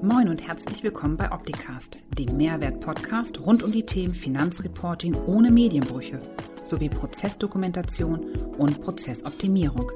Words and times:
Moin 0.00 0.28
und 0.28 0.46
herzlich 0.46 0.84
willkommen 0.84 1.16
bei 1.16 1.32
Opticast, 1.32 1.98
dem 2.16 2.36
Mehrwert-Podcast 2.36 3.40
rund 3.40 3.64
um 3.64 3.72
die 3.72 3.84
Themen 3.84 4.14
Finanzreporting 4.14 5.16
ohne 5.26 5.50
Medienbrüche 5.50 6.20
sowie 6.64 6.88
Prozessdokumentation 6.88 8.36
und 8.58 8.80
Prozessoptimierung. 8.80 9.90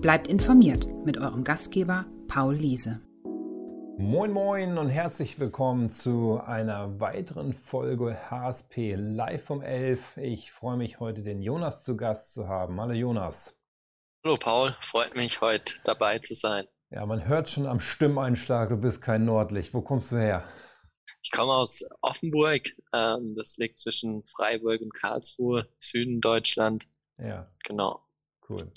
Bleibt 0.00 0.26
informiert 0.26 0.86
mit 1.04 1.18
eurem 1.18 1.44
Gastgeber 1.44 2.06
Paul 2.28 2.54
Liese. 2.54 3.02
Moin 3.98 4.32
Moin 4.32 4.78
und 4.78 4.88
herzlich 4.88 5.38
willkommen 5.38 5.90
zu 5.90 6.40
einer 6.40 6.98
weiteren 6.98 7.52
Folge 7.52 8.16
HSP 8.30 8.94
live 8.96 9.44
vom 9.44 9.60
11. 9.60 10.16
Ich 10.16 10.50
freue 10.50 10.78
mich 10.78 10.98
heute 10.98 11.22
den 11.22 11.42
Jonas 11.42 11.84
zu 11.84 11.94
Gast 11.94 12.32
zu 12.32 12.48
haben. 12.48 12.80
Hallo 12.80 12.94
Jonas. 12.94 13.54
Hallo 14.24 14.38
Paul, 14.38 14.74
freut 14.80 15.14
mich 15.14 15.42
heute 15.42 15.74
dabei 15.84 16.20
zu 16.20 16.32
sein. 16.32 16.66
Ja, 16.92 17.06
man 17.06 17.26
hört 17.26 17.48
schon 17.48 17.66
am 17.66 17.80
Stimmeinschlag, 17.80 18.68
du 18.68 18.76
bist 18.76 19.00
kein 19.00 19.24
Nordlicht. 19.24 19.72
Wo 19.72 19.80
kommst 19.80 20.12
du 20.12 20.16
her? 20.16 20.44
Ich 21.22 21.30
komme 21.30 21.52
aus 21.52 21.88
Offenburg. 22.02 22.68
Ähm, 22.92 23.34
das 23.34 23.56
liegt 23.56 23.78
zwischen 23.78 24.22
Freiburg 24.24 24.82
und 24.82 24.92
Karlsruhe, 24.92 25.66
Süden 25.78 26.20
Deutschland. 26.20 26.86
Ja. 27.16 27.46
Genau. 27.64 28.04
Cool. 28.46 28.70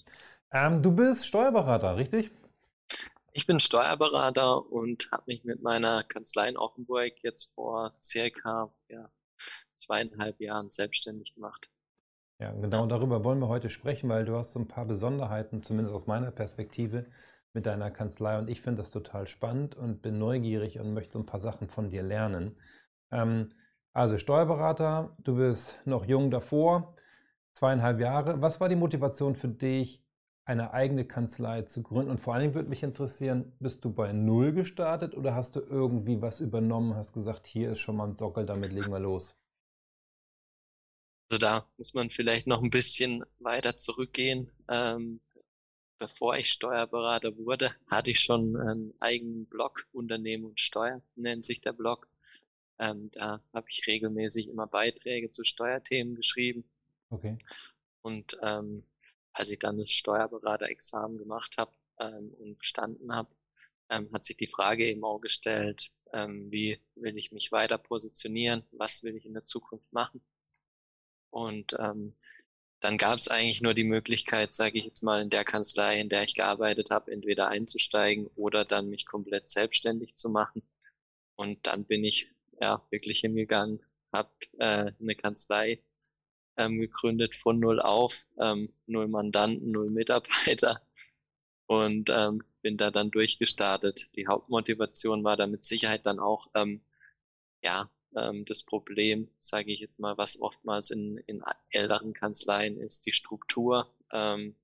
Ähm, 0.54 0.82
du 0.82 0.94
bist 0.94 1.28
Steuerberater, 1.28 1.98
richtig? 1.98 2.32
Ich 3.34 3.48
bin 3.48 3.60
Steuerberater 3.60 4.66
und 4.72 5.10
habe 5.12 5.24
mich 5.28 5.44
mit 5.44 5.62
meiner 5.62 6.04
Kanzlei 6.04 6.48
in 6.48 6.56
Offenburg 6.58 7.22
jetzt 7.22 7.54
vor 7.54 7.98
circa 8.00 8.74
ja, 8.88 9.12
zweieinhalb 9.76 10.40
Jahren 10.40 10.70
selbstständig 10.70 11.36
gemacht. 11.36 11.70
Ja, 12.40 12.54
genau 12.54 12.86
darüber 12.88 13.26
wollen 13.26 13.40
wir 13.40 13.50
heute 13.50 13.68
sprechen, 13.68 14.08
weil 14.08 14.24
du 14.24 14.38
hast 14.38 14.54
so 14.54 14.60
ein 14.60 14.70
paar 14.70 14.86
Besonderheiten, 14.86 15.64
zumindest 15.64 15.96
aus 15.96 16.08
meiner 16.08 16.32
Perspektive, 16.32 17.08
mit 17.56 17.66
deiner 17.66 17.90
Kanzlei 17.90 18.38
und 18.38 18.50
ich 18.50 18.62
finde 18.62 18.84
das 18.84 18.92
total 18.92 19.28
spannend 19.28 19.76
und 19.76 20.02
bin 20.02 20.20
neugierig 20.20 20.80
und 20.80 20.94
möchte 20.94 21.14
so 21.14 21.20
ein 21.20 21.26
paar 21.26 21.40
Sachen 21.40 21.70
von 21.70 21.90
dir 21.90 22.04
lernen. 22.04 22.58
Ähm, 23.12 23.50
also 23.94 24.18
Steuerberater, 24.18 25.16
du 25.24 25.38
bist 25.38 25.74
noch 25.86 26.06
jung 26.06 26.30
davor, 26.30 26.94
zweieinhalb 27.54 28.00
Jahre. 28.00 28.42
Was 28.42 28.60
war 28.60 28.70
die 28.70 28.76
Motivation 28.76 29.36
für 29.36 29.48
dich, 29.48 30.04
eine 30.44 30.74
eigene 30.74 31.06
Kanzlei 31.06 31.64
zu 31.64 31.82
gründen? 31.82 32.12
Und 32.12 32.20
vor 32.20 32.34
allen 32.34 32.42
Dingen 32.42 32.56
würde 32.56 32.70
mich 32.70 32.84
interessieren, 32.84 33.54
bist 33.60 33.86
du 33.86 33.94
bei 33.94 34.12
Null 34.12 34.52
gestartet 34.52 35.16
oder 35.16 35.34
hast 35.34 35.56
du 35.56 35.62
irgendwie 35.62 36.22
was 36.22 36.42
übernommen, 36.42 36.96
hast 36.96 37.14
gesagt, 37.14 37.48
hier 37.48 37.72
ist 37.72 37.80
schon 37.80 37.96
mal 37.96 38.10
ein 38.10 38.18
Sockel, 38.18 38.46
damit 38.46 38.74
legen 38.74 38.92
wir 38.92 39.00
los? 39.00 39.38
Also 41.32 41.40
da 41.40 41.66
muss 41.78 41.94
man 41.94 42.10
vielleicht 42.10 42.48
noch 42.48 42.62
ein 42.62 42.70
bisschen 42.70 43.24
weiter 43.40 43.78
zurückgehen. 43.78 44.52
Ähm, 44.68 45.22
bevor 45.98 46.38
ich 46.38 46.50
Steuerberater 46.50 47.38
wurde, 47.38 47.72
hatte 47.90 48.12
ich 48.12 48.20
schon 48.20 48.56
einen 48.58 48.94
eigenen 49.00 49.46
Blog, 49.48 49.88
Unternehmen 49.92 50.46
und 50.46 50.60
Steuer 50.60 51.02
nennt 51.16 51.46
sich 51.46 51.62
der 51.62 51.74
Blog. 51.74 52.08
Ähm, 52.78 53.10
da 53.12 53.42
habe 53.54 53.68
ich 53.70 53.88
regelmäßig 53.88 54.50
immer 54.50 54.68
Beiträge 54.68 55.32
zu 55.32 55.44
Steuerthemen 55.44 56.16
geschrieben. 56.16 56.70
Okay. 57.10 57.38
Und 58.02 58.38
ähm, 58.42 58.84
als 59.32 59.50
ich 59.50 59.60
dann 59.60 59.78
das 59.78 59.92
Steuerberaterexamen 59.92 61.18
gemacht 61.18 61.58
habe 61.58 61.72
ähm, 62.00 62.34
und 62.40 62.60
gestanden 62.60 63.14
habe, 63.14 63.30
ähm, 63.90 64.10
hat 64.14 64.26
sich 64.26 64.38
die 64.38 64.48
Frage 64.48 64.86
eben 64.88 65.04
auch 65.04 65.20
gestellt, 65.20 65.92
ähm, 66.14 66.52
wie 66.52 66.80
will 66.96 67.18
ich 67.18 67.32
mich 67.32 67.52
weiter 67.52 67.78
positionieren, 67.78 68.64
was 68.72 69.04
will 69.04 69.16
ich 69.16 69.26
in 69.26 69.34
der 69.34 69.46
Zukunft 69.46 69.92
machen. 69.94 70.22
Und 71.30 71.76
ähm, 71.80 72.16
dann 72.86 73.00
gab 73.00 73.18
es 73.18 73.30
eigentlich 73.30 73.64
nur 73.64 73.74
die 73.74 73.84
Möglichkeit, 73.84 74.54
sage 74.54 74.78
ich 74.78 74.86
jetzt 74.86 75.02
mal, 75.02 75.20
in 75.20 75.32
der 75.32 75.44
Kanzlei, 75.44 76.00
in 76.00 76.08
der 76.08 76.22
ich 76.22 76.36
gearbeitet 76.36 76.92
habe, 76.92 77.12
entweder 77.12 77.48
einzusteigen 77.48 78.28
oder 78.36 78.64
dann 78.64 78.92
mich 78.92 79.08
komplett 79.08 79.48
selbstständig 79.48 80.14
zu 80.14 80.30
machen. 80.30 80.62
Und 81.36 81.66
dann 81.66 81.86
bin 81.86 82.04
ich 82.04 82.32
ja 82.62 82.86
wirklich 82.92 83.22
hingegangen, 83.22 83.80
habe 84.14 84.30
äh, 84.60 84.92
eine 85.00 85.16
Kanzlei 85.16 85.84
ähm, 86.58 86.80
gegründet 86.80 87.34
von 87.34 87.60
null 87.60 87.80
auf, 87.82 88.28
ähm, 88.40 88.72
null 88.86 89.08
Mandanten, 89.08 89.72
null 89.72 89.90
Mitarbeiter 89.90 90.80
und 91.66 92.12
ähm, 92.12 92.44
bin 92.62 92.78
da 92.78 92.92
dann 92.92 93.10
durchgestartet. 93.10 94.16
Die 94.16 94.28
Hauptmotivation 94.28 95.24
war 95.24 95.38
da 95.38 95.48
mit 95.48 95.64
Sicherheit 95.64 96.06
dann 96.06 96.20
auch 96.20 96.52
ähm, 96.54 96.86
ja 97.64 97.90
ähm, 98.16 98.46
das 98.46 98.64
Problem, 98.64 99.30
sage 99.38 99.72
ich 99.72 99.80
jetzt 99.80 100.00
mal, 100.00 100.18
was 100.18 100.40
oftmals 100.42 100.92
in, 100.92 101.18
in 101.28 101.44
älteren 101.70 102.14
Kanzleien 102.14 102.80
ist, 102.80 103.06
die 103.06 103.14
Struktur, 103.14 103.94
ähm, 104.12 104.56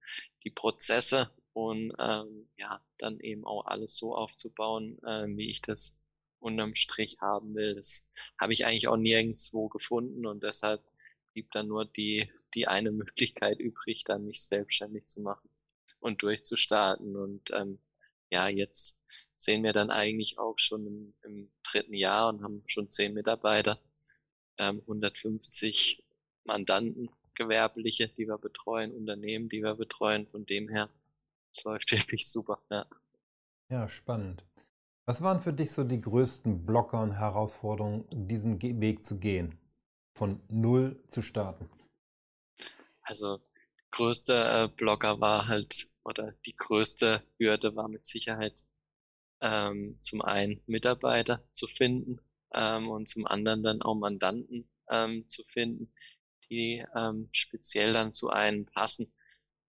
die 0.44 0.50
Prozesse 0.50 1.30
und 1.54 1.94
ähm, 2.00 2.48
ja, 2.58 2.82
dann 2.98 3.20
eben 3.20 3.46
auch 3.46 3.66
alles 3.66 3.98
so 3.98 4.16
aufzubauen, 4.16 5.00
ähm, 5.06 5.38
wie 5.38 5.50
ich 5.50 5.62
das 5.62 5.98
unterm 6.40 6.76
Strich 6.76 7.20
haben 7.22 7.54
will. 7.56 7.76
Das 7.76 8.10
habe 8.40 8.54
ich 8.54 8.66
eigentlich 8.66 8.88
auch 8.88 8.98
nirgendwo 8.98 9.70
gefunden 9.70 10.26
und 10.26 10.44
deshalb 10.44 10.82
blieb 11.34 11.52
dann 11.52 11.68
nur 11.68 11.86
die, 11.86 12.30
die 12.54 12.68
eine 12.68 12.92
Möglichkeit 12.92 13.60
übrig, 13.60 14.04
dann 14.04 14.26
mich 14.26 14.44
selbstständig 14.44 15.08
zu 15.08 15.22
machen 15.22 15.50
und 16.00 16.24
durchzustarten. 16.24 17.16
Und 17.16 17.52
ähm, 17.52 17.80
ja, 18.30 18.48
jetzt 18.48 19.02
sehen 19.42 19.64
wir 19.64 19.74
dann 19.74 19.90
eigentlich 19.90 20.38
auch 20.38 20.58
schon 20.58 20.86
im, 20.86 21.14
im 21.24 21.52
dritten 21.64 21.94
Jahr 21.94 22.30
und 22.30 22.44
haben 22.44 22.64
schon 22.68 22.90
zehn 22.90 23.14
Mitarbeiter, 23.14 23.80
ähm, 24.58 24.80
150 24.82 26.04
Mandanten, 26.46 27.10
Gewerbliche, 27.34 28.08
die 28.10 28.28
wir 28.28 28.38
betreuen, 28.38 28.94
Unternehmen, 28.94 29.50
die 29.50 29.64
wir 29.64 29.76
betreuen. 29.76 30.28
Von 30.28 30.46
dem 30.46 30.70
her, 30.70 30.90
es 31.54 31.64
läuft 31.64 31.92
wirklich 31.92 32.30
super. 32.30 32.60
Ja. 32.70 32.86
ja, 33.70 33.90
spannend. 33.90 34.44
Was 35.06 35.22
waren 35.22 35.42
für 35.42 35.54
dich 35.54 35.72
so 35.72 35.84
die 35.84 36.00
größten 36.00 36.66
Blocker 36.66 37.02
und 37.02 37.14
Herausforderungen, 37.14 38.06
diesen 38.12 38.62
Weg 38.62 39.04
zu 39.04 39.18
gehen, 39.18 39.58
von 40.16 40.40
null 40.50 41.04
zu 41.10 41.22
starten? 41.24 41.68
Also 43.02 43.40
größte 43.90 44.34
äh, 44.34 44.68
Blocker 44.68 45.20
war 45.20 45.48
halt, 45.48 45.88
oder 46.04 46.34
die 46.46 46.56
größte 46.56 47.24
Hürde 47.40 47.76
war 47.76 47.88
mit 47.88 48.06
Sicherheit 48.06 48.64
ähm, 49.42 49.98
zum 50.02 50.22
einen 50.22 50.62
Mitarbeiter 50.68 51.44
zu 51.52 51.68
finden 51.68 52.20
ähm, 52.54 52.90
und 52.90 53.08
zum 53.08 53.26
anderen 53.28 53.64
dann 53.64 53.82
auch 53.82 53.96
Mandanten 53.96 54.70
ähm, 54.90 55.28
zu 55.28 55.44
finden, 55.44 55.92
die 56.50 56.86
ähm, 56.96 57.30
speziell 57.32 57.94
dann 57.94 58.14
zu 58.14 58.30
einem 58.30 58.66
passen. 58.66 59.12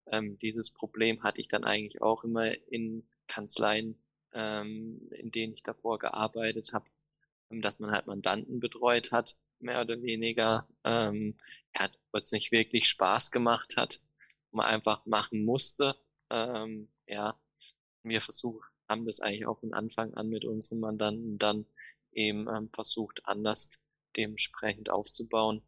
Ähm, 0.07 0.39
dieses 0.39 0.71
Problem 0.71 1.23
hatte 1.23 1.41
ich 1.41 1.49
dann 1.49 1.65
eigentlich 1.65 2.03
auch 2.03 2.25
immer 2.25 2.53
in 2.71 3.09
Kanzleien, 3.29 4.03
ähm, 4.35 5.09
in 5.13 5.31
denen 5.31 5.55
ich 5.55 5.63
davor 5.63 5.99
gearbeitet 5.99 6.73
habe, 6.73 6.91
ähm, 7.51 7.63
dass 7.63 7.79
man 7.79 7.93
halt 7.93 8.07
Mandanten 8.07 8.61
betreut 8.61 9.13
hat, 9.13 9.37
mehr 9.61 9.81
oder 9.81 10.03
weniger, 10.03 10.69
ähm, 10.85 11.39
ja, 11.79 11.89
was 12.11 12.33
nicht 12.33 12.51
wirklich 12.53 12.89
Spaß 12.89 13.31
gemacht 13.31 13.77
hat, 13.77 14.01
man 14.51 14.67
einfach 14.67 15.07
machen 15.07 15.45
musste. 15.45 15.97
Ähm, 16.31 16.89
ja, 17.07 17.39
wir 18.03 18.21
versuchen 18.21 18.72
haben 18.93 19.07
das 19.07 19.21
eigentlich 19.21 19.47
auch 19.47 19.59
von 19.59 19.73
Anfang 19.73 20.15
an 20.15 20.29
mit 20.29 20.45
unseren 20.45 20.81
Mandanten 20.81 21.39
dann 21.39 21.67
eben 22.13 22.47
ähm, 22.49 22.69
versucht, 22.73 23.23
anders 23.25 23.71
dementsprechend 24.17 24.91
aufzubauen. 24.91 25.63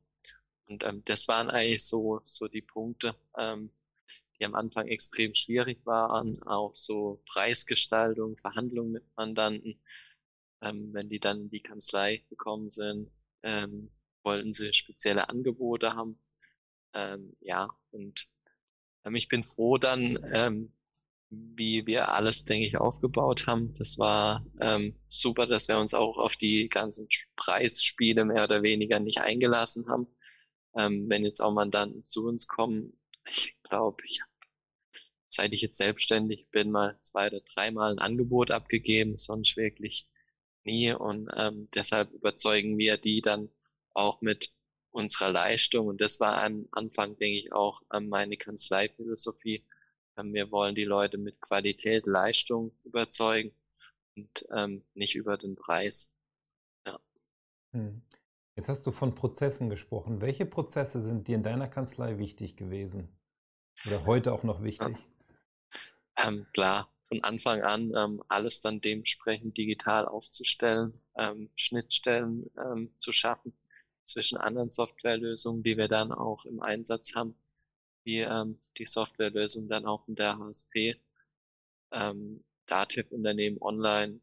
Und 0.66 0.84
ähm, 0.84 1.02
das 1.04 1.26
waren 1.28 1.50
eigentlich 1.50 1.84
so, 1.84 2.20
so 2.22 2.48
die 2.48 2.62
Punkte, 2.62 3.16
ähm, 3.36 3.70
die 4.38 4.44
am 4.44 4.54
Anfang 4.54 4.88
extrem 4.88 5.34
schwierig 5.34 5.84
waren, 5.86 6.40
auch 6.42 6.74
so 6.74 7.22
Preisgestaltung, 7.26 8.36
Verhandlungen 8.36 8.92
mit 8.92 9.04
Mandanten. 9.16 9.80
Ähm, 10.60 10.92
wenn 10.92 11.08
die 11.08 11.20
dann 11.20 11.42
in 11.42 11.50
die 11.50 11.62
Kanzlei 11.62 12.24
gekommen 12.28 12.68
sind, 12.68 13.10
ähm, 13.42 13.90
wollten 14.22 14.52
sie 14.52 14.72
spezielle 14.74 15.28
Angebote 15.28 15.94
haben. 15.94 16.18
Ähm, 16.92 17.36
ja, 17.40 17.68
und 17.90 18.28
ähm, 19.04 19.14
ich 19.14 19.28
bin 19.28 19.44
froh 19.44 19.78
dann, 19.78 20.18
ähm, 20.32 20.72
wie 21.56 21.86
wir 21.86 22.08
alles, 22.10 22.44
denke 22.44 22.66
ich, 22.66 22.76
aufgebaut 22.76 23.46
haben. 23.46 23.74
Das 23.74 23.98
war 23.98 24.44
ähm, 24.60 24.94
super, 25.08 25.46
dass 25.46 25.68
wir 25.68 25.78
uns 25.78 25.94
auch 25.94 26.18
auf 26.18 26.36
die 26.36 26.68
ganzen 26.68 27.08
Preisspiele 27.36 28.24
mehr 28.24 28.44
oder 28.44 28.62
weniger 28.62 29.00
nicht 29.00 29.18
eingelassen 29.18 29.86
haben. 29.88 30.06
Ähm, 30.76 31.06
wenn 31.08 31.24
jetzt 31.24 31.40
auch 31.40 31.52
Mandanten 31.52 32.04
zu 32.04 32.26
uns 32.26 32.46
kommen, 32.46 32.98
ich 33.28 33.56
glaube, 33.62 34.02
ich 34.04 34.20
habe, 34.20 34.30
seit 35.28 35.52
ich 35.52 35.62
jetzt 35.62 35.78
selbstständig 35.78 36.48
bin, 36.50 36.70
mal 36.70 36.98
zwei 37.00 37.28
oder 37.28 37.40
dreimal 37.40 37.92
ein 37.92 37.98
Angebot 37.98 38.50
abgegeben, 38.50 39.18
sonst 39.18 39.56
wirklich 39.56 40.08
nie. 40.64 40.92
Und 40.92 41.28
ähm, 41.36 41.68
deshalb 41.74 42.12
überzeugen 42.12 42.78
wir 42.78 42.96
die 42.96 43.20
dann 43.20 43.50
auch 43.94 44.20
mit 44.20 44.50
unserer 44.90 45.30
Leistung. 45.30 45.88
Und 45.88 46.00
das 46.00 46.20
war 46.20 46.42
am 46.42 46.68
Anfang, 46.72 47.16
denke 47.16 47.38
ich, 47.38 47.52
auch 47.52 47.80
ähm, 47.92 48.08
meine 48.08 48.36
Kanzleiphilosophie 48.36 49.64
wir 50.16 50.50
wollen 50.50 50.74
die 50.74 50.84
Leute 50.84 51.18
mit 51.18 51.40
Qualität, 51.40 52.06
Leistung 52.06 52.72
überzeugen 52.84 53.54
und 54.16 54.46
ähm, 54.52 54.84
nicht 54.94 55.14
über 55.14 55.36
den 55.36 55.56
Preis. 55.56 56.14
Ja. 56.86 56.98
Hm. 57.72 58.02
Jetzt 58.56 58.68
hast 58.68 58.86
du 58.86 58.92
von 58.92 59.14
Prozessen 59.16 59.68
gesprochen. 59.68 60.20
Welche 60.20 60.46
Prozesse 60.46 61.00
sind 61.00 61.26
dir 61.26 61.34
in 61.34 61.42
deiner 61.42 61.68
Kanzlei 61.68 62.18
wichtig 62.18 62.56
gewesen? 62.56 63.08
Oder 63.86 64.06
heute 64.06 64.32
auch 64.32 64.44
noch 64.44 64.62
wichtig? 64.62 64.96
Ähm, 66.16 66.46
klar, 66.52 66.88
von 67.02 67.24
Anfang 67.24 67.62
an 67.62 67.92
ähm, 67.96 68.22
alles 68.28 68.60
dann 68.60 68.80
dementsprechend 68.80 69.58
digital 69.58 70.06
aufzustellen, 70.06 71.00
ähm, 71.16 71.50
Schnittstellen 71.56 72.48
ähm, 72.56 72.94
zu 72.98 73.10
schaffen 73.10 73.52
zwischen 74.04 74.38
anderen 74.38 74.70
Softwarelösungen, 74.70 75.62
die 75.62 75.76
wir 75.76 75.88
dann 75.88 76.12
auch 76.12 76.44
im 76.44 76.60
Einsatz 76.60 77.14
haben, 77.14 77.34
wie 78.04 78.20
ähm, 78.20 78.58
die 78.78 78.86
Softwarelösung 78.86 79.68
dann 79.68 79.86
auch 79.86 80.06
in 80.08 80.14
der 80.14 80.38
HSP. 80.38 81.00
Ähm, 81.92 82.44
Dativ-Unternehmen 82.66 83.58
online 83.60 84.20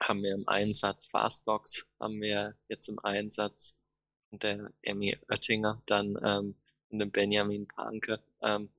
haben 0.00 0.22
wir 0.22 0.34
im 0.34 0.46
Einsatz, 0.46 1.06
Fastdocs 1.06 1.86
haben 1.98 2.20
wir 2.20 2.56
jetzt 2.68 2.88
im 2.88 2.98
Einsatz, 3.00 3.78
der 4.30 4.72
Emmy 4.82 5.16
Oettinger 5.28 5.82
dann 5.86 6.18
ähm, 6.22 6.54
und 6.90 6.98
dem 6.98 7.10
Benjamin 7.10 7.66
Panke 7.66 8.20
ähm, 8.42 8.70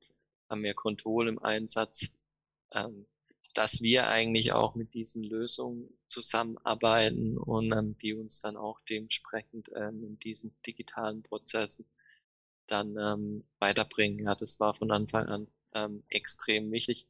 haben 0.50 0.64
wir 0.64 0.74
Control 0.74 1.28
im 1.28 1.40
Einsatz, 1.40 2.12
ähm, 2.72 3.06
dass 3.54 3.82
wir 3.82 4.08
eigentlich 4.08 4.54
auch 4.54 4.76
mit 4.76 4.94
diesen 4.94 5.24
Lösungen 5.24 5.90
zusammenarbeiten 6.08 7.38
und 7.38 7.72
ähm, 7.72 7.98
die 7.98 8.14
uns 8.14 8.42
dann 8.42 8.58
auch 8.58 8.80
dementsprechend 8.90 9.72
ähm, 9.76 10.04
in 10.04 10.20
diesen 10.20 10.56
digitalen 10.66 11.24
Prozessen 11.24 11.86
dann 12.72 12.98
ähm, 12.98 13.44
weiterbringen. 13.60 14.26
Ja, 14.26 14.36
das 14.36 14.60
war 14.60 14.74
von 14.74 14.92
Anfang 14.92 15.26
an 15.28 15.48
ähm, 15.74 16.04
extrem 16.10 16.72
wichtig. 16.72 17.08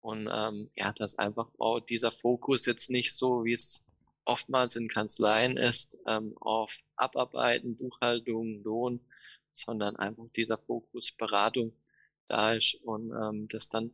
Und 0.00 0.28
ähm, 0.32 0.70
ja, 0.74 0.92
dass 0.92 1.18
einfach 1.18 1.48
auch 1.58 1.80
dieser 1.80 2.10
Fokus 2.10 2.66
jetzt 2.66 2.90
nicht 2.90 3.14
so, 3.14 3.44
wie 3.44 3.52
es 3.52 3.86
oftmals 4.24 4.76
in 4.76 4.88
Kanzleien 4.88 5.56
ist, 5.56 5.98
ähm, 6.06 6.36
auf 6.38 6.82
Abarbeiten, 6.96 7.76
Buchhaltung, 7.76 8.62
Lohn, 8.62 9.00
sondern 9.52 9.96
einfach 9.96 10.28
dieser 10.36 10.58
Fokus 10.58 11.12
Beratung 11.12 11.72
da 12.26 12.52
ist 12.54 12.76
und 12.84 13.10
ähm, 13.10 13.48
das 13.48 13.68
dann 13.68 13.92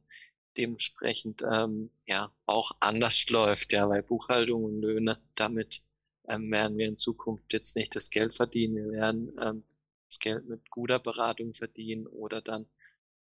dementsprechend 0.56 1.42
ähm, 1.50 1.90
ja 2.06 2.32
auch 2.46 2.72
anders 2.80 3.28
läuft, 3.30 3.72
ja, 3.72 3.88
weil 3.88 4.02
Buchhaltung 4.02 4.64
und 4.64 4.80
Löhne, 4.80 5.18
damit 5.34 5.82
ähm, 6.28 6.50
werden 6.50 6.78
wir 6.78 6.86
in 6.86 6.96
Zukunft 6.96 7.52
jetzt 7.52 7.76
nicht 7.76 7.94
das 7.94 8.10
Geld 8.10 8.34
verdienen. 8.34 8.76
Wir 8.76 8.92
werden 8.92 9.32
ähm, 9.40 9.64
das 10.08 10.18
Geld 10.18 10.48
mit 10.48 10.70
guter 10.70 10.98
Beratung 10.98 11.52
verdienen 11.54 12.06
oder 12.06 12.40
dann 12.40 12.66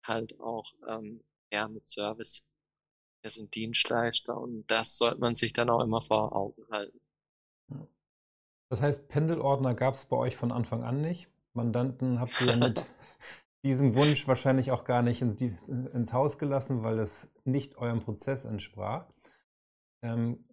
halt 0.06 0.40
auch 0.40 0.66
ähm, 0.88 1.24
ja 1.52 1.68
mit 1.68 1.88
Service. 1.88 2.48
Wir 3.22 3.32
sind 3.32 3.56
Dienstleister 3.56 4.38
und 4.38 4.70
das 4.70 4.98
sollte 4.98 5.20
man 5.20 5.36
sich 5.36 5.54
dann 5.54 5.70
auch 5.70 5.82
immer 5.82 6.02
vor 6.02 6.36
Augen 6.36 6.64
halten. 6.70 7.00
Das 8.70 8.82
heißt, 8.82 9.08
Pendelordner 9.08 9.76
gab 9.76 9.94
es 9.94 10.06
bei 10.06 10.18
euch 10.18 10.36
von 10.36 10.52
Anfang 10.52 10.84
an 10.84 11.00
nicht. 11.00 11.30
Mandanten 11.54 12.20
habt 12.20 12.42
ihr 12.42 12.58
mit 12.58 12.84
diesem 13.64 13.96
Wunsch 13.96 14.28
wahrscheinlich 14.28 14.72
auch 14.72 14.84
gar 14.84 15.04
nicht 15.04 15.22
in 15.22 15.36
die, 15.36 15.56
ins 15.68 16.12
Haus 16.12 16.38
gelassen, 16.38 16.84
weil 16.84 17.00
es 17.00 17.30
nicht 17.46 17.78
eurem 17.78 18.02
Prozess 18.02 18.46
entsprach. 18.46 19.08
Ähm, 20.02 20.44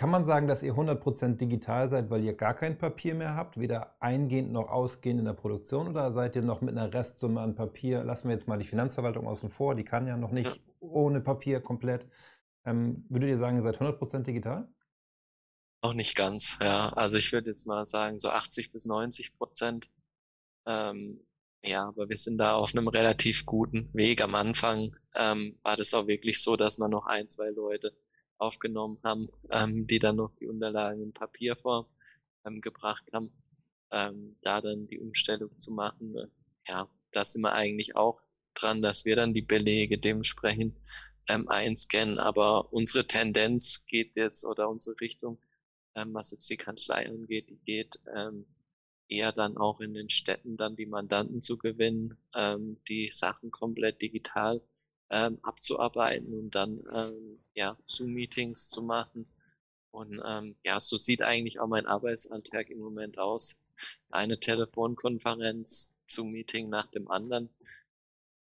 kann 0.00 0.08
man 0.08 0.24
sagen, 0.24 0.48
dass 0.48 0.62
ihr 0.62 0.72
100% 0.72 1.36
digital 1.36 1.90
seid, 1.90 2.08
weil 2.08 2.24
ihr 2.24 2.32
gar 2.32 2.54
kein 2.54 2.78
Papier 2.78 3.14
mehr 3.14 3.34
habt, 3.34 3.60
weder 3.60 4.00
eingehend 4.00 4.50
noch 4.50 4.70
ausgehend 4.70 5.18
in 5.18 5.26
der 5.26 5.34
Produktion 5.34 5.88
oder 5.88 6.10
seid 6.10 6.34
ihr 6.36 6.40
noch 6.40 6.62
mit 6.62 6.74
einer 6.74 6.90
Restsumme 6.90 7.38
an 7.42 7.54
Papier? 7.54 8.02
Lassen 8.02 8.28
wir 8.28 8.34
jetzt 8.34 8.48
mal 8.48 8.58
die 8.58 8.64
Finanzverwaltung 8.64 9.28
außen 9.28 9.50
vor, 9.50 9.74
die 9.74 9.84
kann 9.84 10.06
ja 10.06 10.16
noch 10.16 10.30
nicht 10.30 10.58
ohne 10.80 11.20
Papier 11.20 11.60
komplett. 11.60 12.06
Ähm, 12.64 13.04
würdet 13.10 13.28
ihr 13.28 13.36
sagen, 13.36 13.56
ihr 13.56 13.62
seid 13.62 13.76
100% 13.76 14.22
digital? 14.22 14.72
Noch 15.84 15.92
nicht 15.92 16.16
ganz, 16.16 16.56
ja. 16.62 16.88
Also 16.94 17.18
ich 17.18 17.30
würde 17.30 17.50
jetzt 17.50 17.66
mal 17.66 17.84
sagen, 17.84 18.18
so 18.18 18.30
80 18.30 18.72
bis 18.72 18.86
90 18.86 19.36
Prozent. 19.36 19.90
Ähm, 20.64 21.20
ja, 21.62 21.86
aber 21.86 22.08
wir 22.08 22.16
sind 22.16 22.38
da 22.38 22.54
auf 22.54 22.74
einem 22.74 22.88
relativ 22.88 23.44
guten 23.44 23.92
Weg. 23.92 24.22
Am 24.22 24.34
Anfang 24.34 24.96
ähm, 25.14 25.58
war 25.62 25.76
das 25.76 25.92
auch 25.92 26.06
wirklich 26.06 26.42
so, 26.42 26.56
dass 26.56 26.78
man 26.78 26.90
noch 26.90 27.04
ein, 27.04 27.28
zwei 27.28 27.50
Leute 27.50 27.94
aufgenommen 28.40 28.98
haben, 29.04 29.28
ähm, 29.50 29.86
die 29.86 29.98
dann 29.98 30.16
noch 30.16 30.34
die 30.36 30.46
Unterlagen 30.46 31.02
in 31.02 31.12
Papierform 31.12 31.86
ähm, 32.44 32.60
gebracht 32.60 33.04
haben, 33.12 33.32
ähm, 33.92 34.36
da 34.42 34.60
dann 34.60 34.86
die 34.86 34.98
Umstellung 34.98 35.56
zu 35.58 35.72
machen. 35.72 36.16
Äh, 36.16 36.26
ja, 36.68 36.88
da 37.12 37.24
sind 37.24 37.42
wir 37.42 37.52
eigentlich 37.52 37.96
auch 37.96 38.22
dran, 38.54 38.82
dass 38.82 39.04
wir 39.04 39.16
dann 39.16 39.34
die 39.34 39.42
Belege 39.42 39.98
dementsprechend 39.98 40.76
ähm, 41.28 41.48
einscannen. 41.48 42.18
Aber 42.18 42.72
unsere 42.72 43.06
Tendenz 43.06 43.86
geht 43.86 44.16
jetzt 44.16 44.44
oder 44.44 44.68
unsere 44.68 45.00
Richtung, 45.00 45.40
ähm, 45.94 46.14
was 46.14 46.30
jetzt 46.30 46.48
die 46.50 46.56
Kanzlei 46.56 47.06
angeht, 47.08 47.50
die 47.50 47.58
geht 47.58 48.00
ähm, 48.14 48.46
eher 49.08 49.32
dann 49.32 49.56
auch 49.56 49.80
in 49.80 49.94
den 49.94 50.08
Städten 50.08 50.56
dann 50.56 50.76
die 50.76 50.86
Mandanten 50.86 51.42
zu 51.42 51.58
gewinnen, 51.58 52.16
ähm, 52.34 52.78
die 52.88 53.10
Sachen 53.10 53.50
komplett 53.50 54.00
digital 54.00 54.62
ähm, 55.10 55.38
abzuarbeiten 55.42 56.32
und 56.34 56.54
dann 56.54 56.82
ähm, 56.92 57.38
ja 57.54 57.76
Zoom-Meetings 57.86 58.70
zu 58.70 58.82
machen. 58.82 59.26
Und 59.90 60.20
ähm, 60.24 60.56
ja, 60.64 60.78
so 60.78 60.96
sieht 60.96 61.22
eigentlich 61.22 61.60
auch 61.60 61.66
mein 61.66 61.86
Arbeitsalltag 61.86 62.70
im 62.70 62.78
Moment 62.78 63.18
aus. 63.18 63.58
Eine 64.10 64.38
Telefonkonferenz, 64.38 65.92
Zoom-Meeting 66.06 66.68
nach 66.68 66.86
dem 66.86 67.10
anderen. 67.10 67.50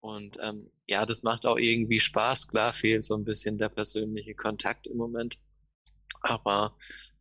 Und 0.00 0.38
ähm, 0.40 0.70
ja, 0.88 1.06
das 1.06 1.22
macht 1.22 1.46
auch 1.46 1.56
irgendwie 1.56 2.00
Spaß. 2.00 2.48
Klar 2.48 2.72
fehlt 2.72 3.04
so 3.04 3.16
ein 3.16 3.24
bisschen 3.24 3.58
der 3.58 3.68
persönliche 3.68 4.34
Kontakt 4.34 4.86
im 4.86 4.96
Moment. 4.96 5.38
Aber 6.22 6.76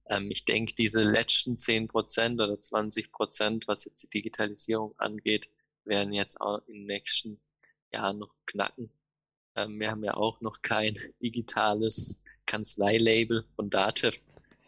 ähm, 0.09 0.29
ich 0.31 0.45
denke, 0.45 0.73
diese 0.75 1.03
letzten 1.03 1.57
10 1.57 1.87
Prozent 1.87 2.39
oder 2.41 2.59
20 2.59 3.11
Prozent, 3.11 3.67
was 3.67 3.85
jetzt 3.85 4.03
die 4.03 4.09
Digitalisierung 4.09 4.93
angeht, 4.97 5.49
werden 5.83 6.13
jetzt 6.13 6.41
auch 6.41 6.59
in 6.67 6.73
den 6.73 6.85
nächsten 6.85 7.39
Jahren 7.93 8.19
noch 8.19 8.33
knacken. 8.45 8.91
Ähm, 9.55 9.79
wir 9.79 9.91
haben 9.91 10.03
ja 10.03 10.15
auch 10.15 10.41
noch 10.41 10.61
kein 10.61 10.93
digitales 11.21 12.21
Kanzleilabel 12.45 13.45
von 13.55 13.69
Dativ. 13.69 14.23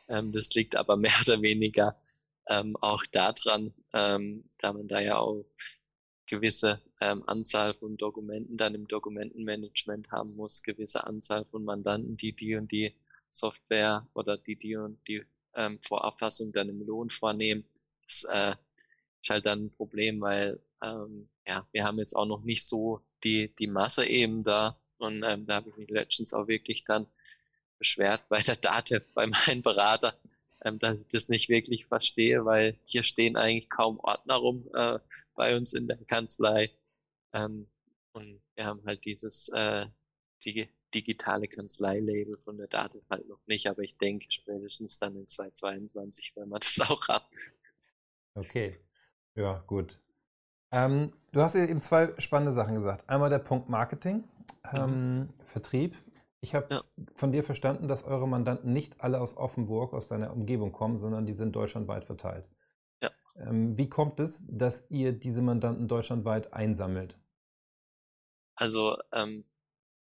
Ähm, 0.07 0.31
das 0.31 0.53
liegt 0.53 0.75
aber 0.75 0.97
mehr 0.97 1.13
oder 1.21 1.41
weniger 1.41 1.99
ähm, 2.49 2.75
auch 2.77 3.03
daran, 3.11 3.73
ähm, 3.93 4.49
da 4.57 4.73
man 4.73 4.87
da 4.87 5.01
ja 5.01 5.17
auch 5.17 5.45
gewisse 6.27 6.81
ähm, 7.01 7.23
Anzahl 7.25 7.73
von 7.73 7.97
Dokumenten 7.97 8.57
dann 8.57 8.75
im 8.75 8.87
Dokumentenmanagement 8.87 10.11
haben 10.11 10.35
muss, 10.35 10.63
gewisse 10.63 11.05
Anzahl 11.05 11.45
von 11.45 11.63
Mandanten, 11.63 12.17
die 12.17 12.33
die 12.33 12.55
und 12.55 12.71
die 12.71 12.93
Software 13.29 14.07
oder 14.13 14.37
die 14.37 14.57
die 14.57 14.75
und 14.75 15.05
die 15.07 15.25
ähm, 15.55 15.79
Vorabfassung 15.81 16.51
dann 16.51 16.69
im 16.69 16.81
Lohn 16.81 17.09
vornehmen. 17.09 17.65
Das 18.03 18.25
äh, 18.29 18.55
ist 19.21 19.29
halt 19.29 19.45
dann 19.45 19.65
ein 19.65 19.71
Problem, 19.71 20.21
weil 20.21 20.61
ähm, 20.81 21.29
ja, 21.47 21.65
wir 21.71 21.85
haben 21.85 21.97
jetzt 21.97 22.15
auch 22.15 22.25
noch 22.25 22.43
nicht 22.43 22.67
so 22.67 23.01
die, 23.23 23.53
die 23.55 23.67
Masse 23.67 24.05
eben 24.05 24.43
da. 24.43 24.79
Und 24.97 25.23
ähm, 25.23 25.45
da 25.45 25.55
habe 25.55 25.69
ich 25.69 25.77
mich 25.77 25.89
letztens 25.89 26.33
auch 26.33 26.47
wirklich 26.47 26.83
dann 26.83 27.07
beschwert 27.77 28.27
bei 28.29 28.41
der 28.41 28.55
Date, 28.55 29.05
bei 29.13 29.27
meinem 29.27 29.61
Berater, 29.61 30.19
ähm, 30.63 30.79
dass 30.79 31.01
ich 31.01 31.07
das 31.07 31.29
nicht 31.29 31.49
wirklich 31.49 31.85
verstehe, 31.85 32.45
weil 32.45 32.79
hier 32.83 33.03
stehen 33.03 33.37
eigentlich 33.37 33.69
kaum 33.69 33.99
Ordner 33.99 34.35
rum 34.35 34.69
äh, 34.73 34.99
bei 35.35 35.55
uns 35.55 35.73
in 35.73 35.87
der 35.87 35.97
Kanzlei. 35.97 36.71
Ähm, 37.33 37.67
und 38.13 38.41
wir 38.55 38.65
haben 38.65 38.83
halt 38.85 39.05
dieses 39.05 39.49
äh, 39.49 39.85
die 40.43 40.67
digitale 40.93 41.47
Kanzleilabel 41.47 42.37
von 42.37 42.57
der 42.57 42.67
Daten 42.67 43.01
halt 43.09 43.27
noch 43.27 43.45
nicht, 43.45 43.67
aber 43.67 43.83
ich 43.83 43.97
denke 43.97 44.25
spätestens 44.29 44.99
dann 44.99 45.15
in 45.15 45.27
2022 45.27 46.35
werden 46.35 46.49
wir 46.49 46.59
das 46.59 46.79
auch 46.81 47.07
haben. 47.07 47.25
Okay, 48.33 48.79
ja, 49.35 49.63
gut. 49.67 49.99
Ähm, 50.71 51.13
du 51.31 51.41
hast 51.41 51.55
eben 51.55 51.81
zwei 51.81 52.13
spannende 52.19 52.53
Sachen 52.53 52.75
gesagt. 52.75 53.09
Einmal 53.09 53.29
der 53.29 53.39
Punkt 53.39 53.69
Marketing, 53.69 54.23
ähm, 54.73 55.19
mhm. 55.19 55.29
Vertrieb. 55.45 55.95
Ich 56.39 56.53
habe 56.53 56.67
ja. 56.69 56.81
von 57.15 57.31
dir 57.31 57.43
verstanden, 57.43 57.87
dass 57.87 58.03
eure 58.03 58.27
Mandanten 58.27 58.71
nicht 58.71 59.01
alle 59.01 59.19
aus 59.19 59.35
Offenburg, 59.37 59.93
aus 59.93 60.07
deiner 60.07 60.31
Umgebung 60.31 60.71
kommen, 60.71 60.97
sondern 60.97 61.25
die 61.25 61.33
sind 61.33 61.55
deutschlandweit 61.55 62.05
verteilt. 62.05 62.45
Ja. 63.01 63.09
Ähm, 63.39 63.77
wie 63.77 63.89
kommt 63.89 64.19
es, 64.19 64.43
dass 64.47 64.83
ihr 64.89 65.13
diese 65.13 65.41
Mandanten 65.41 65.87
deutschlandweit 65.87 66.53
einsammelt? 66.53 67.17
Also 68.55 68.97
ähm, 69.13 69.45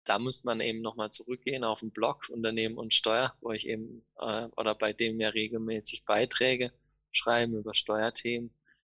da 0.06 0.20
muss 0.20 0.44
man 0.44 0.60
eben 0.60 0.82
nochmal 0.82 1.10
zurückgehen 1.10 1.64
auf 1.64 1.80
den 1.80 1.92
Blog 1.92 2.30
Unternehmen 2.30 2.78
und 2.78 2.94
Steuer, 2.94 3.34
wo 3.42 3.52
ich 3.52 3.68
eben 3.68 4.06
äh, 4.20 4.48
oder 4.58 4.76
bei 4.76 4.94
dem 4.94 5.18
wir 5.18 5.34
regelmäßig 5.34 6.06
Beiträge 6.06 6.72
schreiben 7.12 7.56
über 7.56 7.74
Steuerthemen, 7.74 8.52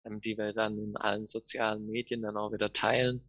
ähm, 0.06 0.20
die 0.20 0.38
wir 0.38 0.52
dann 0.52 0.78
in 0.78 0.96
allen 0.96 1.26
sozialen 1.26 1.86
Medien 1.86 2.22
dann 2.22 2.36
auch 2.36 2.52
wieder 2.52 2.72
teilen. 2.72 3.22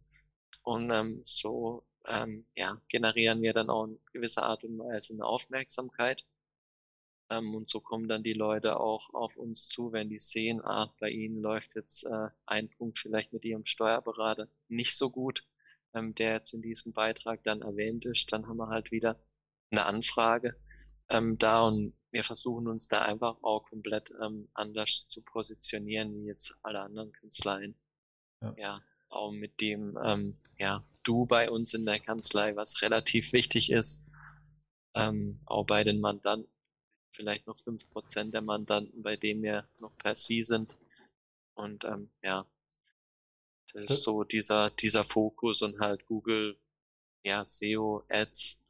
Und 0.62 0.90
ähm, 0.92 1.20
so 1.24 1.84
ähm, 2.06 2.46
ja, 2.56 2.80
generieren 2.88 3.42
wir 3.42 3.52
dann 3.52 3.70
auch 3.70 3.84
in 3.86 3.98
gewisser 4.12 4.44
Art 4.44 4.64
und 4.64 4.78
Weise 4.78 5.14
eine 5.14 5.24
Aufmerksamkeit. 5.24 6.24
Ähm, 7.30 7.54
und 7.54 7.68
so 7.68 7.80
kommen 7.80 8.08
dann 8.08 8.22
die 8.22 8.32
Leute 8.32 8.80
auch 8.80 9.12
auf 9.14 9.36
uns 9.36 9.68
zu, 9.68 9.92
wenn 9.92 10.08
die 10.08 10.18
sehen, 10.18 10.60
ah, 10.64 10.94
bei 11.00 11.10
ihnen 11.10 11.42
läuft 11.42 11.74
jetzt 11.74 12.04
äh, 12.04 12.28
ein 12.46 12.70
Punkt 12.70 12.98
vielleicht 12.98 13.32
mit 13.32 13.44
ihrem 13.44 13.66
Steuerberater 13.66 14.48
nicht 14.68 14.96
so 14.96 15.10
gut 15.10 15.44
ähm, 15.94 16.14
der 16.14 16.32
jetzt 16.32 16.52
in 16.52 16.62
diesem 16.62 16.92
Beitrag 16.92 17.42
dann 17.44 17.62
erwähnt 17.62 18.04
ist, 18.06 18.32
dann 18.32 18.46
haben 18.46 18.58
wir 18.58 18.68
halt 18.68 18.90
wieder 18.90 19.20
eine 19.70 19.84
Anfrage 19.84 20.56
ähm, 21.08 21.38
da 21.38 21.66
und 21.66 21.94
wir 22.10 22.24
versuchen 22.24 22.68
uns 22.68 22.88
da 22.88 23.02
einfach 23.02 23.36
auch 23.42 23.64
komplett 23.64 24.12
ähm, 24.22 24.48
anders 24.54 25.06
zu 25.08 25.22
positionieren 25.22 26.14
wie 26.14 26.26
jetzt 26.26 26.56
alle 26.62 26.80
anderen 26.80 27.12
Kanzleien. 27.12 27.74
Ja, 28.42 28.54
ja 28.56 28.82
auch 29.10 29.32
mit 29.32 29.60
dem 29.60 29.98
ähm, 30.02 30.38
ja, 30.58 30.84
Du 31.02 31.26
bei 31.26 31.50
uns 31.50 31.74
in 31.74 31.86
der 31.86 32.00
Kanzlei, 32.00 32.56
was 32.56 32.82
relativ 32.82 33.32
wichtig 33.32 33.70
ist. 33.70 34.04
ähm, 34.94 35.36
auch 35.46 35.64
bei 35.64 35.84
den 35.84 36.00
Mandanten, 36.00 36.50
vielleicht 37.10 37.46
noch 37.46 37.56
fünf 37.56 37.90
Prozent 37.90 38.34
der 38.34 38.42
Mandanten, 38.42 39.02
bei 39.02 39.16
denen 39.16 39.42
wir 39.42 39.68
noch 39.78 39.96
per 39.98 40.14
Sie 40.14 40.44
sind. 40.44 40.76
Und 41.54 41.84
ähm, 41.84 42.10
ja, 42.22 42.46
das 43.72 43.90
ist 43.90 44.02
so 44.04 44.24
dieser, 44.24 44.70
dieser 44.70 45.04
Fokus 45.04 45.62
und 45.62 45.80
halt 45.80 46.06
Google, 46.06 46.58
ja, 47.24 47.44
SEO, 47.44 48.04
Ads, 48.08 48.62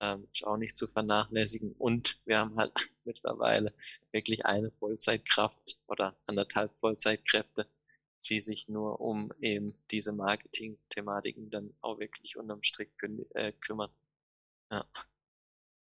ähm, 0.00 0.28
ist 0.32 0.46
auch 0.46 0.56
nicht 0.56 0.76
zu 0.76 0.86
vernachlässigen. 0.86 1.72
Und 1.72 2.20
wir 2.24 2.38
haben 2.38 2.56
halt 2.56 2.72
mittlerweile 3.04 3.74
wirklich 4.12 4.46
eine 4.46 4.70
Vollzeitkraft 4.70 5.78
oder 5.86 6.16
anderthalb 6.26 6.76
Vollzeitkräfte, 6.76 7.66
die 8.28 8.40
sich 8.40 8.68
nur 8.68 9.00
um 9.00 9.32
eben 9.40 9.74
diese 9.90 10.12
Marketing-Thematiken 10.12 11.50
dann 11.50 11.74
auch 11.80 11.98
wirklich 11.98 12.36
unterm 12.36 12.62
Strich 12.62 12.90
äh, 13.34 13.52
kümmern. 13.52 13.90
Ja. 14.70 14.84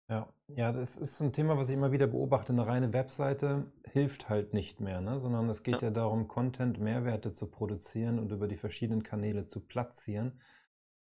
Ja, 0.10 0.34
ja, 0.48 0.72
das 0.72 0.96
ist 0.96 1.20
ein 1.20 1.34
Thema, 1.34 1.58
was 1.58 1.68
ich 1.68 1.74
immer 1.74 1.92
wieder 1.92 2.08
beobachte. 2.08 2.54
Eine 2.54 2.66
reine 2.66 2.94
Webseite 2.94 3.70
hilft 3.84 4.30
halt 4.30 4.54
nicht 4.54 4.80
mehr, 4.80 5.02
ne? 5.02 5.20
sondern 5.20 5.50
es 5.50 5.64
geht 5.64 5.82
ja. 5.82 5.90
ja 5.90 5.94
darum, 5.94 6.30
Content, 6.30 6.80
Mehrwerte 6.80 7.34
zu 7.34 7.48
produzieren 7.48 8.18
und 8.18 8.32
über 8.32 8.48
die 8.48 8.56
verschiedenen 8.56 9.04
Kanäle 9.04 9.50
zu 9.50 9.60
platzieren. 9.60 10.40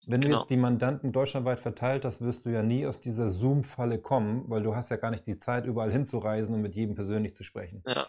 Wenn 0.06 0.20
du 0.20 0.28
genau. 0.28 0.40
jetzt 0.40 0.50
die 0.50 0.56
Mandanten 0.56 1.12
deutschlandweit 1.12 1.60
verteilt 1.60 2.04
hast, 2.04 2.20
wirst 2.20 2.44
du 2.44 2.50
ja 2.50 2.62
nie 2.62 2.86
aus 2.86 3.00
dieser 3.00 3.30
Zoom-Falle 3.30 3.98
kommen, 3.98 4.44
weil 4.48 4.62
du 4.62 4.74
hast 4.74 4.90
ja 4.90 4.96
gar 4.96 5.10
nicht 5.10 5.26
die 5.26 5.38
Zeit, 5.38 5.64
überall 5.64 5.92
hinzureisen 5.92 6.54
und 6.54 6.62
mit 6.62 6.74
jedem 6.74 6.94
persönlich 6.94 7.34
zu 7.36 7.44
sprechen. 7.44 7.82
Ja. 7.86 8.06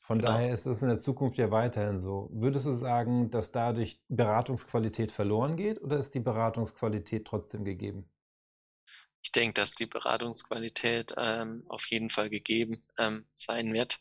Von 0.00 0.18
genau. 0.18 0.32
daher 0.32 0.52
ist 0.52 0.66
es 0.66 0.82
in 0.82 0.88
der 0.88 0.98
Zukunft 0.98 1.38
ja 1.38 1.50
weiterhin 1.52 2.00
so. 2.00 2.28
Würdest 2.32 2.66
du 2.66 2.74
sagen, 2.74 3.30
dass 3.30 3.52
dadurch 3.52 4.00
Beratungsqualität 4.08 5.12
verloren 5.12 5.56
geht 5.56 5.80
oder 5.80 5.98
ist 5.98 6.14
die 6.14 6.20
Beratungsqualität 6.20 7.24
trotzdem 7.24 7.64
gegeben? 7.64 8.08
ich 9.22 9.30
denke, 9.30 9.54
dass 9.54 9.74
die 9.74 9.86
Beratungsqualität 9.86 11.14
ähm, 11.16 11.64
auf 11.68 11.86
jeden 11.86 12.10
Fall 12.10 12.28
gegeben 12.28 12.84
ähm, 12.98 13.24
sein 13.34 13.72
wird. 13.72 14.00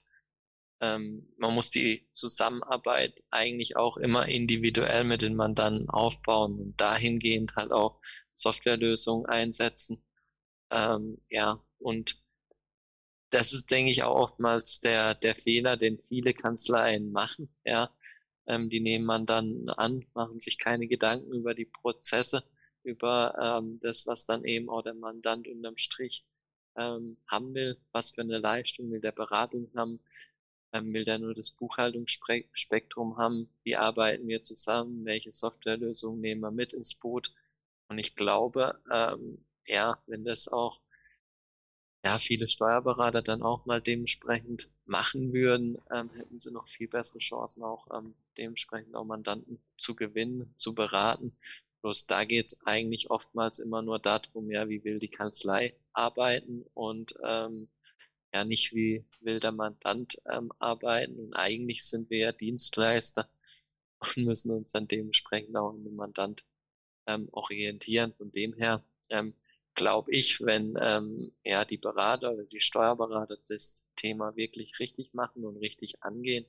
Ähm, 0.81 1.27
man 1.37 1.53
muss 1.53 1.69
die 1.69 2.07
Zusammenarbeit 2.11 3.23
eigentlich 3.29 3.77
auch 3.77 3.97
immer 3.97 4.27
individuell 4.27 5.03
mit 5.03 5.21
den 5.21 5.35
Mandanten 5.35 5.89
aufbauen 5.89 6.59
und 6.59 6.81
dahingehend 6.81 7.55
halt 7.55 7.71
auch 7.71 8.01
Softwarelösungen 8.33 9.27
einsetzen. 9.27 10.03
Ähm, 10.71 11.19
ja, 11.29 11.63
und 11.79 12.17
das 13.29 13.53
ist, 13.53 13.71
denke 13.71 13.91
ich, 13.91 14.03
auch 14.03 14.15
oftmals 14.15 14.81
der, 14.81 15.15
der 15.15 15.35
Fehler, 15.35 15.77
den 15.77 15.99
viele 15.99 16.33
Kanzleien 16.33 17.11
machen. 17.11 17.53
Ja, 17.63 17.91
ähm, 18.47 18.69
die 18.69 18.79
nehmen 18.81 19.05
man 19.05 19.25
dann 19.25 19.69
an, 19.69 20.05
machen 20.13 20.39
sich 20.39 20.57
keine 20.57 20.87
Gedanken 20.87 21.31
über 21.33 21.53
die 21.53 21.65
Prozesse 21.65 22.43
über 22.83 23.33
ähm, 23.39 23.79
das, 23.81 24.07
was 24.07 24.25
dann 24.25 24.43
eben 24.43 24.69
auch 24.69 24.81
der 24.81 24.93
Mandant 24.93 25.47
unterm 25.47 25.77
Strich 25.77 26.25
ähm, 26.75 27.17
haben 27.27 27.53
will, 27.53 27.77
was 27.91 28.11
für 28.11 28.21
eine 28.21 28.39
Leistung 28.39 28.91
will 28.91 29.01
der 29.01 29.11
Beratung 29.11 29.71
haben, 29.75 29.99
ähm, 30.73 30.93
will 30.93 31.05
der 31.05 31.19
nur 31.19 31.33
das 31.33 31.51
Buchhaltungsspektrum 31.51 33.17
haben, 33.17 33.49
wie 33.63 33.75
arbeiten 33.75 34.27
wir 34.27 34.43
zusammen, 34.43 35.05
welche 35.05 35.31
Softwarelösungen 35.31 36.21
nehmen 36.21 36.41
wir 36.41 36.51
mit 36.51 36.73
ins 36.73 36.95
Boot. 36.95 37.33
Und 37.89 37.97
ich 37.97 38.15
glaube, 38.15 38.79
ähm, 38.91 39.43
ja, 39.65 39.95
wenn 40.07 40.23
das 40.23 40.47
auch 40.47 40.81
ja, 42.03 42.17
viele 42.17 42.47
Steuerberater 42.47 43.21
dann 43.21 43.43
auch 43.43 43.65
mal 43.65 43.81
dementsprechend 43.81 44.69
machen 44.85 45.33
würden, 45.33 45.77
ähm, 45.91 46.09
hätten 46.13 46.39
sie 46.39 46.51
noch 46.51 46.67
viel 46.67 46.87
bessere 46.87 47.19
Chancen, 47.19 47.63
auch 47.63 47.87
ähm, 47.95 48.15
dementsprechend 48.37 48.95
auch 48.95 49.05
Mandanten 49.05 49.61
zu 49.77 49.95
gewinnen, 49.95 50.53
zu 50.57 50.73
beraten. 50.73 51.35
Bloß 51.81 52.07
da 52.07 52.25
geht 52.25 52.47
es 52.47 52.65
eigentlich 52.65 53.11
oftmals 53.11 53.59
immer 53.59 53.81
nur 53.81 53.99
darum, 53.99 54.49
ja, 54.49 54.67
wie 54.69 54.83
will 54.83 54.99
die 54.99 55.09
Kanzlei 55.09 55.75
arbeiten 55.93 56.65
und 56.73 57.15
ähm, 57.23 57.69
ja 58.33 58.45
nicht 58.45 58.73
wie 58.73 59.05
will 59.19 59.39
der 59.39 59.51
Mandant 59.51 60.21
ähm, 60.29 60.51
arbeiten. 60.59 61.19
Und 61.19 61.33
eigentlich 61.33 61.83
sind 61.83 62.09
wir 62.09 62.19
ja 62.19 62.31
Dienstleister 62.31 63.29
und 63.99 64.25
müssen 64.25 64.51
uns 64.51 64.71
dann 64.71 64.87
dementsprechend 64.87 65.55
auch 65.55 65.73
an 65.73 65.83
den 65.83 65.95
Mandant 65.95 66.45
ähm, 67.07 67.29
orientieren. 67.31 68.13
Von 68.13 68.31
dem 68.31 68.53
her 68.53 68.83
ähm, 69.09 69.35
glaube 69.75 70.11
ich, 70.11 70.41
wenn 70.41 70.75
ähm, 70.79 71.33
ja 71.43 71.65
die 71.65 71.77
Berater 71.77 72.33
oder 72.33 72.43
die 72.43 72.59
Steuerberater 72.59 73.37
das 73.47 73.85
Thema 73.95 74.35
wirklich 74.35 74.79
richtig 74.79 75.13
machen 75.13 75.45
und 75.45 75.57
richtig 75.57 76.03
angehen, 76.03 76.45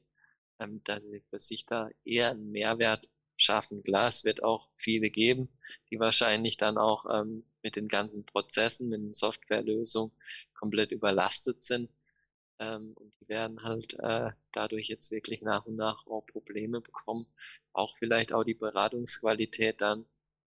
ähm, 0.59 0.83
dass 0.85 1.05
sie 1.05 1.23
für 1.31 1.39
sich 1.39 1.67
da 1.67 1.89
eher 2.05 2.31
einen 2.31 2.51
Mehrwert 2.51 3.11
schaffen. 3.43 3.83
Glas 3.83 4.25
wird 4.25 4.43
auch 4.43 4.69
viele 4.77 5.11
geben, 5.11 5.49
die 5.91 5.99
wahrscheinlich 6.01 6.57
dann 6.57 6.79
auch 6.79 7.07
ähm, 7.11 7.45
mit 7.63 7.77
den 7.77 7.89
ganzen 7.89 8.25
Prozessen, 8.25 8.89
mit 8.89 9.01
den 9.01 9.13
Softwarelösungen 9.13 10.13
komplett 10.55 10.93
überlastet 10.93 11.63
sind. 11.63 11.91
Ähm, 12.59 12.93
und 12.95 13.15
die 13.21 13.29
werden 13.29 13.63
halt 13.63 13.95
äh, 14.01 14.31
dadurch 14.53 14.89
jetzt 14.89 15.11
wirklich 15.11 15.43
nach 15.43 15.67
und 15.67 15.77
nach 15.77 16.07
auch 16.07 16.27
Probleme 16.27 16.81
bekommen, 16.81 17.27
auch 17.73 17.97
vielleicht 17.97 18.33
auch 18.33 18.45
die 18.45 18.55
Beratungsqualität 18.55 19.81
dann 19.81 20.07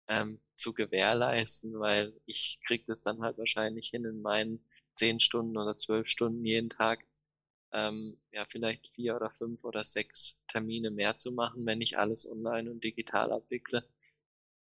ähm, 0.07 0.39
zu 0.55 0.73
gewährleisten, 0.73 1.79
weil 1.79 2.13
ich 2.25 2.59
kriege 2.65 2.83
das 2.87 3.01
dann 3.01 3.21
halt 3.21 3.37
wahrscheinlich 3.37 3.89
hin 3.89 4.05
in 4.05 4.21
meinen 4.21 4.65
zehn 4.95 5.19
Stunden 5.19 5.57
oder 5.57 5.77
zwölf 5.77 6.07
Stunden 6.07 6.45
jeden 6.45 6.69
Tag 6.69 7.05
ähm, 7.73 8.17
ja, 8.31 8.45
vielleicht 8.45 8.87
vier 8.87 9.15
oder 9.15 9.29
fünf 9.29 9.63
oder 9.63 9.83
sechs 9.83 10.39
Termine 10.47 10.91
mehr 10.91 11.17
zu 11.17 11.31
machen, 11.31 11.65
wenn 11.65 11.81
ich 11.81 11.97
alles 11.97 12.29
online 12.29 12.69
und 12.71 12.83
digital 12.83 13.31
abwickle. 13.31 13.83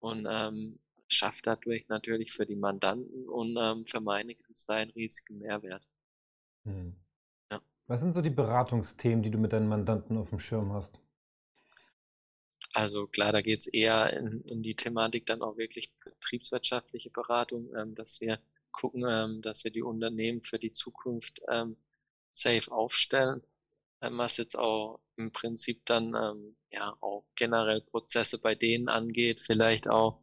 Und 0.01 0.27
ähm, 0.31 0.79
schafft 1.09 1.47
dadurch 1.47 1.89
natürlich 1.89 2.33
für 2.33 2.47
die 2.47 2.57
Mandanten 2.57 3.29
und 3.29 3.57
ähm, 3.61 3.87
für 3.87 4.01
meine 4.01 4.35
Kanzlei 4.35 4.77
einen 4.77 4.91
riesigen 4.91 5.39
Mehrwert. 5.39 5.89
Hm. 6.65 6.95
Ja. 7.51 7.61
Was 7.87 8.01
sind 8.01 8.15
so 8.15 8.21
die 8.21 8.31
Beratungsthemen, 8.31 9.23
die 9.23 9.31
du 9.31 9.39
mit 9.39 9.53
deinen 9.53 9.69
Mandanten 9.69 10.19
auf 10.19 10.29
dem 10.29 10.39
Schirm 10.39 10.73
hast? 10.73 11.01
Also 12.75 13.07
klar, 13.07 13.33
da 13.33 13.41
geht 13.41 13.61
es 13.61 13.67
eher 13.67 14.13
in, 14.13 14.43
in, 14.43 14.63
die 14.63 14.77
Thematik 14.77 15.25
dann 15.27 15.43
auch 15.43 15.57
wirklich 15.57 15.93
betriebswirtschaftliche 16.05 17.11
Beratung, 17.11 17.75
ähm, 17.75 17.95
dass 17.95 18.21
wir 18.21 18.39
gucken, 18.71 19.05
ähm, 19.09 19.41
dass 19.41 19.65
wir 19.65 19.71
die 19.71 19.83
Unternehmen 19.83 20.43
für 20.43 20.59
die 20.59 20.71
Zukunft 20.71 21.41
ähm, 21.49 21.77
safe 22.31 22.71
aufstellen, 22.71 23.43
was 24.01 24.37
jetzt 24.37 24.57
auch 24.57 25.01
im 25.17 25.33
Prinzip 25.33 25.85
dann 25.87 26.15
ähm, 26.15 26.57
ja 26.71 26.97
auch 27.01 27.25
generell 27.35 27.81
Prozesse 27.81 28.41
bei 28.41 28.55
denen 28.55 28.89
angeht, 28.89 29.41
vielleicht 29.41 29.89
auch 29.89 30.21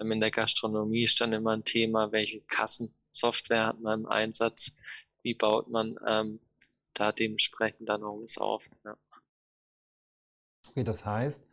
ähm, 0.00 0.12
in 0.12 0.20
der 0.20 0.30
Gastronomie 0.30 1.04
ist 1.04 1.20
dann 1.20 1.32
immer 1.32 1.52
ein 1.52 1.64
Thema, 1.64 2.12
welche 2.12 2.40
Kassensoftware 2.42 3.66
hat 3.66 3.80
man 3.80 4.00
im 4.00 4.06
Einsatz, 4.06 4.76
wie 5.22 5.34
baut 5.34 5.68
man 5.68 5.96
ähm, 6.06 6.40
da 6.94 7.12
dementsprechend 7.12 7.88
dann 7.88 8.04
auch 8.04 8.22
auf. 8.38 8.68
Ja. 8.84 8.96
Okay, 10.68 10.84
das 10.84 11.04
heißt, 11.04 11.44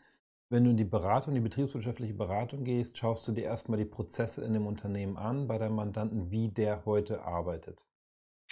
wenn 0.49 0.65
du 0.65 0.69
in 0.69 0.77
die 0.77 0.83
Beratung, 0.83 1.33
die 1.33 1.41
betriebswirtschaftliche 1.41 2.13
Beratung 2.13 2.63
gehst, 2.63 2.97
schaust 2.97 3.27
du 3.27 3.31
dir 3.31 3.45
erstmal 3.45 3.79
die 3.79 3.85
Prozesse 3.85 4.43
in 4.43 4.53
dem 4.53 4.67
Unternehmen 4.67 5.17
an, 5.17 5.47
bei 5.47 5.57
deinem 5.57 5.75
Mandanten, 5.75 6.29
wie 6.29 6.49
der 6.49 6.85
heute 6.85 7.23
arbeitet 7.23 7.79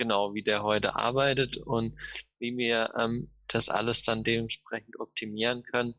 genau, 0.01 0.33
wie 0.33 0.41
der 0.41 0.63
heute 0.63 0.95
arbeitet 0.95 1.57
und 1.57 1.95
wie 2.39 2.57
wir 2.57 2.91
ähm, 2.97 3.29
das 3.47 3.69
alles 3.69 4.01
dann 4.01 4.23
dementsprechend 4.23 4.99
optimieren 4.99 5.61
können, 5.61 5.93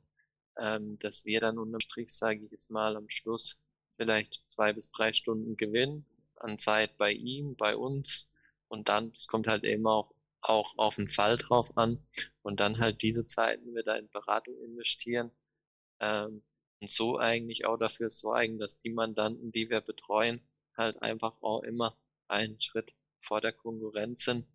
ähm, 0.59 0.99
dass 0.99 1.25
wir 1.25 1.41
dann 1.41 1.57
unterm 1.57 1.79
Strich, 1.79 2.09
sage 2.09 2.45
ich 2.45 2.51
jetzt 2.51 2.69
mal, 2.69 2.97
am 2.97 3.09
Schluss 3.09 3.63
vielleicht 3.97 4.43
zwei 4.51 4.73
bis 4.73 4.91
drei 4.91 5.13
Stunden 5.13 5.57
gewinnen 5.57 6.05
an 6.41 6.59
Zeit 6.59 6.97
bei 6.97 7.13
ihm, 7.13 7.55
bei 7.55 7.77
uns 7.77 8.33
und 8.67 8.89
dann, 8.89 9.13
es 9.15 9.29
kommt 9.29 9.47
halt 9.47 9.63
immer 9.63 9.93
auf, 9.93 10.11
auch 10.41 10.77
auf 10.79 10.97
den 10.97 11.09
Fall 11.09 11.37
drauf 11.37 11.77
an 11.77 12.03
und 12.43 12.59
dann 12.59 12.79
halt 12.79 13.03
diese 13.03 13.25
Zeiten 13.25 13.73
wieder 13.73 13.97
in 14.01 14.11
Beratung 14.11 14.57
investieren 14.65 15.31
ähm, 16.01 16.43
und 16.81 16.91
so 16.91 17.19
eigentlich 17.19 17.67
auch 17.67 17.77
dafür 17.77 18.11
sorgen, 18.11 18.59
dass 18.59 18.81
die 18.81 18.91
Mandanten, 18.91 19.53
die 19.53 19.71
wir 19.71 19.81
betreuen, 19.81 20.43
halt 20.77 21.01
einfach 21.03 21.41
auch 21.41 21.63
immer 21.63 21.97
einen 22.27 22.61
Schritt 22.61 22.93
vor 23.23 23.41
der 23.41 23.53
Konkurrenz 23.53 24.25
sind. 24.25 24.47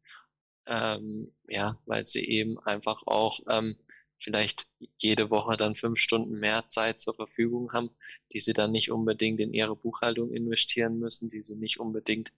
Ähm, 0.65 1.33
ja, 1.47 1.77
weil 1.85 2.05
sie 2.05 2.25
eben 2.27 2.59
einfach 2.59 3.01
auch 3.07 3.39
ähm, 3.49 3.77
vielleicht 4.19 4.67
jede 5.01 5.29
Woche 5.29 5.57
dann 5.57 5.75
fünf 5.75 5.99
Stunden 5.99 6.39
mehr 6.39 6.67
Zeit 6.69 6.99
zur 6.99 7.13
Verfügung 7.13 7.71
haben, 7.73 7.91
die 8.33 8.39
sie 8.39 8.53
dann 8.53 8.71
nicht 8.71 8.91
unbedingt 8.91 9.39
in 9.39 9.53
ihre 9.53 9.75
Buchhaltung 9.75 10.33
investieren 10.33 10.99
müssen, 10.99 11.29
die 11.29 11.43
sie 11.43 11.55
nicht 11.55 11.79
unbedingt 11.79 12.33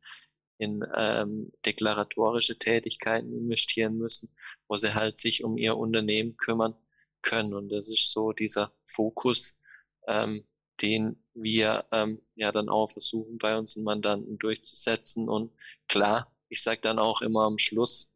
in 0.58 0.86
ähm, 0.94 1.52
deklaratorische 1.66 2.60
Tätigkeiten 2.60 3.34
investieren 3.34 3.98
müssen, 3.98 4.30
wo 4.68 4.76
sie 4.76 4.94
halt 4.94 5.18
sich 5.18 5.44
um 5.44 5.58
ihr 5.58 5.78
Unternehmen 5.78 6.36
kümmern 6.36 6.76
können. 7.22 7.54
Und 7.54 7.70
das 7.70 7.88
ist 7.88 8.12
so 8.12 8.34
dieser 8.34 8.74
Fokus, 8.84 9.62
ähm, 10.08 10.44
den 10.82 11.24
wir 11.42 11.86
ähm, 11.92 12.22
ja 12.36 12.52
dann 12.52 12.70
auch 12.70 12.88
versuchen 12.88 13.38
bei 13.38 13.58
unseren 13.58 13.84
Mandanten 13.84 14.38
durchzusetzen. 14.38 15.30
Und 15.30 15.52
klar, 15.88 16.32
ich 16.50 16.62
sage 16.62 16.82
dann 16.82 17.00
auch 17.00 17.22
immer 17.22 17.44
am 17.44 17.58
Schluss, 17.58 18.14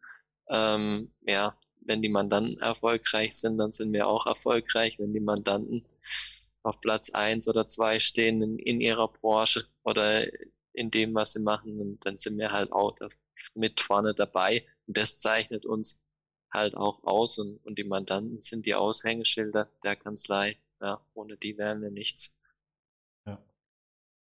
ähm, 0.50 1.14
ja, 1.22 1.54
wenn 1.82 2.02
die 2.02 2.10
Mandanten 2.10 2.58
erfolgreich 2.60 3.34
sind, 3.34 3.58
dann 3.58 3.74
sind 3.74 3.92
wir 3.94 4.08
auch 4.08 4.26
erfolgreich. 4.26 5.00
Wenn 5.00 5.14
die 5.14 5.20
Mandanten 5.20 5.86
auf 6.64 6.80
Platz 6.82 7.10
eins 7.12 7.48
oder 7.48 7.68
zwei 7.68 8.00
stehen 8.00 8.42
in, 8.42 8.58
in 8.58 8.82
ihrer 8.82 9.10
Branche 9.10 9.68
oder 9.84 10.26
in 10.74 10.90
dem, 10.90 11.14
was 11.14 11.34
sie 11.34 11.42
machen. 11.42 12.00
Dann 12.02 12.18
sind 12.18 12.38
wir 12.38 12.52
halt 12.52 12.72
auch 12.72 12.96
mit 13.54 13.80
vorne 13.80 14.14
dabei. 14.16 14.66
Und 14.88 14.98
das 14.98 15.18
zeichnet 15.18 15.66
uns 15.66 16.02
halt 16.52 16.76
auch 16.76 17.04
aus. 17.04 17.38
Und, 17.38 17.58
und 17.66 17.78
die 17.78 17.84
Mandanten 17.84 18.42
sind 18.42 18.66
die 18.66 18.76
Aushängeschilder 18.76 19.70
der 19.84 19.96
Kanzlei. 19.96 20.58
Ja, 20.82 21.06
ohne 21.14 21.38
die 21.38 21.58
wären 21.58 21.82
wir 21.82 21.92
nichts. 21.92 22.38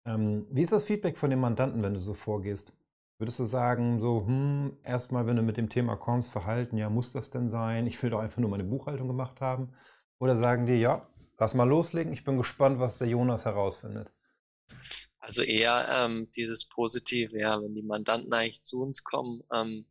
Ähm, 0.07 0.47
wie 0.49 0.61
ist 0.61 0.71
das 0.71 0.85
Feedback 0.85 1.17
von 1.17 1.29
den 1.29 1.39
Mandanten, 1.39 1.83
wenn 1.83 1.93
du 1.93 1.99
so 1.99 2.13
vorgehst? 2.13 2.71
Würdest 3.19 3.39
du 3.39 3.45
sagen, 3.45 3.99
so, 3.99 4.25
hm, 4.25 4.77
erstmal, 4.83 5.27
wenn 5.27 5.35
du 5.35 5.41
mit 5.41 5.57
dem 5.57 5.69
Thema 5.69 5.97
kommst, 5.97 6.31
Verhalten, 6.31 6.77
ja, 6.77 6.89
muss 6.89 7.11
das 7.11 7.29
denn 7.29 7.49
sein? 7.49 7.87
Ich 7.87 8.01
will 8.01 8.09
doch 8.09 8.19
einfach 8.19 8.37
nur 8.37 8.49
meine 8.49 8.63
Buchhaltung 8.63 9.07
gemacht 9.07 9.41
haben. 9.41 9.73
Oder 10.19 10.35
sagen 10.35 10.65
die, 10.65 10.75
ja, 10.75 11.07
lass 11.37 11.53
mal 11.53 11.67
loslegen, 11.67 12.13
ich 12.13 12.23
bin 12.23 12.37
gespannt, 12.37 12.79
was 12.79 12.97
der 12.97 13.07
Jonas 13.07 13.43
herausfindet. 13.45 14.11
Also 15.19 15.43
eher 15.43 15.87
ähm, 15.91 16.29
dieses 16.35 16.65
Positive, 16.65 17.37
ja, 17.37 17.61
wenn 17.61 17.73
die 17.73 17.83
Mandanten 17.83 18.31
eigentlich 18.33 18.63
zu 18.63 18.81
uns 18.81 19.03
kommen, 19.03 19.41
ähm, 19.51 19.85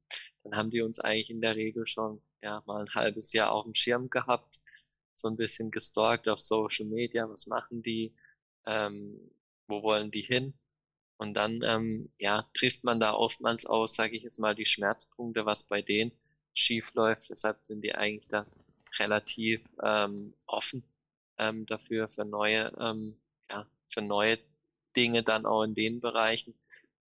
dann 0.45 0.57
haben 0.57 0.71
die 0.71 0.81
uns 0.81 0.99
eigentlich 0.99 1.31
in 1.31 1.41
der 1.41 1.57
Regel 1.57 1.87
schon 1.87 2.23
ja 2.43 2.63
mal 2.67 2.83
ein 2.83 2.95
halbes 2.95 3.33
Jahr 3.33 3.53
auf 3.53 3.65
dem 3.65 3.75
Schirm 3.75 4.09
gehabt, 4.09 4.61
so 5.15 5.29
ein 5.29 5.37
bisschen 5.37 5.71
gestalkt 5.71 6.29
auf 6.29 6.39
Social 6.39 6.87
Media, 6.87 7.29
was 7.29 7.47
machen 7.47 7.83
die, 7.83 8.15
ähm, 8.67 9.19
wo 9.69 9.83
wollen 9.83 10.11
die 10.11 10.23
hin? 10.23 10.55
Und 11.19 11.35
dann 11.35 11.61
ähm, 11.65 12.11
ja, 12.19 12.45
trifft 12.55 12.85
man 12.85 13.01
da 13.01 13.15
oftmals 13.15 13.67
aus, 13.67 13.95
sage 13.95 14.17
ich 14.17 14.23
jetzt 14.23 14.39
mal, 14.39 14.55
die 14.55 14.67
Schmerzpunkte, 14.67 15.47
was 15.47 15.65
bei 15.65 15.83
denen 15.83 16.13
schief 16.53 16.95
läuft. 16.95 17.31
Deshalb 17.31 17.63
sind 17.63 17.83
die 17.83 17.95
eigentlich 17.95 18.29
da 18.29 18.47
relativ 18.99 19.65
ähm, 19.83 20.35
offen 20.47 20.85
ähm, 21.39 21.67
dafür 21.67 22.09
für 22.09 22.25
neue, 22.25 22.73
ähm, 22.79 23.17
ja, 23.51 23.67
für 23.87 24.03
neue 24.03 24.39
Dinge 24.97 25.23
dann 25.23 25.47
auch 25.47 25.63
in 25.63 25.75
den 25.75 26.01
Bereichen, 26.01 26.55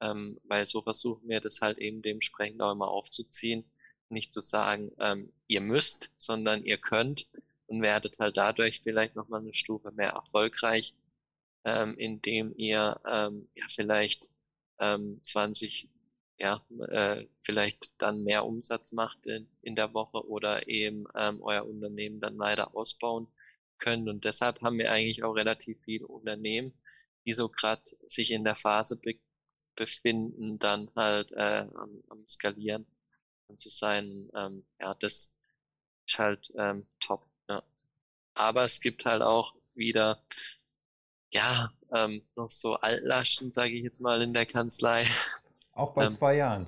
ähm, 0.01 0.39
weil 0.45 0.67
so 0.67 0.83
versuchen 0.83 1.29
wir 1.29 1.41
das 1.41 1.61
halt 1.61 1.79
eben 1.79 2.03
dementsprechend 2.03 2.61
auch 2.63 2.73
immer 2.73 2.89
aufzuziehen, 2.89 3.65
nicht 4.11 4.33
zu 4.33 4.41
sagen, 4.41 4.93
ähm, 4.99 5.33
ihr 5.49 5.61
müsst, 5.61 6.11
sondern 6.17 6.65
ihr 6.65 6.79
könnt 6.79 7.29
und 7.67 7.83
werdet 7.83 8.19
halt 8.19 8.37
dadurch 8.37 8.81
vielleicht 8.81 9.17
nochmal 9.17 9.41
eine 9.41 9.55
Stufe 9.55 9.91
mehr 9.93 10.11
erfolgreich, 10.11 10.95
ähm, 11.69 11.97
indem 11.99 12.53
ihr 12.57 13.01
ähm, 13.07 13.49
ja 13.55 13.67
vielleicht 13.69 14.31
ähm, 14.81 15.21
20 15.23 15.89
ja, 16.39 16.61
äh, 16.89 17.27
vielleicht 17.41 18.01
dann 18.01 18.23
mehr 18.23 18.47
Umsatz 18.47 18.93
macht 18.93 19.27
in, 19.27 19.49
in 19.61 19.75
der 19.75 19.93
Woche 19.93 20.27
oder 20.29 20.69
eben 20.69 21.05
ähm, 21.17 21.43
euer 21.43 21.67
Unternehmen 21.67 22.21
dann 22.21 22.39
weiter 22.39 22.77
ausbauen 22.77 23.27
könnt. 23.79 24.09
Und 24.09 24.25
deshalb 24.25 24.63
haben 24.63 24.79
wir 24.79 24.91
eigentlich 24.93 25.25
auch 25.25 25.33
relativ 25.35 25.83
viele 25.83 26.07
Unternehmen, 26.07 26.73
die 27.27 27.33
so 27.33 27.49
gerade 27.49 27.83
sich 28.07 28.31
in 28.31 28.45
der 28.45 28.55
Phase 28.55 28.97
be 28.97 29.15
befinden, 29.75 30.59
dann 30.59 30.91
halt 30.97 31.31
äh, 31.33 31.65
am, 31.75 32.03
am 32.09 32.27
Skalieren 32.27 32.85
und 33.47 33.61
zu 33.61 33.69
sein. 33.69 34.29
Ähm, 34.35 34.67
ja, 34.81 34.95
das 34.95 35.37
ist 36.05 36.19
halt 36.19 36.53
ähm, 36.57 36.89
top. 36.99 37.29
Ja. 37.49 37.63
Aber 38.35 38.65
es 38.65 38.81
gibt 38.81 39.05
halt 39.05 39.23
auch 39.23 39.55
wieder 39.75 40.21
ja, 41.33 41.71
ähm, 41.93 42.23
noch 42.37 42.51
so 42.51 42.75
Altlaschen, 42.75 43.51
sage 43.51 43.75
ich 43.75 43.83
jetzt 43.83 44.01
mal, 44.01 44.23
in 44.23 44.33
der 44.33 44.47
Kanzlei. 44.47 45.05
Auch 45.73 45.95
bei 45.95 46.05
ähm, 46.05 46.11
zwei 46.13 46.37
Jahren. 46.37 46.67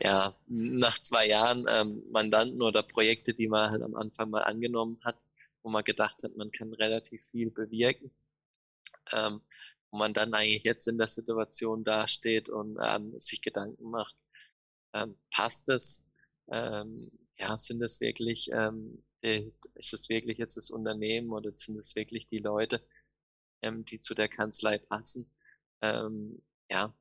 Ja, 0.00 0.34
nach 0.46 0.98
zwei 0.98 1.26
Jahren 1.26 1.66
ähm, 1.68 2.02
Mandanten 2.10 2.62
oder 2.62 2.82
Projekte, 2.82 3.34
die 3.34 3.48
man 3.48 3.70
halt 3.70 3.82
am 3.82 3.94
Anfang 3.94 4.30
mal 4.30 4.44
angenommen 4.44 4.98
hat, 5.04 5.22
wo 5.62 5.70
man 5.70 5.84
gedacht 5.84 6.22
hat, 6.24 6.36
man 6.36 6.50
kann 6.50 6.72
relativ 6.72 7.24
viel 7.26 7.50
bewirken, 7.50 8.10
ähm, 9.12 9.42
wo 9.90 9.98
man 9.98 10.14
dann 10.14 10.32
eigentlich 10.32 10.64
jetzt 10.64 10.88
in 10.88 10.96
der 10.96 11.08
Situation 11.08 11.84
dasteht 11.84 12.48
und 12.48 12.78
ähm, 12.82 13.18
sich 13.18 13.42
Gedanken 13.42 13.90
macht, 13.90 14.16
ähm, 14.94 15.16
passt 15.30 15.68
es? 15.68 16.04
Ähm, 16.50 17.10
ja, 17.36 17.58
sind 17.58 17.82
es 17.82 18.00
wirklich, 18.00 18.50
ähm, 18.52 19.04
ist 19.20 19.92
es 19.92 20.08
wirklich 20.08 20.38
jetzt 20.38 20.56
das 20.56 20.70
Unternehmen 20.70 21.30
oder 21.30 21.52
sind 21.56 21.78
es 21.78 21.94
wirklich 21.94 22.26
die 22.26 22.38
Leute, 22.38 22.80
ähm, 23.62 23.84
die 23.84 24.00
zu 24.00 24.14
der 24.14 24.28
Kanzlei 24.28 24.78
passen. 24.78 25.30
Ähm, 25.82 26.42
ja, 26.70 26.94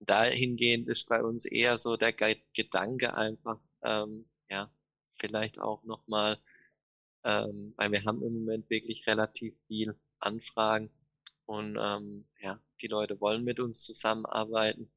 dahingehend 0.00 0.88
ist 0.88 1.08
bei 1.08 1.22
uns 1.22 1.44
eher 1.44 1.78
so 1.78 1.96
der 1.96 2.12
Gedanke 2.12 3.14
einfach, 3.14 3.60
ähm, 3.82 4.28
ja, 4.48 4.72
vielleicht 5.18 5.60
auch 5.60 5.84
nochmal, 5.84 6.38
ähm, 7.24 7.74
weil 7.76 7.92
wir 7.92 8.04
haben 8.04 8.22
im 8.22 8.40
Moment 8.40 8.70
wirklich 8.70 9.06
relativ 9.06 9.54
viel 9.66 9.94
Anfragen 10.18 10.90
und 11.46 11.78
ähm, 11.80 12.26
ja, 12.40 12.60
die 12.80 12.86
Leute 12.86 13.20
wollen 13.20 13.44
mit 13.44 13.60
uns 13.60 13.84
zusammenarbeiten. 13.84 14.90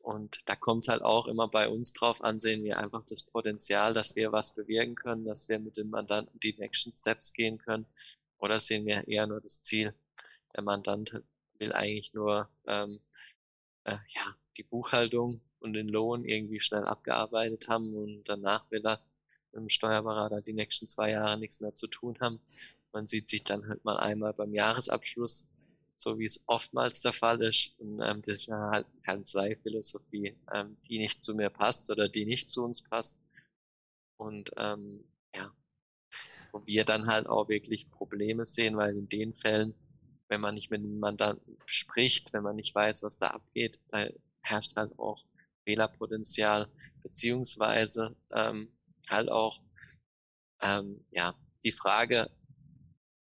Und 0.00 0.40
da 0.46 0.56
kommt 0.56 0.88
halt 0.88 1.02
auch 1.02 1.26
immer 1.26 1.48
bei 1.48 1.68
uns 1.68 1.92
drauf 1.92 2.22
an, 2.22 2.40
sehen 2.40 2.64
wir 2.64 2.78
einfach 2.78 3.04
das 3.04 3.22
Potenzial, 3.24 3.92
dass 3.92 4.16
wir 4.16 4.32
was 4.32 4.54
bewirken 4.54 4.94
können, 4.94 5.24
dass 5.24 5.48
wir 5.48 5.58
mit 5.58 5.76
dem 5.76 5.90
Mandanten 5.90 6.40
die 6.40 6.58
Action 6.58 6.92
Steps 6.92 7.32
gehen 7.32 7.58
können. 7.58 7.86
Oder 8.38 8.58
sehen 8.58 8.86
wir 8.86 9.06
eher 9.06 9.26
nur 9.26 9.40
das 9.40 9.60
Ziel, 9.60 9.94
der 10.54 10.62
Mandant 10.62 11.22
will 11.58 11.72
eigentlich 11.72 12.14
nur 12.14 12.48
ähm, 12.66 13.00
äh, 13.84 13.96
ja, 14.08 14.36
die 14.56 14.62
Buchhaltung 14.62 15.40
und 15.60 15.72
den 15.72 15.88
Lohn 15.88 16.24
irgendwie 16.24 16.60
schnell 16.60 16.84
abgearbeitet 16.84 17.68
haben 17.68 17.94
und 17.94 18.24
danach 18.24 18.70
will 18.70 18.84
er 18.86 19.00
mit 19.52 19.62
dem 19.62 19.68
Steuerberater 19.68 20.40
die 20.40 20.52
nächsten 20.52 20.86
zwei 20.86 21.10
Jahre 21.10 21.38
nichts 21.38 21.60
mehr 21.60 21.74
zu 21.74 21.86
tun 21.86 22.16
haben. 22.20 22.40
Man 22.92 23.06
sieht 23.06 23.28
sich 23.28 23.44
dann 23.44 23.66
halt 23.68 23.84
mal 23.84 23.96
einmal 23.96 24.32
beim 24.32 24.54
Jahresabschluss, 24.54 25.48
so 25.92 26.18
wie 26.18 26.24
es 26.24 26.44
oftmals 26.46 27.02
der 27.02 27.12
Fall 27.12 27.42
ist. 27.42 27.78
Und 27.78 28.00
ähm, 28.00 28.20
das 28.22 28.34
ist 28.34 28.46
ja 28.46 28.70
halt 28.70 28.86
Kanzleiphilosophie, 29.04 30.36
ähm, 30.52 30.76
die 30.88 30.98
nicht 30.98 31.22
zu 31.22 31.34
mir 31.34 31.50
passt 31.50 31.90
oder 31.90 32.08
die 32.08 32.24
nicht 32.24 32.50
zu 32.50 32.64
uns 32.64 32.82
passt. 32.82 33.18
Und 34.16 34.50
ähm, 34.56 35.04
ja, 35.34 35.50
wo 36.52 36.66
wir 36.66 36.84
dann 36.84 37.06
halt 37.06 37.26
auch 37.26 37.48
wirklich 37.48 37.90
Probleme 37.90 38.44
sehen, 38.44 38.76
weil 38.76 38.96
in 38.96 39.08
den 39.08 39.32
Fällen 39.32 39.74
wenn 40.28 40.40
man 40.40 40.54
nicht 40.54 40.70
mit 40.70 40.82
dem 40.82 40.98
Mandanten 40.98 41.58
spricht, 41.64 42.32
wenn 42.32 42.42
man 42.42 42.56
nicht 42.56 42.74
weiß, 42.74 43.02
was 43.02 43.18
da 43.18 43.28
abgeht, 43.28 43.80
da 43.88 44.06
herrscht 44.42 44.76
halt 44.76 44.98
auch 44.98 45.18
Fehlerpotenzial, 45.64 46.70
beziehungsweise 47.02 48.16
ähm, 48.32 48.70
halt 49.08 49.30
auch 49.30 49.60
ähm, 50.60 51.04
ja 51.10 51.34
die 51.64 51.72
Frage, 51.72 52.30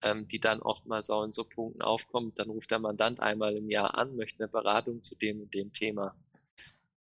ähm, 0.01 0.27
die 0.27 0.39
dann 0.39 0.61
oftmals 0.61 1.09
auch 1.09 1.23
in 1.23 1.31
so 1.31 1.43
Punkten 1.43 1.81
aufkommt, 1.81 2.39
dann 2.39 2.49
ruft 2.49 2.71
der 2.71 2.79
Mandant 2.79 3.19
einmal 3.19 3.55
im 3.55 3.69
Jahr 3.69 3.97
an, 3.97 4.15
möchte 4.15 4.43
eine 4.43 4.51
Beratung 4.51 5.03
zu 5.03 5.15
dem 5.15 5.41
und 5.41 5.53
dem 5.53 5.73
Thema. 5.73 6.15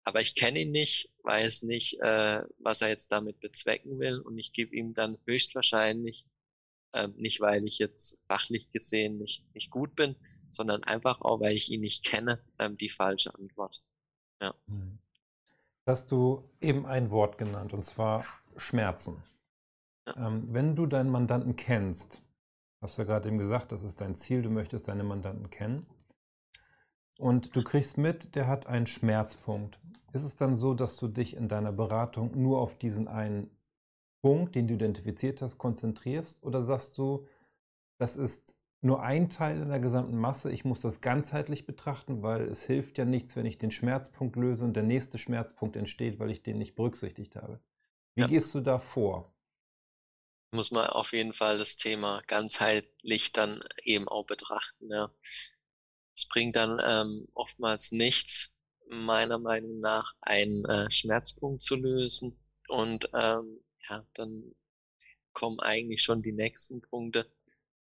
Aber 0.04 0.20
ich 0.20 0.34
kenne 0.34 0.60
ihn 0.60 0.72
nicht, 0.72 1.10
weiß 1.22 1.62
nicht, 1.64 2.00
äh, 2.00 2.42
was 2.58 2.82
er 2.82 2.88
jetzt 2.88 3.12
damit 3.12 3.40
bezwecken 3.40 3.98
will 3.98 4.18
und 4.18 4.38
ich 4.38 4.52
gebe 4.52 4.74
ihm 4.74 4.94
dann 4.94 5.16
höchstwahrscheinlich 5.26 6.26
ähm, 6.94 7.14
nicht, 7.16 7.40
weil 7.40 7.64
ich 7.64 7.78
jetzt 7.78 8.22
fachlich 8.26 8.70
gesehen 8.70 9.18
nicht, 9.18 9.46
nicht 9.54 9.70
gut 9.70 9.94
bin, 9.94 10.16
sondern 10.50 10.84
einfach 10.84 11.20
auch, 11.22 11.40
weil 11.40 11.54
ich 11.54 11.70
ihn 11.70 11.80
nicht 11.80 12.04
kenne, 12.04 12.44
ähm, 12.58 12.76
die 12.76 12.90
falsche 12.90 13.34
Antwort. 13.34 13.84
Ja. 14.40 14.54
Mhm. 14.66 14.98
Hast 15.86 16.12
du 16.12 16.48
eben 16.60 16.86
ein 16.86 17.10
Wort 17.10 17.38
genannt, 17.38 17.72
und 17.72 17.84
zwar 17.84 18.24
Schmerzen. 18.56 19.22
Ja. 20.06 20.28
Ähm, 20.28 20.52
wenn 20.52 20.76
du 20.76 20.86
deinen 20.86 21.10
Mandanten 21.10 21.56
kennst, 21.56 22.22
hast 22.80 22.98
du 22.98 23.02
ja 23.02 23.06
gerade 23.06 23.28
eben 23.28 23.38
gesagt, 23.38 23.72
das 23.72 23.82
ist 23.82 24.00
dein 24.00 24.16
Ziel, 24.16 24.42
du 24.42 24.50
möchtest 24.50 24.88
deine 24.88 25.04
Mandanten 25.04 25.50
kennen. 25.50 25.86
Und 27.18 27.54
du 27.54 27.62
kriegst 27.62 27.98
mit, 27.98 28.34
der 28.34 28.46
hat 28.46 28.66
einen 28.66 28.86
Schmerzpunkt. 28.86 29.78
Ist 30.12 30.24
es 30.24 30.36
dann 30.36 30.56
so, 30.56 30.74
dass 30.74 30.96
du 30.96 31.08
dich 31.08 31.34
in 31.34 31.48
deiner 31.48 31.72
Beratung 31.72 32.40
nur 32.40 32.60
auf 32.60 32.76
diesen 32.78 33.08
einen 33.08 33.50
Punkt, 34.22 34.54
den 34.54 34.68
du 34.68 34.74
identifiziert 34.74 35.42
hast, 35.42 35.58
konzentrierst? 35.58 36.42
Oder 36.42 36.62
sagst 36.62 36.96
du, 36.96 37.26
das 37.98 38.16
ist 38.16 38.54
nur 38.80 39.02
ein 39.02 39.30
Teil 39.30 39.60
in 39.60 39.68
der 39.68 39.78
gesamten 39.78 40.16
Masse, 40.16 40.50
ich 40.50 40.64
muss 40.64 40.80
das 40.80 41.00
ganzheitlich 41.00 41.66
betrachten, 41.66 42.22
weil 42.22 42.48
es 42.48 42.64
hilft 42.64 42.98
ja 42.98 43.04
nichts, 43.04 43.36
wenn 43.36 43.46
ich 43.46 43.58
den 43.58 43.70
Schmerzpunkt 43.70 44.34
löse 44.36 44.64
und 44.64 44.74
der 44.74 44.82
nächste 44.82 45.18
Schmerzpunkt 45.18 45.76
entsteht, 45.76 46.18
weil 46.18 46.30
ich 46.30 46.42
den 46.42 46.58
nicht 46.58 46.74
berücksichtigt 46.74 47.36
habe. 47.36 47.60
Wie 48.14 48.22
ja. 48.22 48.26
gehst 48.26 48.54
du 48.54 48.60
da 48.60 48.80
vor? 48.80 49.32
Muss 50.52 50.72
man 50.72 50.86
auf 50.88 51.12
jeden 51.12 51.32
Fall 51.32 51.58
das 51.58 51.76
Thema 51.76 52.22
ganzheitlich 52.26 53.32
dann 53.32 53.60
eben 53.84 54.08
auch 54.08 54.26
betrachten. 54.26 54.90
Ja. 54.90 55.10
Es 56.14 56.26
bringt 56.28 56.56
dann 56.56 56.80
ähm, 56.84 57.28
oftmals 57.34 57.92
nichts, 57.92 58.54
meiner 58.88 59.38
Meinung 59.38 59.80
nach, 59.80 60.14
einen 60.20 60.64
äh, 60.64 60.90
Schmerzpunkt 60.90 61.62
zu 61.62 61.76
lösen 61.76 62.36
und 62.68 63.08
ähm, 63.14 63.60
ja, 63.88 64.06
dann 64.14 64.54
kommen 65.32 65.60
eigentlich 65.60 66.02
schon 66.02 66.22
die 66.22 66.32
nächsten 66.32 66.82
Punkte, 66.82 67.30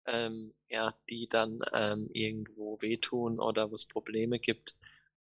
ähm, 0.07 0.55
ja, 0.68 0.94
die 1.11 1.29
dann 1.29 1.61
ähm, 1.73 2.09
irgendwo 2.12 2.79
wehtun 2.81 3.38
oder 3.38 3.70
wo 3.70 3.75
es 3.75 3.87
Probleme 3.87 4.38
gibt. 4.38 4.77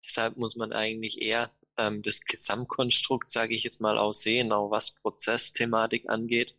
Deshalb 0.05 0.37
muss 0.37 0.55
man 0.55 0.71
eigentlich 0.73 1.21
eher 1.21 1.51
ähm, 1.77 2.01
das 2.03 2.21
Gesamtkonstrukt, 2.21 3.29
sage 3.29 3.55
ich 3.55 3.63
jetzt 3.63 3.81
mal, 3.81 3.97
aussehen, 3.97 4.51
auch 4.51 4.69
was 4.71 4.91
Prozessthematik 4.95 6.09
angeht. 6.09 6.55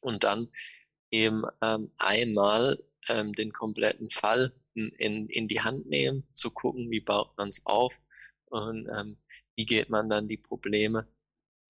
Und 0.00 0.24
dann 0.24 0.50
eben 1.10 1.44
ähm, 1.62 1.92
einmal 1.98 2.82
ähm, 3.08 3.32
den 3.32 3.52
kompletten 3.52 4.10
Fall 4.10 4.52
in, 4.74 5.28
in, 5.28 5.48
die 5.48 5.60
Hand 5.60 5.86
nehmen, 5.86 6.26
zu 6.32 6.50
gucken, 6.50 6.90
wie 6.90 7.00
baut 7.00 7.36
man 7.38 7.48
es 7.48 7.64
auf 7.64 8.00
und 8.46 8.88
ähm, 8.88 9.16
wie 9.56 9.66
geht 9.66 9.88
man 9.88 10.08
dann 10.08 10.26
die 10.28 10.36
Probleme 10.36 11.06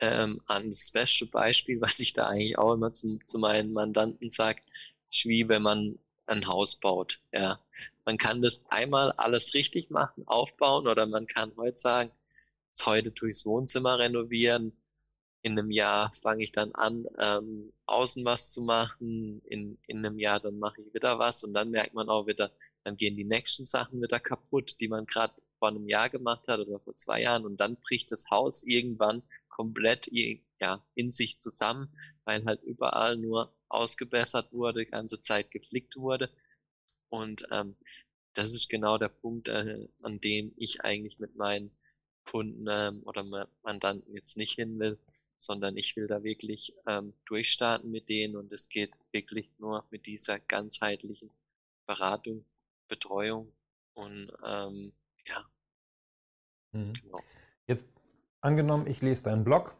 ähm, 0.01 0.41
an. 0.47 0.73
Beste 0.93 1.27
Beispiel, 1.27 1.81
was 1.81 2.01
ich 2.01 2.13
da 2.13 2.27
eigentlich 2.27 2.59
auch 2.59 2.75
immer 2.75 2.93
zu, 2.93 3.19
zu 3.27 3.39
meinen 3.39 3.73
Mandanten 3.73 4.31
sage, 4.31 4.63
ist 5.11 5.25
wie 5.27 5.49
wenn 5.49 5.63
man 5.63 5.99
ein 6.27 6.47
Haus 6.47 6.77
baut. 6.77 7.21
Ja, 7.33 7.61
man 8.05 8.19
kann 8.19 8.43
das 8.43 8.65
einmal 8.69 9.13
alles 9.13 9.55
richtig 9.55 9.91
machen, 9.91 10.27
aufbauen, 10.27 10.87
oder 10.87 11.07
man 11.07 11.27
kann 11.27 11.53
heute 11.57 11.79
sagen, 11.79 12.13
jetzt 12.69 12.87
heute 12.87 13.11
durchs 13.11 13.47
Wohnzimmer 13.47 13.99
renovieren. 13.99 14.73
In 15.43 15.59
einem 15.59 15.71
Jahr 15.71 16.11
fange 16.15 16.43
ich 16.43 16.53
dann 16.53 16.75
an, 16.75 17.07
ähm, 17.19 17.73
außen 17.87 18.25
was 18.25 18.53
zu 18.53 18.63
machen. 18.63 19.43
In, 19.45 19.79
in 19.87 19.99
einem 19.99 20.19
Jahr 20.19 20.41
dann 20.41 20.59
mache 20.59 20.81
ich 20.81 20.95
wieder 20.95 21.19
was 21.19 21.45
und 21.45 21.53
dann 21.53 21.71
merkt 21.71 21.95
man 21.95 22.09
auch 22.09 22.27
wieder, 22.27 22.51
dann 22.83 22.97
gehen 22.97 23.17
die 23.17 23.25
nächsten 23.25 23.67
Sachen 23.67 24.01
wieder 24.01 24.19
kaputt, 24.21 24.81
die 24.81 24.89
man 24.89 25.05
gerade 25.05 25.35
vor 25.59 25.69
einem 25.69 25.87
Jahr 25.87 26.09
gemacht 26.09 26.49
hat 26.49 26.61
oder 26.61 26.81
vor 26.81 26.97
zwei 26.97 27.21
Jahren 27.23 27.45
und 27.45 27.59
dann 27.59 27.77
bricht 27.77 28.11
das 28.11 28.25
Haus 28.31 28.63
irgendwann 28.65 29.23
komplett 29.55 30.09
ja, 30.61 30.85
in 30.95 31.11
sich 31.11 31.38
zusammen, 31.38 31.97
weil 32.25 32.45
halt 32.45 32.62
überall 32.62 33.17
nur 33.17 33.55
ausgebessert 33.69 34.53
wurde, 34.53 34.87
ganze 34.87 35.21
Zeit 35.21 35.51
geflickt 35.51 35.97
wurde. 35.97 36.31
Und 37.09 37.47
ähm, 37.53 37.77
das 38.35 38.53
ist 38.55 38.69
genau 38.69 38.99
der 38.99 39.09
Punkt, 39.09 39.49
äh, 39.49 39.88
an 40.03 40.21
dem 40.21 40.53
ich 40.57 40.83
eigentlich 40.83 41.19
mit 41.19 41.37
meinen 41.37 41.71
Kunden 42.25 42.67
ähm, 42.69 43.03
oder 43.05 43.49
Mandanten 43.62 44.14
jetzt 44.14 44.37
nicht 44.37 44.55
hin 44.55 44.79
will, 44.79 44.99
sondern 45.37 45.77
ich 45.77 45.95
will 45.95 46.07
da 46.07 46.25
wirklich 46.25 46.75
ähm, 46.87 47.14
durchstarten 47.27 47.90
mit 47.90 48.09
denen 48.09 48.37
und 48.37 48.53
es 48.53 48.69
geht 48.69 48.99
wirklich 49.12 49.51
nur 49.59 49.87
mit 49.90 50.07
dieser 50.07 50.40
ganzheitlichen 50.40 51.31
Beratung, 51.87 52.45
Betreuung 52.88 53.53
und 53.93 54.33
ähm, 54.45 54.93
ja. 55.29 55.45
Mhm. 56.73 56.93
Genau. 56.93 57.23
Jetzt 57.67 57.87
angenommen, 58.45 58.87
ich 58.87 59.01
lese 59.01 59.25
deinen 59.25 59.43
Blog, 59.43 59.75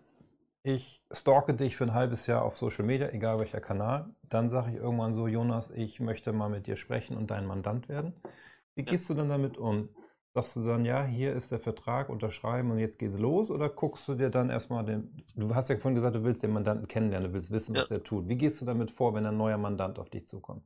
ich 0.63 1.03
stalke 1.13 1.55
dich 1.55 1.77
für 1.77 1.85
ein 1.85 1.95
halbes 1.95 2.27
Jahr 2.27 2.43
auf 2.43 2.57
Social 2.57 2.85
Media, 2.85 3.11
egal 3.11 3.39
welcher 3.39 3.61
Kanal, 3.61 4.15
dann 4.23 4.49
sage 4.49 4.71
ich 4.71 4.77
irgendwann 4.77 5.15
so, 5.15 5.29
Jonas, 5.29 5.71
ich 5.71 6.01
möchte 6.01 6.33
mal 6.33 6.49
mit 6.49 6.67
dir 6.67 6.77
sprechen 6.77 7.17
und 7.17 7.31
dein 7.31 7.47
Mandant 7.47 7.89
werden. 7.89 8.15
Wie 8.75 8.83
gehst 8.83 9.09
du 9.11 9.15
denn 9.15 9.29
damit 9.29 9.59
um? 9.59 9.91
Sagst 10.33 10.57
du 10.57 10.67
dann, 10.67 10.85
ja, 10.85 11.05
hier 11.05 11.35
ist 11.35 11.53
der 11.53 11.61
Vertrag, 11.61 12.09
unterschreiben 12.09 12.71
und 12.73 12.79
jetzt 12.79 12.99
geht's 12.99 13.19
los? 13.19 13.51
Oder 13.51 13.69
guckst 13.69 14.09
du 14.09 14.15
dir 14.15 14.31
dann 14.31 14.51
erstmal 14.51 14.85
den, 14.85 15.25
du 15.37 15.55
hast 15.55 15.69
ja 15.69 15.77
vorhin 15.77 15.95
gesagt, 15.95 16.17
du 16.17 16.25
willst 16.25 16.43
den 16.43 16.53
Mandanten 16.53 16.89
kennenlernen, 16.89 17.29
du 17.29 17.35
willst 17.35 17.53
wissen, 17.53 17.77
was 17.77 17.89
ja. 17.89 17.97
der 17.97 18.03
tut. 18.03 18.27
Wie 18.27 18.37
gehst 18.37 18.61
du 18.61 18.65
damit 18.65 18.91
vor, 18.91 19.15
wenn 19.15 19.27
ein 19.27 19.37
neuer 19.37 19.59
Mandant 19.59 19.99
auf 19.99 20.09
dich 20.09 20.27
zukommt? 20.27 20.65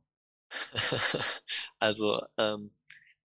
also, 1.79 2.19
ähm, 2.37 2.71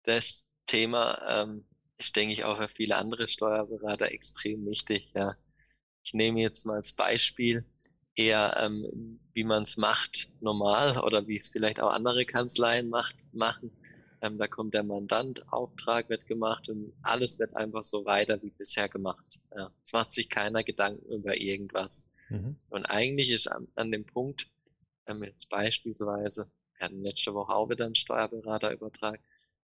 das 0.05 0.61
Thema 0.65 1.19
ähm, 1.29 1.67
ist, 2.01 2.17
denke 2.17 2.33
ich, 2.33 2.45
auch 2.45 2.61
für 2.61 2.69
viele 2.69 2.97
andere 2.97 3.29
Steuerberater 3.29 4.11
extrem 4.11 4.67
wichtig, 4.67 5.13
ja. 5.15 5.37
Ich 6.03 6.15
nehme 6.15 6.41
jetzt 6.41 6.65
mal 6.67 6.77
als 6.77 6.95
Beispiel 6.95 7.65
eher, 8.17 8.57
ähm, 8.59 9.21
wie 9.35 9.45
man 9.45 9.63
es 9.63 9.77
macht, 9.77 10.31
normal 10.41 10.99
oder 10.99 11.27
wie 11.29 11.37
es 11.37 11.51
vielleicht 11.51 11.81
auch 11.81 11.93
andere 11.93 12.25
Kanzleien 12.25 12.89
macht, 12.89 13.33
machen. 13.33 13.71
Ähm, 14.23 14.39
da 14.39 14.47
kommt 14.47 14.75
der 14.75 14.83
Mandant, 14.83 15.45
Auftrag 15.53 16.09
wird 16.09 16.27
gemacht 16.27 16.69
und 16.69 16.93
alles 17.03 17.39
wird 17.39 17.55
einfach 17.55 17.85
so 17.85 18.05
weiter 18.05 18.43
wie 18.43 18.51
bisher 18.51 18.89
gemacht. 18.89 19.41
Ja. 19.55 19.71
Es 19.83 19.93
macht 19.93 20.13
sich 20.13 20.29
keiner 20.29 20.63
Gedanken 20.63 21.07
über 21.13 21.39
irgendwas. 21.39 22.11
Mhm. 22.29 22.57
Und 22.71 22.85
eigentlich 22.87 23.31
ist 23.31 23.47
an, 23.47 23.69
an 23.75 23.93
dem 23.93 24.07
Punkt, 24.07 24.51
ähm, 25.07 25.23
jetzt 25.23 25.49
beispielsweise, 25.49 26.51
wir 26.77 26.87
hatten 26.87 27.03
letzte 27.03 27.35
Woche 27.35 27.53
auch 27.53 27.69
wieder 27.69 27.87
einen 27.87 27.95
Steuerberaterübertrag, 27.95 29.21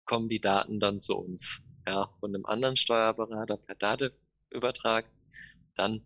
kommen 0.05 0.29
die 0.29 0.41
Daten 0.41 0.81
dann 0.81 1.01
zu 1.01 1.17
uns. 1.17 1.63
Ja, 1.91 2.09
von 2.21 2.33
einem 2.33 2.47
anderen 2.47 2.77
Steuerberater 2.77 3.57
per 3.57 3.75
Datenübertrag. 3.75 5.11
Dann 5.75 6.05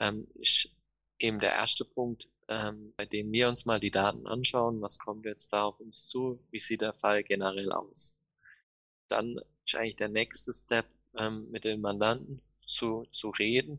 ähm, 0.00 0.26
ist 0.34 0.74
eben 1.20 1.38
der 1.38 1.52
erste 1.52 1.84
Punkt, 1.84 2.28
ähm, 2.48 2.92
bei 2.96 3.06
dem 3.06 3.30
wir 3.30 3.48
uns 3.48 3.64
mal 3.64 3.78
die 3.78 3.92
Daten 3.92 4.26
anschauen, 4.26 4.82
was 4.82 4.98
kommt 4.98 5.26
jetzt 5.26 5.52
da 5.52 5.66
auf 5.66 5.78
uns 5.78 6.08
zu, 6.08 6.44
wie 6.50 6.58
sieht 6.58 6.80
der 6.80 6.94
Fall 6.94 7.22
generell 7.22 7.70
aus. 7.70 8.18
Dann 9.06 9.40
ist 9.64 9.76
eigentlich 9.76 9.94
der 9.94 10.08
nächste 10.08 10.52
Step, 10.52 10.86
ähm, 11.16 11.48
mit 11.52 11.62
den 11.64 11.80
Mandanten 11.80 12.42
zu, 12.66 13.06
zu 13.12 13.30
reden. 13.30 13.78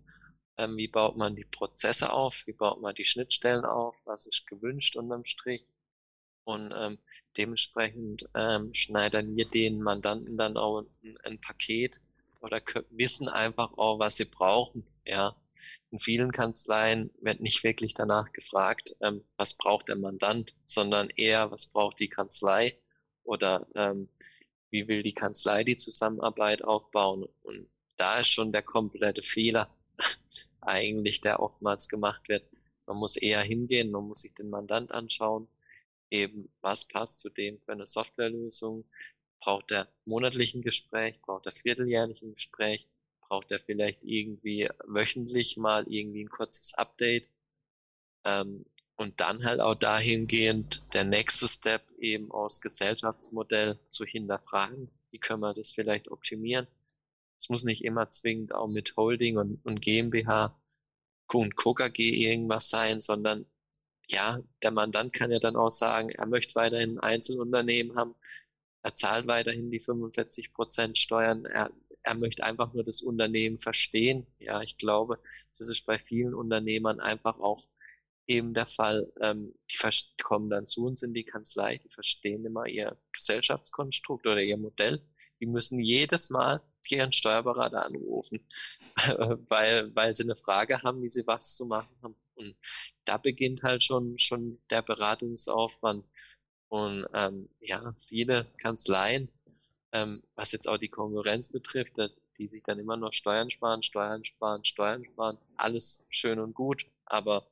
Ähm, 0.55 0.77
wie 0.77 0.87
baut 0.87 1.17
man 1.17 1.35
die 1.35 1.43
Prozesse 1.43 2.13
auf, 2.13 2.47
wie 2.47 2.53
baut 2.53 2.79
man 2.79 2.95
die 2.95 3.03
Schnittstellen 3.03 3.65
auf, 3.65 4.05
was 4.05 4.25
ist 4.25 4.47
gewünscht 4.47 4.95
unterm 4.95 5.25
Strich. 5.25 5.67
Und 6.43 6.73
ähm, 6.75 6.97
dementsprechend 7.37 8.29
ähm, 8.33 8.73
schneidern 8.73 9.35
wir 9.35 9.45
den 9.45 9.81
Mandanten 9.81 10.37
dann 10.37 10.57
auch 10.57 10.85
ein, 11.03 11.17
ein 11.23 11.39
Paket 11.39 12.01
oder 12.41 12.61
wissen 12.89 13.27
einfach 13.27 13.77
auch, 13.77 13.99
was 13.99 14.17
sie 14.17 14.25
brauchen. 14.25 14.85
Ja, 15.05 15.35
in 15.91 15.99
vielen 15.99 16.31
Kanzleien 16.31 17.11
wird 17.21 17.41
nicht 17.41 17.63
wirklich 17.63 17.93
danach 17.93 18.31
gefragt, 18.31 18.95
ähm, 19.01 19.23
was 19.37 19.53
braucht 19.53 19.89
der 19.89 19.97
Mandant, 19.97 20.55
sondern 20.65 21.09
eher, 21.15 21.51
was 21.51 21.67
braucht 21.67 21.99
die 21.99 22.09
Kanzlei 22.09 22.77
oder 23.23 23.67
ähm, 23.75 24.09
wie 24.69 24.87
will 24.87 25.03
die 25.03 25.13
Kanzlei 25.13 25.63
die 25.63 25.77
Zusammenarbeit 25.77 26.63
aufbauen. 26.63 27.27
Und 27.43 27.69
da 27.97 28.19
ist 28.19 28.29
schon 28.29 28.51
der 28.51 28.63
komplette 28.63 29.21
Fehler 29.21 29.69
eigentlich, 30.61 31.21
der 31.21 31.39
oftmals 31.39 31.87
gemacht 31.87 32.27
wird. 32.29 32.49
Man 32.87 32.97
muss 32.97 33.15
eher 33.15 33.41
hingehen, 33.41 33.91
man 33.91 34.07
muss 34.07 34.21
sich 34.21 34.33
den 34.33 34.49
Mandant 34.49 34.91
anschauen, 34.91 35.47
eben 36.11 36.51
was 36.61 36.85
passt 36.85 37.19
zu 37.19 37.29
dem 37.29 37.59
für 37.61 37.71
eine 37.71 37.87
Softwarelösung. 37.87 38.85
Braucht 39.39 39.71
er 39.71 39.87
monatlichen 40.05 40.61
Gespräch, 40.61 41.19
braucht 41.21 41.47
er 41.47 41.51
vierteljährlichen 41.51 42.35
Gespräch, 42.35 42.87
braucht 43.21 43.51
er 43.51 43.59
vielleicht 43.59 44.03
irgendwie 44.03 44.69
wöchentlich 44.85 45.57
mal 45.57 45.85
irgendwie 45.87 46.23
ein 46.23 46.29
kurzes 46.29 46.75
Update. 46.75 47.29
Ähm, 48.23 48.65
und 48.97 49.19
dann 49.19 49.43
halt 49.45 49.61
auch 49.61 49.73
dahingehend 49.73 50.83
der 50.93 51.05
nächste 51.05 51.47
Step 51.47 51.89
eben 51.97 52.29
aus 52.29 52.61
Gesellschaftsmodell 52.61 53.79
zu 53.89 54.05
hinterfragen. 54.05 54.91
Wie 55.09 55.17
können 55.17 55.41
wir 55.41 55.55
das 55.55 55.71
vielleicht 55.71 56.11
optimieren? 56.11 56.67
Es 57.39 57.49
muss 57.49 57.63
nicht 57.63 57.83
immer 57.83 58.09
zwingend 58.09 58.53
auch 58.53 58.67
mit 58.67 58.95
Holding 58.95 59.37
und, 59.37 59.65
und 59.65 59.81
GmbH 59.81 60.55
und 61.33 61.55
KKG 61.55 62.27
irgendwas 62.27 62.69
sein, 62.69 63.01
sondern 63.01 63.47
ja, 64.09 64.39
der 64.63 64.71
Mandant 64.71 65.13
kann 65.13 65.31
ja 65.31 65.39
dann 65.39 65.55
auch 65.55 65.69
sagen, 65.69 66.09
er 66.09 66.25
möchte 66.25 66.55
weiterhin 66.55 66.97
ein 66.97 67.13
Einzelunternehmen 67.15 67.95
haben, 67.97 68.15
er 68.83 68.93
zahlt 68.93 69.27
weiterhin 69.27 69.71
die 69.71 69.79
45 69.79 70.53
Prozent 70.53 70.97
Steuern, 70.97 71.45
er 71.45 71.71
er 72.03 72.15
möchte 72.15 72.43
einfach 72.43 72.73
nur 72.73 72.83
das 72.83 73.01
Unternehmen 73.01 73.59
verstehen. 73.59 74.25
Ja, 74.39 74.61
ich 74.61 74.77
glaube, 74.77 75.19
das 75.57 75.69
ist 75.69 75.85
bei 75.85 75.99
vielen 75.99 76.33
Unternehmern 76.33 76.99
einfach 76.99 77.37
auch 77.39 77.61
eben 78.27 78.53
der 78.53 78.65
Fall. 78.65 79.11
Ähm, 79.21 79.53
die 79.69 80.23
kommen 80.23 80.49
dann 80.49 80.67
zu 80.67 80.85
uns 80.85 81.03
in 81.03 81.13
die 81.13 81.25
Kanzlei, 81.25 81.77
die 81.77 81.89
verstehen 81.89 82.45
immer 82.45 82.67
ihr 82.67 82.97
Gesellschaftskonstrukt 83.11 84.25
oder 84.25 84.41
ihr 84.41 84.57
Modell. 84.57 85.01
Die 85.39 85.45
müssen 85.45 85.79
jedes 85.79 86.29
Mal 86.29 86.61
ihren 86.89 87.13
Steuerberater 87.13 87.85
anrufen, 87.85 88.45
weil, 89.47 89.95
weil 89.95 90.13
sie 90.13 90.23
eine 90.23 90.35
Frage 90.35 90.81
haben, 90.81 91.01
wie 91.01 91.07
sie 91.07 91.25
was 91.25 91.55
zu 91.55 91.65
machen 91.65 91.95
haben. 92.03 92.15
Und 92.41 92.55
da 93.05 93.17
beginnt 93.17 93.63
halt 93.63 93.83
schon, 93.83 94.17
schon 94.17 94.61
der 94.69 94.81
Beratungsaufwand. 94.81 96.05
Und 96.69 97.05
ähm, 97.13 97.49
ja, 97.59 97.93
viele 97.97 98.45
Kanzleien 98.57 99.29
ähm, 99.93 100.23
was 100.35 100.51
jetzt 100.51 100.67
auch 100.67 100.77
die 100.77 100.89
Konkurrenz 100.89 101.49
betrifft, 101.49 101.93
die 102.37 102.47
sich 102.47 102.63
dann 102.63 102.79
immer 102.79 102.97
noch 102.97 103.13
Steuern 103.13 103.49
sparen, 103.49 103.83
Steuern 103.83 104.23
sparen, 104.25 104.63
Steuern 104.63 105.05
sparen, 105.05 105.37
alles 105.55 106.05
schön 106.09 106.39
und 106.39 106.53
gut, 106.53 106.85
aber 107.05 107.47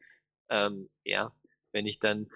ähm, 0.49 0.89
ja, 1.03 1.33
wenn 1.71 1.85
ich 1.85 1.99
dann 1.99 2.29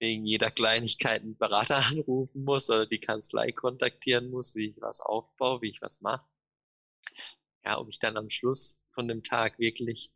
wegen 0.00 0.26
jeder 0.26 0.50
Kleinigkeit 0.50 1.22
einen 1.22 1.36
Berater 1.36 1.76
anrufen 1.86 2.44
muss 2.44 2.70
oder 2.70 2.86
die 2.86 3.00
Kanzlei 3.00 3.52
kontaktieren 3.52 4.30
muss, 4.30 4.54
wie 4.54 4.70
ich 4.70 4.80
was 4.80 5.00
aufbaue, 5.00 5.62
wie 5.62 5.70
ich 5.70 5.82
was 5.82 6.00
mache, 6.00 6.26
ja, 7.64 7.78
ob 7.78 7.88
ich 7.88 7.98
dann 7.98 8.16
am 8.16 8.30
Schluss 8.30 8.82
von 8.92 9.08
dem 9.08 9.22
Tag 9.22 9.58
wirklich 9.58 10.12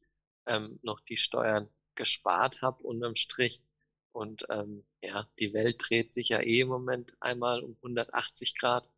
ähm, 0.46 0.78
noch 0.82 1.00
die 1.00 1.16
Steuern 1.16 1.68
gespart 1.94 2.62
habe 2.62 2.82
unterm 2.82 3.16
Strich. 3.16 3.62
Und 4.12 4.46
ähm, 4.50 4.84
ja, 5.02 5.26
die 5.38 5.54
Welt 5.54 5.82
dreht 5.88 6.12
sich 6.12 6.30
ja 6.30 6.40
eh 6.40 6.60
im 6.60 6.68
Moment 6.68 7.16
einmal 7.20 7.62
um 7.62 7.76
180 7.76 8.58
Grad 8.58 8.88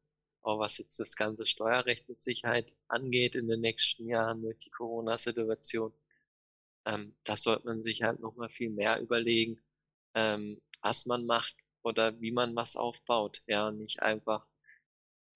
auch 0.45 0.59
was 0.59 0.79
jetzt 0.79 1.01
das 1.01 1.17
ganze 1.17 1.47
Steuerrecht 1.47 2.09
mit 2.09 2.21
Sicherheit 2.21 2.77
angeht 2.89 3.35
in 3.35 3.49
den 3.49 3.61
nächsten 3.61 4.07
Jahren 4.07 4.43
durch 4.43 4.59
die 4.59 4.71
Corona-Situation, 4.71 5.93
ähm, 6.87 7.17
da 7.25 7.37
sollte 7.37 7.67
man 7.67 7.83
sich 7.83 8.03
halt 8.03 8.21
nochmal 8.21 8.51
viel 8.51 8.71
mehr 8.71 9.01
überlegen, 9.01 9.61
ähm, 10.15 10.61
was 10.83 11.07
man 11.07 11.25
macht 11.25 11.57
oder 11.83 12.21
wie 12.21 12.31
man 12.31 12.55
was 12.55 12.77
aufbaut. 12.77 13.43
Ja, 13.47 13.71
nicht 13.71 14.03
einfach, 14.03 14.47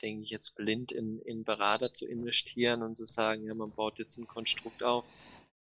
denke 0.03 0.25
ich, 0.25 0.31
jetzt 0.31 0.57
blind 0.57 0.92
in, 0.92 1.21
in 1.23 1.42
Berater 1.42 1.92
zu 1.92 2.07
investieren 2.07 2.83
und 2.83 2.97
zu 2.97 3.07
sagen, 3.07 3.47
ja, 3.47 3.55
man 3.55 3.73
baut 3.73 3.99
jetzt 3.99 4.18
ein 4.18 4.27
Konstrukt 4.27 4.83
auf 4.83 5.11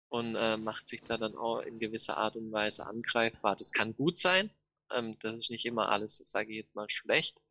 und 0.10 0.36
äh, 0.36 0.58
macht 0.58 0.88
sich 0.88 1.02
da 1.04 1.18
dann 1.18 1.36
auch 1.36 1.60
in 1.62 1.80
gewisser 1.80 2.18
Art 2.18 2.36
und 2.36 2.52
Weise 2.52 2.86
angreifbar. 2.88 3.56
Das 3.56 3.72
kann 3.72 3.96
gut 3.96 4.18
sein. 4.18 4.52
Ähm, 4.92 5.18
das 5.22 5.36
ist 5.36 5.52
nicht 5.52 5.66
immer 5.66 5.90
alles, 5.90 6.18
das 6.18 6.32
sage 6.32 6.50
ich 6.52 6.58
jetzt 6.58 6.76
mal, 6.76 6.90
schlecht. 6.90 7.42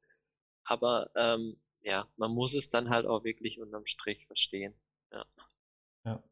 aber 0.64 1.10
ähm, 1.14 1.56
ja, 1.82 2.06
man 2.16 2.32
muss 2.32 2.54
es 2.54 2.70
dann 2.70 2.90
halt 2.90 3.06
auch 3.06 3.22
wirklich 3.22 3.60
unterm 3.60 3.86
Strich 3.86 4.26
verstehen. 4.26 4.74
Ja. 5.12 5.24
ja. 6.04 6.22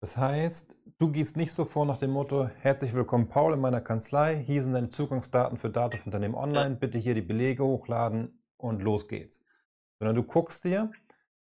Das 0.00 0.16
heißt, 0.16 0.74
du 0.98 1.12
gehst 1.12 1.36
nicht 1.36 1.52
so 1.52 1.64
vor 1.64 1.86
nach 1.86 1.98
dem 1.98 2.10
Motto, 2.10 2.48
herzlich 2.48 2.92
willkommen 2.92 3.28
Paul 3.28 3.54
in 3.54 3.60
meiner 3.60 3.80
Kanzlei, 3.80 4.42
hier 4.44 4.64
sind 4.64 4.72
deine 4.72 4.90
Zugangsdaten 4.90 5.56
für 5.56 5.70
Datenunternehmen 5.70 6.36
online, 6.36 6.74
bitte 6.74 6.98
hier 6.98 7.14
die 7.14 7.22
Belege 7.22 7.62
hochladen 7.62 8.42
und 8.56 8.82
los 8.82 9.06
geht's. 9.06 9.40
Sondern 10.00 10.16
du 10.16 10.24
guckst 10.24 10.64
dir 10.64 10.90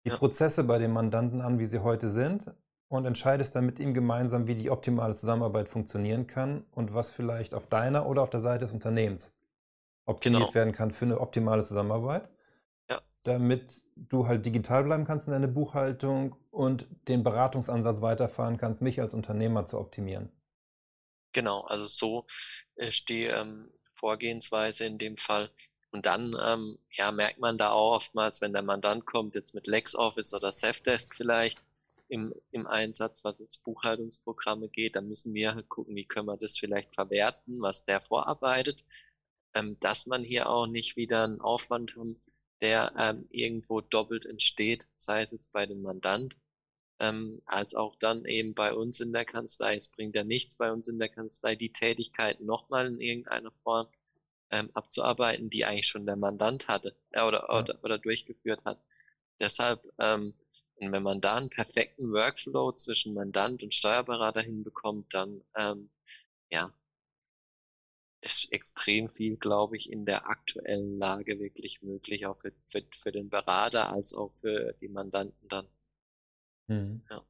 die 0.05 0.09
ja. 0.09 0.17
Prozesse 0.17 0.65
bei 0.65 0.79
den 0.79 0.93
Mandanten 0.93 1.41
an, 1.41 1.61
wie 1.61 1.67
sie 1.67 1.79
heute 1.79 2.11
sind 2.11 2.47
und 2.91 3.07
entscheidest 3.07 3.55
dann 3.55 3.67
mit 3.67 3.79
ihm 3.79 3.95
gemeinsam, 3.95 4.49
wie 4.49 4.57
die 4.57 4.69
optimale 4.69 5.15
Zusammenarbeit 5.15 5.69
funktionieren 5.69 6.27
kann 6.27 6.65
und 6.73 6.93
was 6.93 7.11
vielleicht 7.11 7.55
auf 7.55 7.69
deiner 7.69 8.05
oder 8.07 8.21
auf 8.21 8.31
der 8.31 8.41
Seite 8.41 8.65
des 8.65 8.75
Unternehmens 8.75 9.31
optimiert 10.07 10.43
genau. 10.43 10.55
werden 10.55 10.73
kann 10.73 10.91
für 10.91 11.05
eine 11.05 11.21
optimale 11.21 11.63
Zusammenarbeit. 11.63 12.29
Ja. 12.91 13.01
Damit 13.23 13.81
du 13.95 14.27
halt 14.27 14.45
digital 14.45 14.83
bleiben 14.83 15.05
kannst 15.05 15.29
in 15.29 15.33
deiner 15.33 15.47
Buchhaltung 15.47 16.35
und 16.51 16.89
den 17.07 17.23
Beratungsansatz 17.23 18.01
weiterfahren 18.01 18.57
kannst, 18.57 18.83
mich 18.83 19.01
als 19.01 19.15
Unternehmer 19.15 19.69
zu 19.69 19.79
optimieren. 19.79 20.29
Genau, 21.33 21.61
also 21.61 21.85
so 21.85 22.25
ist 22.75 23.09
die 23.09 23.27
ähm, 23.27 23.71
Vorgehensweise 23.93 24.85
in 24.87 24.99
dem 24.99 25.17
Fall. 25.17 25.49
Und 25.93 26.07
dann 26.07 26.37
ähm, 26.43 26.77
ja, 26.91 27.13
merkt 27.13 27.39
man 27.39 27.57
da 27.57 27.71
auch 27.71 27.95
oftmals, 27.95 28.41
wenn 28.41 28.53
der 28.53 28.63
Mandant 28.63 29.07
kommt, 29.07 29.37
jetzt 29.37 29.55
mit 29.55 29.69
LexOffice 29.69 30.35
oder 30.35 30.51
Safdesk 30.51 31.15
vielleicht 31.15 31.61
im, 32.11 32.35
im 32.51 32.67
Einsatz, 32.67 33.25
was 33.25 33.39
jetzt 33.39 33.63
Buchhaltungsprogramme 33.65 34.69
geht, 34.69 34.97
dann 34.97 35.09
müssen 35.09 35.33
wir 35.33 35.55
halt 35.55 35.69
gucken, 35.69 35.95
wie 35.95 36.07
können 36.07 36.27
wir 36.27 36.37
das 36.37 36.59
vielleicht 36.59 36.95
verwerten, 36.95 37.61
was 37.63 37.85
der 37.85 38.01
vorarbeitet, 38.01 38.85
ähm, 39.55 39.77
dass 39.81 40.07
man 40.07 40.25
hier 40.25 40.49
auch 40.49 40.67
nicht 40.67 40.97
wieder 40.97 41.25
einen 41.25 41.41
Aufwand 41.41 41.97
haben, 41.97 42.21
der 42.61 42.93
ähm, 42.99 43.27
irgendwo 43.31 43.81
doppelt 43.81 44.27
entsteht, 44.27 44.89
sei 44.95 45.23
es 45.23 45.31
jetzt 45.33 45.53
bei 45.53 45.67
dem 45.67 45.83
Mandant, 45.83 46.37
ähm, 46.99 47.41
als 47.47 47.75
auch 47.75 47.97
dann 47.97 48.25
eben 48.27 48.55
bei 48.55 48.75
uns 48.75 49.01
in 49.01 49.13
der 49.13 49.25
Kanzlei. 49.25 49.77
Es 49.77 49.89
bringt 49.89 50.15
ja 50.15 50.25
nichts 50.25 50.57
bei 50.57 50.71
uns 50.71 50.89
in 50.89 50.99
der 50.99 51.09
Kanzlei, 51.09 51.57
die 51.57 51.73
Tätigkeit 51.73 52.41
nochmal 52.41 52.87
in 52.87 53.01
irgendeiner 53.01 53.53
Form 53.53 53.89
ähm, 54.51 54.69
abzuarbeiten, 54.75 55.49
die 55.49 55.65
eigentlich 55.65 55.87
schon 55.87 56.07
der 56.07 56.17
Mandant 56.17 56.69
hatte 56.69 56.97
äh, 57.13 57.23
oder, 57.23 57.47
ja. 57.49 57.59
oder, 57.61 57.85
oder 57.85 57.99
durchgeführt 57.99 58.65
hat. 58.65 58.83
Deshalb, 59.41 59.81
ähm, 59.99 60.35
wenn 60.81 61.03
man 61.03 61.21
da 61.21 61.37
einen 61.37 61.51
perfekten 61.51 62.13
Workflow 62.13 62.73
zwischen 62.73 63.15
Mandant 63.15 63.63
und 63.63 63.75
Steuerberater 63.75 64.41
hinbekommt, 64.41 65.13
dann 65.13 65.43
ähm, 65.55 65.91
ja, 66.51 66.71
ist 68.23 68.53
extrem 68.53 69.09
viel, 69.09 69.37
glaube 69.37 69.77
ich, 69.77 69.91
in 69.91 70.05
der 70.05 70.29
aktuellen 70.29 70.99
Lage 70.99 71.39
wirklich 71.39 71.83
möglich, 71.83 72.27
auch 72.27 72.37
für, 72.37 72.53
für, 72.65 72.83
für 72.95 73.13
den 73.13 73.29
Berater 73.29 73.93
als 73.93 74.15
auch 74.15 74.33
für 74.33 74.75
die 74.75 74.89
Mandanten 74.89 75.49
dann. 75.49 75.69
Mhm. 76.69 77.03
Ja. 77.09 77.23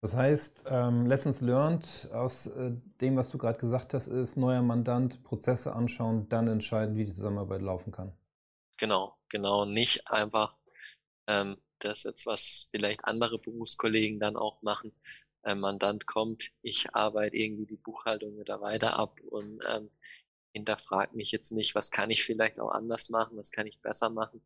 Das 0.00 0.14
heißt, 0.14 0.64
ähm, 0.66 1.06
Lessons 1.06 1.40
learned 1.40 2.08
aus 2.12 2.46
äh, 2.46 2.70
dem, 3.00 3.16
was 3.16 3.30
du 3.30 3.38
gerade 3.38 3.58
gesagt 3.58 3.94
hast, 3.94 4.06
ist 4.06 4.36
neuer 4.36 4.62
Mandant, 4.62 5.24
Prozesse 5.24 5.72
anschauen, 5.72 6.28
dann 6.28 6.46
entscheiden, 6.46 6.96
wie 6.96 7.04
die 7.04 7.12
Zusammenarbeit 7.12 7.62
laufen 7.62 7.90
kann. 7.90 8.12
Genau, 8.76 9.16
genau. 9.28 9.64
Nicht 9.64 10.08
einfach 10.08 10.56
ähm, 11.26 11.56
das 11.84 12.04
jetzt, 12.04 12.26
was 12.26 12.68
vielleicht 12.70 13.04
andere 13.04 13.38
Berufskollegen 13.38 14.20
dann 14.20 14.36
auch 14.36 14.62
machen. 14.62 14.92
Ein 15.42 15.60
Mandant 15.60 16.06
kommt, 16.06 16.50
ich 16.62 16.94
arbeite 16.94 17.36
irgendwie 17.36 17.66
die 17.66 17.76
Buchhaltung 17.76 18.38
wieder 18.38 18.60
weiter 18.60 18.98
ab 18.98 19.20
und 19.30 19.60
ähm, 19.68 19.90
hinterfragt 20.52 21.14
mich 21.14 21.30
jetzt 21.32 21.52
nicht, 21.52 21.74
was 21.74 21.90
kann 21.90 22.10
ich 22.10 22.24
vielleicht 22.24 22.60
auch 22.60 22.70
anders 22.70 23.10
machen, 23.10 23.36
was 23.36 23.52
kann 23.52 23.66
ich 23.66 23.80
besser 23.80 24.10
machen, 24.10 24.42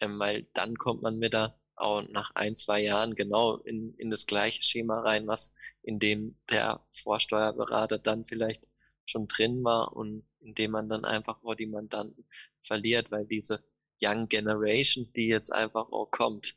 ähm, 0.00 0.18
weil 0.18 0.46
dann 0.52 0.74
kommt 0.76 1.02
man 1.02 1.20
wieder 1.20 1.58
auch 1.76 2.02
nach 2.08 2.30
ein, 2.34 2.56
zwei 2.56 2.82
Jahren 2.82 3.14
genau 3.14 3.58
in, 3.58 3.94
in 3.98 4.10
das 4.10 4.26
gleiche 4.26 4.62
Schema 4.62 5.00
rein, 5.00 5.26
was 5.26 5.54
in 5.82 5.98
dem 5.98 6.36
der 6.50 6.84
Vorsteuerberater 6.90 7.98
dann 7.98 8.24
vielleicht 8.24 8.66
schon 9.04 9.28
drin 9.28 9.62
war 9.62 9.94
und 9.94 10.26
in 10.40 10.54
dem 10.54 10.72
man 10.72 10.88
dann 10.88 11.04
einfach 11.04 11.42
auch 11.44 11.54
die 11.54 11.66
Mandanten 11.66 12.26
verliert, 12.60 13.10
weil 13.10 13.26
diese 13.26 13.64
Young 14.02 14.28
Generation, 14.28 15.10
die 15.14 15.28
jetzt 15.28 15.52
einfach 15.52 15.90
auch 15.90 16.10
kommt, 16.10 16.54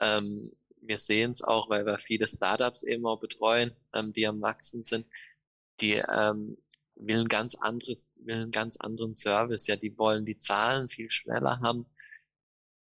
ähm, 0.00 0.52
wir 0.82 0.98
sehen 0.98 1.32
es 1.32 1.42
auch, 1.42 1.68
weil 1.70 1.86
wir 1.86 1.98
viele 1.98 2.26
Startups 2.26 2.82
eben 2.82 3.06
auch 3.06 3.20
betreuen, 3.20 3.72
ähm, 3.94 4.12
die 4.12 4.26
am 4.26 4.40
Wachsen 4.40 4.82
sind, 4.82 5.06
die 5.80 6.02
ähm, 6.10 6.56
will 6.94 7.20
ein 7.20 7.28
ganz 7.28 7.54
anderes, 7.54 8.08
will 8.16 8.36
einen 8.36 8.50
ganz 8.50 8.76
anderen 8.76 9.16
Service. 9.16 9.66
Ja, 9.66 9.76
die 9.76 9.96
wollen 9.98 10.24
die 10.24 10.36
Zahlen 10.36 10.88
viel 10.88 11.10
schneller 11.10 11.60
haben. 11.60 11.86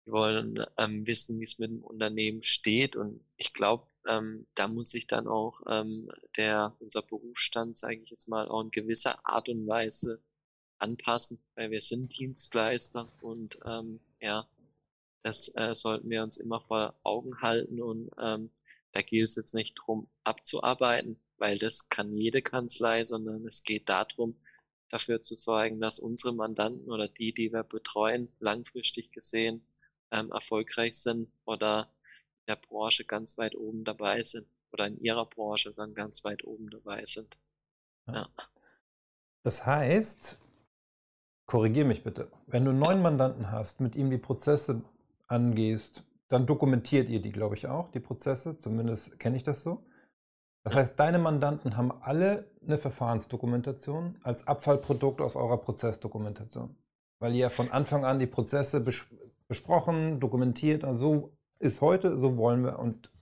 Die 0.07 0.13
wollen 0.13 0.65
ähm, 0.79 1.07
wissen, 1.07 1.41
wie 1.41 1.45
es 1.45 1.59
mit 1.59 1.71
dem 1.71 1.83
Unternehmen 1.83 2.43
steht. 2.43 2.97
Und 2.97 3.25
ich 3.37 3.53
glaube, 3.53 3.89
ähm, 4.07 4.47
da 4.55 4.69
muss 4.69 4.91
sich 4.91 5.07
dann 5.07 5.27
auch 5.27 5.61
ähm, 5.67 6.11
der 6.37 6.77
unser 6.79 7.03
Berufsstand, 7.03 7.77
sage 7.77 8.01
ich 8.03 8.11
jetzt 8.11 8.29
mal, 8.29 8.49
auch 8.49 8.63
in 8.63 8.71
gewisser 8.71 9.19
Art 9.27 9.49
und 9.49 9.67
Weise 9.67 10.23
anpassen, 10.79 11.39
weil 11.55 11.71
wir 11.71 11.81
sind 11.81 12.17
Dienstleister 12.19 13.11
und 13.21 13.59
ähm, 13.65 14.01
ja, 14.21 14.47
das 15.23 15.53
äh, 15.57 15.75
sollten 15.75 16.09
wir 16.09 16.23
uns 16.23 16.37
immer 16.37 16.61
vor 16.61 16.95
Augen 17.03 17.41
halten 17.41 17.83
und 17.83 18.11
ähm, 18.19 18.51
da 18.93 19.03
gilt 19.03 19.25
es 19.25 19.37
jetzt 19.37 19.55
nicht 19.55 19.75
drum 19.75 20.09
abzuarbeiten, 20.25 21.21
weil 21.37 21.59
das 21.59 21.89
kann 21.89 22.17
jede 22.17 22.43
Kanzlei, 22.43 23.05
sondern 23.05 23.47
es 23.47 23.63
geht 23.63 23.89
darum, 23.89 24.41
dafür 24.89 25.21
zu 25.23 25.35
sorgen, 25.35 25.81
dass 25.81 25.99
unsere 25.99 26.33
Mandanten 26.33 26.91
oder 26.91 27.09
die, 27.09 27.35
die 27.35 27.53
wir 27.53 27.65
betreuen, 27.65 28.33
langfristig 28.39 29.11
gesehen 29.11 29.67
ähm, 30.13 30.31
erfolgreich 30.31 30.95
sind 30.95 31.31
oder 31.45 31.93
in 32.47 32.55
der 32.55 32.57
Branche 32.57 33.05
ganz 33.05 33.37
weit 33.37 33.57
oben 33.57 33.85
dabei 33.85 34.23
sind 34.23 34.47
oder 34.73 34.87
in 34.87 35.01
ihrer 35.01 35.27
Branche 35.27 35.73
dann 35.73 35.95
ganz 35.95 36.25
weit 36.25 36.45
oben 36.45 36.71
dabei 36.71 37.05
sind. 37.05 37.37
Ja. 38.07 38.29
Das 39.43 39.67
heißt, 39.67 40.39
korrigiere 41.47 41.87
mich 41.87 42.03
bitte, 42.03 42.31
wenn 42.47 42.65
du 42.65 42.73
neuen 42.73 43.03
Mandanten 43.03 43.51
hast, 43.51 43.81
mit 43.81 43.97
ihm 43.97 44.11
die 44.11 44.19
Prozesse 44.19 44.83
angehst, 45.29 46.03
dann 46.29 46.47
dokumentiert 46.47 47.09
ihr 47.09 47.23
die, 47.23 47.33
glaube 47.33 47.55
ich, 47.55 47.69
auch, 47.69 47.91
die 47.93 48.01
Prozesse. 48.01 48.59
Zumindest 48.59 49.19
kenne 49.19 49.37
ich 49.37 49.45
das 49.45 49.63
so. 49.63 49.85
Das 50.65 50.75
heißt, 50.75 50.99
deine 50.99 51.21
Mandanten 51.21 51.77
haben 51.77 51.93
alle 52.03 52.51
eine 52.61 52.79
Verfahrensdokumentation 52.79 54.19
als 54.25 54.47
Abfallprodukt 54.49 55.21
aus 55.21 55.37
eurer 55.37 55.59
Prozessdokumentation. 55.59 56.77
Weil 57.21 57.35
ihr 57.37 57.51
von 57.51 57.71
Anfang 57.71 58.05
an 58.05 58.19
die 58.19 58.27
Prozesse 58.27 58.81
bes 58.81 59.05
besprochen, 59.49 60.19
dokumentiert, 60.19 60.83
also 60.83 60.99
so 60.99 61.37
ist 61.61 61.81
heute, 61.81 62.19
so 62.19 62.37
wollen 62.37 62.65
wir 62.65 62.81
und 62.81 63.13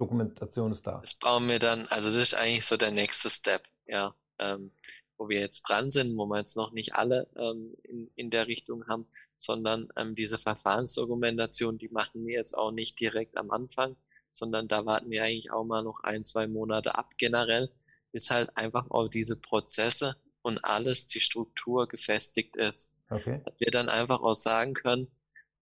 Dokumentation 0.00 0.72
ist 0.72 0.84
da. 0.84 0.98
Das 0.98 1.14
bauen 1.14 1.48
wir 1.48 1.60
dann, 1.60 1.86
also 1.90 2.08
das 2.08 2.16
ist 2.16 2.34
eigentlich 2.34 2.66
so 2.66 2.76
der 2.76 2.90
nächste 2.90 3.30
Step, 3.30 3.62
ja. 3.86 4.12
Ähm, 4.40 4.72
wo 5.20 5.28
wir 5.28 5.38
jetzt 5.38 5.68
dran 5.68 5.90
sind, 5.90 6.16
wo 6.16 6.24
wir 6.24 6.38
jetzt 6.38 6.56
noch 6.56 6.72
nicht 6.72 6.94
alle 6.94 7.28
ähm, 7.36 7.76
in, 7.82 8.10
in 8.16 8.30
der 8.30 8.46
Richtung 8.46 8.86
haben, 8.88 9.06
sondern 9.36 9.88
ähm, 9.96 10.14
diese 10.14 10.38
Verfahrensdokumentation, 10.38 11.76
die 11.76 11.90
machen 11.90 12.26
wir 12.26 12.38
jetzt 12.38 12.56
auch 12.56 12.70
nicht 12.70 12.98
direkt 12.98 13.36
am 13.36 13.50
Anfang, 13.50 13.96
sondern 14.32 14.66
da 14.66 14.86
warten 14.86 15.10
wir 15.10 15.22
eigentlich 15.22 15.52
auch 15.52 15.64
mal 15.64 15.82
noch 15.82 16.00
ein, 16.04 16.24
zwei 16.24 16.46
Monate 16.46 16.94
ab 16.94 17.18
generell, 17.18 17.70
bis 18.12 18.30
halt 18.30 18.56
einfach 18.56 18.90
auch 18.90 19.08
diese 19.08 19.36
Prozesse 19.36 20.16
und 20.40 20.56
alles, 20.64 21.06
die 21.06 21.20
Struktur 21.20 21.86
gefestigt 21.86 22.56
ist. 22.56 22.96
Okay. 23.10 23.42
Dass 23.44 23.60
wir 23.60 23.70
dann 23.70 23.90
einfach 23.90 24.22
auch 24.22 24.34
sagen 24.34 24.72
können, 24.72 25.06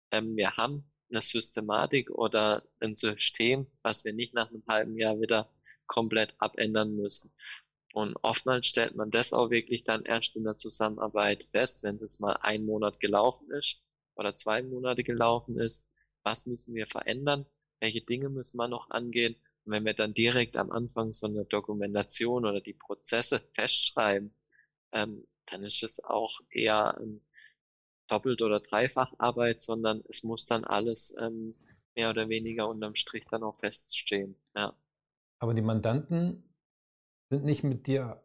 ähm, 0.10 0.36
wir 0.36 0.58
haben 0.58 0.84
eine 1.12 1.22
Systematik 1.22 2.10
oder 2.10 2.64
ein 2.80 2.96
System, 2.96 3.68
was 3.84 4.04
wir 4.04 4.14
nicht 4.14 4.34
nach 4.34 4.50
einem 4.50 4.64
halben 4.68 4.98
Jahr 4.98 5.22
wieder 5.22 5.48
komplett 5.86 6.34
abändern 6.40 6.96
müssen. 6.96 7.32
Und 7.94 8.16
oftmals 8.24 8.66
stellt 8.66 8.96
man 8.96 9.12
das 9.12 9.34
auch 9.34 9.52
wirklich 9.52 9.84
dann 9.84 10.04
erst 10.04 10.36
in 10.36 10.44
der 10.44 10.58
Zusammenarbeit 10.58 11.44
fest, 11.44 11.84
wenn 11.84 11.98
es 11.98 12.02
jetzt 12.02 12.20
mal 12.20 12.34
ein 12.42 12.66
Monat 12.66 13.00
gelaufen 13.00 13.52
ist 13.52 13.84
oder 14.16 14.34
zwei 14.34 14.64
Monate 14.64 15.04
gelaufen 15.04 15.60
ist. 15.60 15.88
Was 16.24 16.48
müssen 16.48 16.74
wir 16.74 16.88
verändern? 16.88 17.46
Welche 17.80 18.02
Dinge 18.02 18.30
müssen 18.30 18.58
wir 18.58 18.68
noch 18.68 18.90
angehen? 18.90 19.36
Und 19.66 19.74
wenn 19.74 19.86
wir 19.86 19.94
dann 19.94 20.16
direkt 20.16 20.58
am 20.58 20.72
Anfang 20.72 21.14
so 21.14 21.28
eine 21.28 21.46
Dokumentation 21.46 22.46
oder 22.46 22.62
die 22.62 22.74
Prozesse 22.74 23.48
festschreiben, 23.54 24.36
ähm, 24.92 25.28
dann 25.46 25.62
ist 25.62 25.84
es 25.84 26.04
auch 26.04 26.40
eher 26.50 26.98
ähm, 27.00 27.22
doppelt 28.08 28.42
oder 28.42 28.60
dreifach 28.60 29.14
Arbeit, 29.20 29.62
sondern 29.62 30.04
es 30.10 30.24
muss 30.24 30.46
dann 30.46 30.64
alles 30.64 31.16
ähm, 31.20 31.54
mehr 31.96 32.10
oder 32.10 32.28
weniger 32.28 32.68
unterm 32.70 32.96
Strich 32.96 33.26
dann 33.30 33.44
auch 33.44 33.56
feststehen. 33.56 34.36
Ja. 34.56 34.74
Aber 35.38 35.54
die 35.54 35.62
Mandanten 35.62 36.53
sind 37.34 37.46
nicht 37.46 37.64
mit 37.64 37.88
dir 37.88 38.24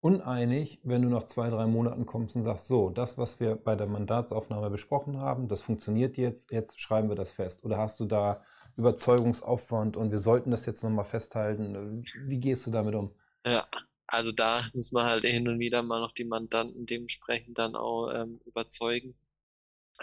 uneinig, 0.00 0.80
wenn 0.84 1.02
du 1.02 1.08
nach 1.10 1.24
zwei, 1.26 1.50
drei 1.50 1.66
Monaten 1.66 2.06
kommst 2.06 2.36
und 2.36 2.42
sagst, 2.44 2.68
so, 2.68 2.90
das, 2.90 3.18
was 3.18 3.40
wir 3.40 3.56
bei 3.56 3.76
der 3.76 3.86
Mandatsaufnahme 3.88 4.70
besprochen 4.70 5.18
haben, 5.20 5.48
das 5.48 5.62
funktioniert 5.62 6.16
jetzt, 6.18 6.52
jetzt 6.52 6.80
schreiben 6.80 7.08
wir 7.10 7.16
das 7.16 7.32
fest. 7.32 7.64
Oder 7.64 7.78
hast 7.78 8.00
du 8.00 8.06
da 8.06 8.42
Überzeugungsaufwand 8.76 9.96
und 9.96 10.12
wir 10.12 10.20
sollten 10.20 10.50
das 10.52 10.66
jetzt 10.66 10.82
nochmal 10.84 11.04
festhalten? 11.06 12.08
Wie 12.14 12.40
gehst 12.40 12.66
du 12.66 12.70
damit 12.72 12.94
um? 12.94 13.12
Ja, 13.46 13.66
also 14.06 14.30
da 14.32 14.62
muss 14.74 14.92
man 14.92 15.06
halt 15.08 15.24
hin 15.24 15.48
und 15.48 15.58
wieder 15.58 15.82
mal 15.82 16.00
noch 16.00 16.12
die 16.12 16.24
Mandanten 16.24 16.84
dementsprechend 16.86 17.58
dann 17.58 17.74
auch 17.76 18.10
ähm, 18.12 18.40
überzeugen. 18.44 19.16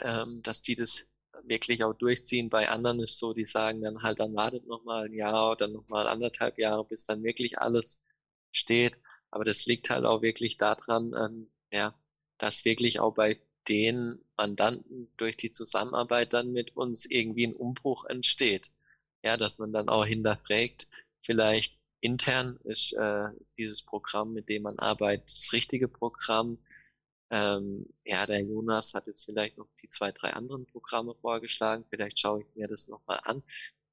ähm, 0.02 0.42
dass 0.44 0.62
die 0.64 0.76
das 0.76 1.08
wirklich 1.46 1.84
auch 1.84 1.94
durchziehen. 1.96 2.50
Bei 2.50 2.70
anderen 2.70 3.02
ist 3.02 3.20
so, 3.20 3.34
die 3.34 3.46
sagen 3.46 3.82
dann 3.84 4.04
halt, 4.04 4.20
dann 4.22 4.36
wartet 4.36 4.68
noch 4.68 4.84
mal 4.86 5.06
ein 5.08 5.14
Jahr 5.14 5.52
oder 5.52 5.68
noch 5.70 5.88
mal 5.90 6.08
anderthalb 6.08 6.60
Jahre, 6.60 6.86
bis 6.86 7.06
dann 7.06 7.24
wirklich 7.24 7.60
alles 7.60 8.03
steht. 8.56 8.98
Aber 9.32 9.44
das 9.44 9.66
liegt 9.66 9.90
halt 9.90 10.06
auch 10.06 10.22
wirklich 10.22 10.58
daran, 10.58 11.14
ähm, 11.18 11.52
ja, 11.72 11.94
dass 12.38 12.66
wirklich 12.66 13.00
auch 13.00 13.14
bei 13.16 13.36
den 13.68 14.24
Mandanten 14.38 15.12
durch 15.18 15.38
die 15.38 15.52
Zusammenarbeit 15.52 16.34
dann 16.34 16.52
mit 16.52 16.76
uns 16.76 17.06
irgendwie 17.06 17.48
ein 17.48 17.56
Umbruch 17.56 18.06
entsteht. 18.06 18.72
Ja, 19.24 19.38
dass 19.38 19.60
man 19.60 19.72
dann 19.72 19.90
auch 19.90 20.06
hinterfragt, 20.06 20.88
vielleicht 21.22 21.80
intern 22.02 22.60
ist 22.66 22.94
äh, 22.94 23.30
dieses 23.58 23.82
Programm, 23.82 24.34
mit 24.34 24.50
dem 24.50 24.64
man 24.64 24.78
arbeitet, 24.78 25.30
das 25.30 25.54
richtige 25.54 25.88
Programm. 25.88 26.58
Ähm, 27.30 27.88
ja, 28.04 28.26
der 28.26 28.42
Jonas 28.42 28.94
hat 28.94 29.08
jetzt 29.08 29.24
vielleicht 29.24 29.58
noch 29.58 29.70
die 29.82 29.88
zwei, 29.88 30.12
drei 30.12 30.34
anderen 30.34 30.66
Programme 30.66 31.16
vorgeschlagen. 31.16 31.86
Vielleicht 31.90 32.20
schaue 32.20 32.42
ich 32.42 32.56
mir 32.56 32.68
das 32.68 32.90
nochmal 32.90 33.22
an. 33.24 33.42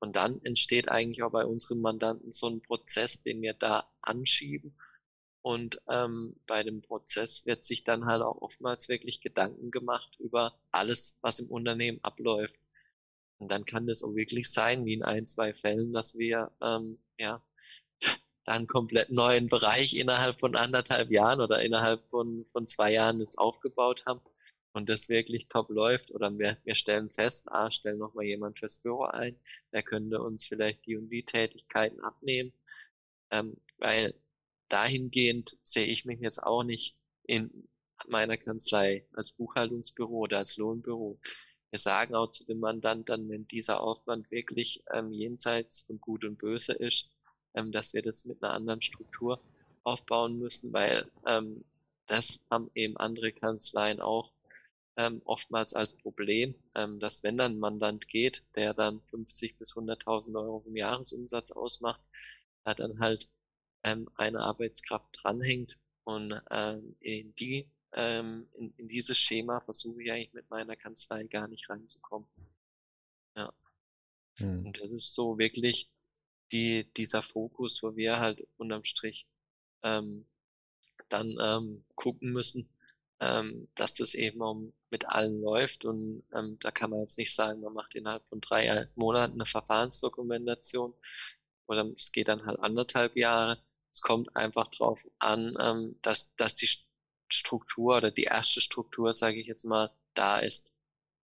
Und 0.01 0.17
dann 0.17 0.41
entsteht 0.43 0.89
eigentlich 0.89 1.23
auch 1.23 1.31
bei 1.31 1.45
unseren 1.45 1.81
Mandanten 1.81 2.33
so 2.33 2.49
ein 2.49 2.63
Prozess, 2.63 3.23
den 3.23 3.43
wir 3.43 3.53
da 3.53 3.87
anschieben. 4.01 4.75
Und 5.43 5.83
ähm, 5.89 6.37
bei 6.47 6.63
dem 6.63 6.81
Prozess 6.83 7.47
wird 7.47 7.63
sich 7.63 7.85
dann 7.85 8.07
halt 8.07 8.23
auch 8.23 8.41
oftmals 8.41 8.89
wirklich 8.89 9.21
Gedanken 9.21 9.71
gemacht 9.71 10.17
über 10.19 10.59
alles, 10.71 11.19
was 11.21 11.39
im 11.39 11.51
Unternehmen 11.51 12.01
abläuft. 12.03 12.61
Und 13.39 13.51
dann 13.51 13.65
kann 13.65 13.87
das 13.87 14.03
auch 14.03 14.15
wirklich 14.15 14.51
sein, 14.51 14.85
wie 14.85 14.95
in 14.95 15.03
ein, 15.03 15.27
zwei 15.27 15.55
Fällen, 15.55 15.93
dass 15.93 16.17
wir 16.19 16.51
ähm, 16.63 16.99
ja 17.19 17.43
da 18.45 18.53
einen 18.53 18.67
komplett 18.67 19.11
neuen 19.11 19.49
Bereich 19.49 19.95
innerhalb 19.97 20.39
von 20.39 20.57
anderthalb 20.57 21.11
Jahren 21.11 21.41
oder 21.41 21.63
innerhalb 21.63 22.09
von, 22.09 22.47
von 22.47 22.67
zwei 22.67 22.93
Jahren 22.93 23.21
jetzt 23.21 23.39
aufgebaut 23.39 24.05
haben 24.07 24.21
und 24.73 24.89
das 24.89 25.09
wirklich 25.09 25.49
top 25.49 25.71
läuft 25.71 26.13
oder 26.13 26.37
wir, 26.39 26.57
wir 26.65 26.75
stellen 26.75 27.11
fest, 27.11 27.47
ah, 27.51 27.71
stellen 27.71 27.99
nochmal 27.99 28.27
jemand 28.27 28.59
fürs 28.59 28.79
Büro 28.79 29.05
ein, 29.05 29.37
der 29.73 29.83
könnte 29.83 30.21
uns 30.23 30.47
vielleicht 30.47 30.87
die 30.87 30.97
und 30.97 31.09
die 31.11 31.25
Tätigkeiten 31.25 32.01
abnehmen, 32.01 32.53
ähm, 33.31 33.57
weil 33.79 34.15
dahingehend 34.69 35.57
sehe 35.63 35.87
ich 35.87 36.05
mich 36.05 36.21
jetzt 36.21 36.43
auch 36.43 36.63
nicht 36.63 36.97
in 37.27 37.69
meiner 38.09 38.37
Kanzlei 38.37 39.07
als 39.13 39.33
Buchhaltungsbüro 39.33 40.21
oder 40.21 40.39
als 40.39 40.57
Lohnbüro. 40.57 41.19
Wir 41.71 41.79
sagen 41.79 42.15
auch 42.15 42.31
zu 42.31 42.45
dem 42.45 42.61
Mandanten, 42.61 43.29
wenn 43.29 43.47
dieser 43.47 43.81
Aufwand 43.81 44.31
wirklich 44.31 44.83
ähm, 44.93 45.13
jenseits 45.13 45.83
von 45.83 46.01
Gut 46.01 46.25
und 46.25 46.39
Böse 46.39 46.73
ist, 46.73 47.11
ähm, 47.55 47.73
dass 47.73 47.95
wir 47.95 48.03
das 48.03 48.25
mit 48.25 48.43
einer 48.43 48.55
anderen 48.55 48.81
Struktur 48.81 49.41
aufbauen 49.83 50.39
müssen, 50.39 50.73
weil 50.73 51.11
ähm, 51.27 51.65
das 52.07 52.45
haben 52.51 52.71
eben 52.75 52.97
andere 52.97 53.33
Kanzleien 53.33 54.01
auch 54.01 54.33
ähm, 54.97 55.23
oftmals 55.25 55.75
als 55.75 55.97
Problem, 55.97 56.55
ähm, 56.75 56.99
dass 57.01 57.23
wenn 57.23 57.37
dann 57.37 57.53
ein 57.53 57.59
Mandant 57.59 58.09
geht, 58.09 58.45
der 58.55 58.75
dann 58.75 59.01
50 59.03 59.57
bis 59.59 59.75
100.000 59.75 60.35
Euro 60.39 60.65
im 60.67 60.77
Jahresumsatz 60.77 61.53
ausmacht, 61.53 62.01
da 62.65 62.75
dann 62.75 62.99
halt 62.99 63.29
ähm, 63.85 64.09
eine 64.15 64.41
Arbeitskraft 64.41 65.11
dranhängt 65.13 65.79
und 66.05 66.39
ähm, 66.51 66.97
in 67.01 67.35
die 67.37 67.71
ähm, 67.93 68.49
in, 68.53 68.73
in 68.77 68.89
dieses 68.89 69.19
Schema 69.19 69.61
versuche 69.61 70.03
ich 70.03 70.13
eigentlich 70.13 70.33
mit 70.33 70.49
meiner 70.51 70.77
Kanzlei 70.77 71.25
gar 71.25 71.49
nicht 71.49 71.69
reinzukommen. 71.69 72.29
Ja. 73.37 73.53
Hm. 74.37 74.67
Und 74.67 74.81
das 74.81 74.93
ist 74.93 75.15
so 75.15 75.39
wirklich 75.39 75.91
die, 76.53 76.85
dieser 76.95 77.23
Fokus, 77.23 77.83
wo 77.83 77.97
wir 77.97 78.21
halt 78.21 78.47
unterm 78.57 78.85
Strich 78.85 79.27
ähm, 79.83 80.27
dann 81.09 81.37
ähm, 81.41 81.85
gucken 81.95 82.33
müssen, 82.33 82.69
ähm, 83.21 83.69
dass 83.75 83.97
das 83.97 84.15
eben 84.15 84.43
auch 84.43 84.57
mit 84.91 85.09
allen 85.09 85.41
läuft. 85.41 85.85
Und 85.85 86.25
ähm, 86.35 86.59
da 86.61 86.71
kann 86.71 86.91
man 86.91 87.01
jetzt 87.01 87.19
nicht 87.19 87.35
sagen, 87.35 87.61
man 87.61 87.75
macht 87.75 87.95
innerhalb 87.95 88.27
von 88.29 88.41
drei 88.41 88.89
Monaten 88.95 89.35
eine 89.35 89.47
Verfahrensdokumentation 89.47 90.95
oder 91.67 91.85
es 91.95 92.13
geht 92.13 92.29
dann 92.29 92.45
halt 92.47 92.59
anderthalb 92.61 93.17
Jahre. 93.17 93.59
Es 93.93 94.01
kommt 94.01 94.35
einfach 94.37 94.69
drauf 94.69 95.07
an, 95.19 95.57
ähm, 95.61 95.99
dass, 96.03 96.35
dass 96.37 96.55
die 96.55 96.69
Struktur 97.29 97.99
oder 97.99 98.11
die 98.11 98.25
erste 98.25 98.61
Struktur, 98.61 99.13
sage 99.13 99.39
ich 99.39 99.47
jetzt 99.47 99.65
mal, 99.65 99.91
da 100.15 100.39
ist. 100.39 100.75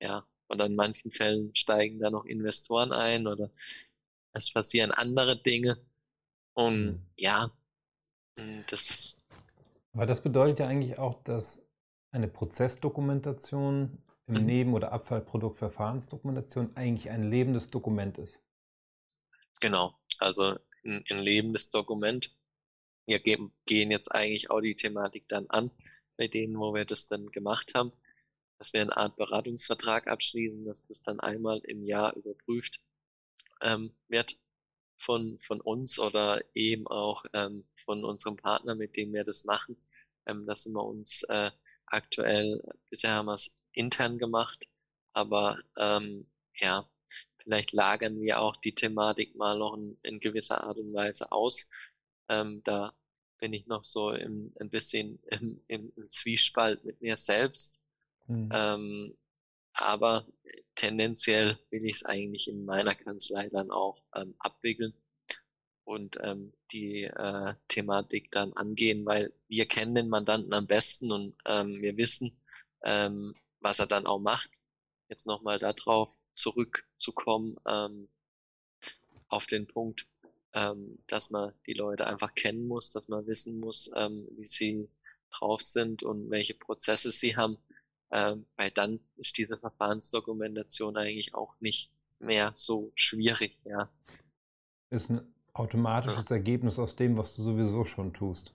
Ja. 0.02 0.26
Und 0.50 0.62
an 0.62 0.76
manchen 0.76 1.12
Fällen 1.12 1.54
steigen 1.56 2.00
da 2.00 2.10
noch 2.10 2.24
Investoren 2.24 2.94
ein 2.94 3.28
oder 3.28 3.52
es 4.32 4.54
passieren 4.54 4.92
andere 4.92 5.36
Dinge. 5.36 5.78
Und 6.54 6.86
mhm. 6.86 7.06
ja, 7.18 7.52
das. 8.68 9.20
Aber 9.94 10.06
das 10.06 10.22
bedeutet 10.22 10.60
ja 10.60 10.68
eigentlich 10.68 10.98
auch, 10.98 11.22
dass 11.24 11.67
eine 12.12 12.28
Prozessdokumentation 12.28 14.04
im 14.28 14.34
mhm. 14.34 14.46
Neben- 14.46 14.74
oder 14.74 14.92
Abfallproduktverfahrensdokumentation 14.92 16.76
eigentlich 16.76 17.10
ein 17.10 17.30
lebendes 17.30 17.70
Dokument 17.70 18.18
ist. 18.18 18.42
Genau, 19.62 19.98
also 20.20 20.58
ein, 20.84 21.04
ein 21.10 21.20
lebendes 21.20 21.70
Dokument. 21.70 22.36
Wir 23.06 23.20
geben, 23.20 23.54
gehen 23.66 23.90
jetzt 23.92 24.14
eigentlich 24.14 24.52
auch 24.52 24.62
die 24.62 24.76
Thematik 24.76 25.28
dann 25.28 25.50
an, 25.50 25.72
bei 26.18 26.28
denen, 26.28 26.58
wo 26.60 26.74
wir 26.74 26.86
das 26.86 27.08
dann 27.08 27.28
gemacht 27.28 27.74
haben, 27.74 27.94
dass 28.58 28.74
wir 28.74 28.82
eine 28.82 28.98
Art 28.98 29.16
Beratungsvertrag 29.16 30.08
abschließen, 30.08 30.66
dass 30.66 30.86
das 30.88 31.02
dann 31.02 31.20
einmal 31.20 31.60
im 31.60 31.84
Jahr 31.84 32.16
überprüft 32.16 32.82
ähm, 33.62 33.96
wird 34.08 34.38
von, 34.98 35.38
von 35.38 35.62
uns 35.62 36.00
oder 36.00 36.44
eben 36.54 36.88
auch 36.88 37.24
ähm, 37.34 37.66
von 37.76 38.04
unserem 38.04 38.36
Partner, 38.36 38.76
mit 38.76 38.98
dem 38.98 39.14
wir 39.14 39.24
das 39.24 39.46
machen. 39.46 39.78
Ähm, 40.26 40.46
da 40.46 40.56
sind 40.56 40.74
wir 40.74 40.84
uns 40.84 41.24
äh, 41.24 41.52
aktuell, 41.88 42.62
bisher 42.90 43.12
haben 43.12 43.28
wir 43.28 43.34
es 43.34 43.58
intern 43.74 44.18
gemacht, 44.18 44.68
aber 45.14 45.58
ähm, 45.78 46.28
ja, 46.56 46.88
vielleicht 47.38 47.72
lagern 47.74 48.20
wir 48.22 48.40
auch 48.40 48.56
die 48.56 48.76
Thematik 48.76 49.36
mal 49.36 49.58
noch 49.58 49.76
in, 49.76 49.98
in 50.04 50.20
gewisser 50.20 50.64
Art 50.64 50.78
und 50.78 50.94
Weise 50.94 51.32
aus. 51.32 51.70
Ähm, 52.30 52.62
da 52.64 52.94
bin 53.40 53.54
ich 53.54 53.68
noch 53.68 53.84
so 53.84 54.12
im, 54.12 54.54
ein 54.60 54.70
bisschen 54.70 55.20
im, 55.28 55.64
im, 55.68 55.94
im 55.96 56.10
Zwiespalt 56.10 56.84
mit 56.84 57.02
mir 57.02 57.18
selbst. 57.18 57.82
Mhm. 58.28 58.50
Ähm, 58.52 59.18
aber 59.74 60.26
tendenziell 60.76 61.58
will 61.70 61.86
ich 61.86 61.98
es 61.98 62.06
eigentlich 62.06 62.48
in 62.48 62.66
meiner 62.66 62.96
Kanzlei 62.96 63.48
dann 63.50 63.70
auch 63.70 64.02
ähm, 64.16 64.36
abwickeln 64.40 64.94
und 65.88 66.18
ähm, 66.22 66.54
die 66.72 67.04
äh, 67.04 67.54
Thematik 67.68 68.32
dann 68.32 68.54
angehen, 68.54 69.06
weil 69.06 69.34
wir 69.48 69.66
kennen 69.68 69.96
den 69.96 70.10
Mandanten 70.10 70.54
am 70.54 70.68
besten 70.68 71.12
und 71.12 71.36
ähm, 71.46 71.82
wir 71.82 71.98
wissen, 71.98 72.40
ähm, 72.84 73.34
was 73.60 73.80
er 73.80 73.88
dann 73.88 74.06
auch 74.06 74.20
macht. 74.20 74.52
Jetzt 75.10 75.26
nochmal 75.26 75.60
darauf 75.60 76.18
zurückzukommen, 76.34 77.56
ähm, 77.66 78.10
auf 79.30 79.48
den 79.48 79.68
Punkt, 79.68 80.08
ähm, 80.54 81.00
dass 81.08 81.30
man 81.30 81.54
die 81.66 81.74
Leute 81.74 82.08
einfach 82.08 82.34
kennen 82.36 82.68
muss, 82.68 82.90
dass 82.90 83.08
man 83.08 83.26
wissen 83.28 83.60
muss, 83.60 83.90
ähm, 83.96 84.28
wie 84.32 84.44
sie 84.44 84.90
drauf 85.32 85.62
sind 85.62 86.04
und 86.04 86.30
welche 86.30 86.54
Prozesse 86.54 87.12
sie 87.12 87.36
haben 87.36 87.58
ähm, 88.12 88.46
weil 88.56 88.72
dann 88.72 89.00
ist 89.18 89.38
diese 89.38 89.58
Verfahrensdokumentation 89.58 90.98
eigentlich 90.98 91.34
auch 91.34 91.60
nicht 91.60 91.92
mehr 92.20 92.52
so 92.56 92.92
schwierig, 92.96 93.60
ja. 93.66 93.92
Ist 94.90 95.10
ein 95.10 95.34
automatisches 95.60 96.30
ja. 96.30 96.36
Ergebnis 96.36 96.80
aus 96.80 96.96
dem, 96.96 97.18
was 97.18 97.36
du 97.36 97.44
sowieso 97.44 97.86
schon 97.86 98.14
tust. 98.14 98.54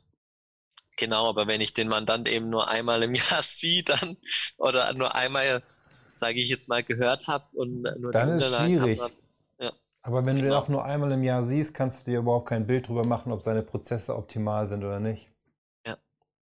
Genau, 0.99 1.29
aber 1.29 1.47
wenn 1.47 1.61
ich 1.61 1.73
den 1.73 1.89
Mandant 1.89 2.29
eben 2.29 2.51
nur 2.51 2.69
einmal 2.69 3.03
im 3.03 3.15
Jahr 3.31 3.43
sehe, 3.43 3.83
dann 3.83 4.17
oder 4.59 4.93
nur 4.95 5.15
einmal, 5.15 5.63
sage 6.13 6.41
ich 6.41 6.49
jetzt 6.49 6.69
mal, 6.69 6.83
gehört 6.83 7.29
habe 7.29 7.45
und 7.55 7.83
nur 7.99 8.13
dann 8.13 8.39
die 8.39 8.45
ist 8.45 8.57
schwierig. 8.57 9.01
Hab, 9.01 9.13
ja. 9.61 9.71
Aber 10.03 10.27
wenn 10.27 10.37
genau. 10.37 10.49
du 10.49 10.55
ihn 10.55 10.59
auch 10.59 10.69
nur 10.69 10.85
einmal 10.85 11.13
im 11.13 11.23
Jahr 11.23 11.45
siehst, 11.45 11.75
kannst 11.75 12.07
du 12.07 12.11
dir 12.11 12.19
überhaupt 12.19 12.49
kein 12.49 12.67
Bild 12.67 12.89
drüber 12.89 13.07
machen, 13.07 13.33
ob 13.33 13.43
seine 13.43 13.63
Prozesse 13.63 14.15
optimal 14.15 14.69
sind 14.69 14.85
oder 14.85 15.01
nicht. 15.01 15.33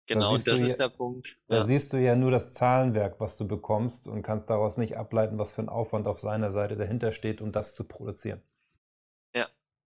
Genau, 0.06 0.34
und 0.34 0.48
das 0.48 0.60
ist 0.60 0.78
ja, 0.80 0.88
der 0.88 0.96
Punkt. 0.96 1.38
Da 1.48 1.56
ja. 1.56 1.62
siehst 1.62 1.92
du 1.92 1.96
ja 1.96 2.16
nur 2.16 2.30
das 2.30 2.54
Zahlenwerk, 2.54 3.20
was 3.20 3.36
du 3.36 3.46
bekommst 3.46 4.06
und 4.08 4.22
kannst 4.22 4.50
daraus 4.50 4.76
nicht 4.76 4.96
ableiten, 4.96 5.38
was 5.38 5.52
für 5.52 5.62
ein 5.62 5.68
Aufwand 5.68 6.06
auf 6.06 6.18
seiner 6.18 6.50
Seite 6.50 6.76
dahinter 6.76 7.12
steht, 7.12 7.40
um 7.40 7.52
das 7.52 7.74
zu 7.74 7.84
produzieren. 7.84 8.42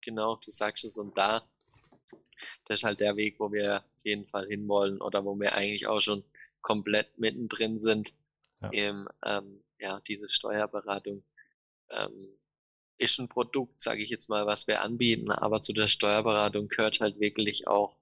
Genau, 0.06 0.36
du 0.36 0.52
sagst 0.52 0.86
es. 0.86 0.98
Und 0.98 1.18
da, 1.18 1.42
das 2.66 2.80
ist 2.80 2.84
halt 2.84 3.00
der 3.00 3.16
Weg, 3.18 3.40
wo 3.40 3.52
wir 3.52 3.78
auf 3.78 4.06
jeden 4.06 4.28
Fall 4.28 4.48
hinwollen 4.48 5.02
oder 5.02 5.26
wo 5.26 5.38
wir 5.40 5.56
eigentlich 5.56 5.88
auch 5.88 6.00
schon 6.00 6.24
komplett 6.62 7.18
mittendrin 7.18 7.80
sind. 7.80 8.14
Ja. 8.62 8.70
Im, 8.72 9.10
ähm, 9.26 9.64
ja, 9.80 10.00
diese 10.02 10.30
Steuerberatung 10.30 11.26
ähm, 11.90 12.38
ist 12.98 13.20
ein 13.20 13.28
Produkt, 13.28 13.82
sage 13.82 14.02
ich 14.02 14.10
jetzt 14.10 14.30
mal, 14.30 14.46
was 14.46 14.68
wir 14.68 14.82
anbieten, 14.82 15.30
aber 15.32 15.62
zu 15.62 15.74
der 15.74 15.88
Steuerberatung 15.88 16.70
gehört 16.70 17.02
halt 17.02 17.20
wirklich 17.20 17.68
auch 17.68 17.98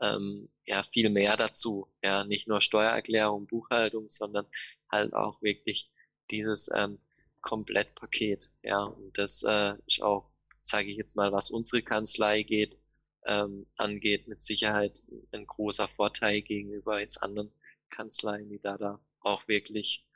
ähm, 0.00 0.48
ja 0.66 0.82
viel 0.82 1.10
mehr 1.10 1.36
dazu. 1.36 1.88
Ja, 2.02 2.24
nicht 2.24 2.48
nur 2.48 2.60
Steuererklärung, 2.60 3.46
Buchhaltung, 3.46 4.08
sondern 4.08 4.46
halt 4.90 5.14
auch 5.14 5.40
wirklich 5.42 5.92
dieses 6.30 6.70
ähm, 6.74 6.98
Komplettpaket. 7.42 8.50
Ja, 8.62 8.84
und 8.84 9.16
das 9.18 9.44
äh, 9.44 9.74
ist 9.86 10.02
auch, 10.02 10.30
sage 10.64 10.90
ich 10.90 10.96
jetzt 10.96 11.16
mal, 11.16 11.32
was 11.32 11.50
unsere 11.50 11.82
Kanzlei 11.82 12.42
geht, 12.42 12.78
ähm, 13.26 13.66
angeht, 13.76 14.28
mit 14.28 14.40
Sicherheit 14.40 15.02
ein 15.32 15.46
großer 15.46 15.88
Vorteil 15.88 16.42
gegenüber 16.42 17.00
jetzt 17.00 17.22
anderen 17.22 17.52
Kanzleien, 17.90 18.48
die 18.48 18.58
da 18.58 18.76
da 18.76 19.00
auch 19.20 19.48
wirklich 19.48 20.06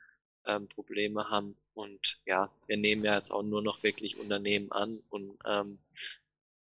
ähm, 0.45 0.67
Probleme 0.67 1.29
haben. 1.29 1.55
Und 1.73 2.19
ja, 2.25 2.51
wir 2.67 2.77
nehmen 2.77 3.05
ja 3.05 3.15
jetzt 3.15 3.31
auch 3.31 3.43
nur 3.43 3.61
noch 3.61 3.83
wirklich 3.83 4.17
Unternehmen 4.17 4.71
an 4.71 5.01
und 5.09 5.37
ähm, 5.45 5.79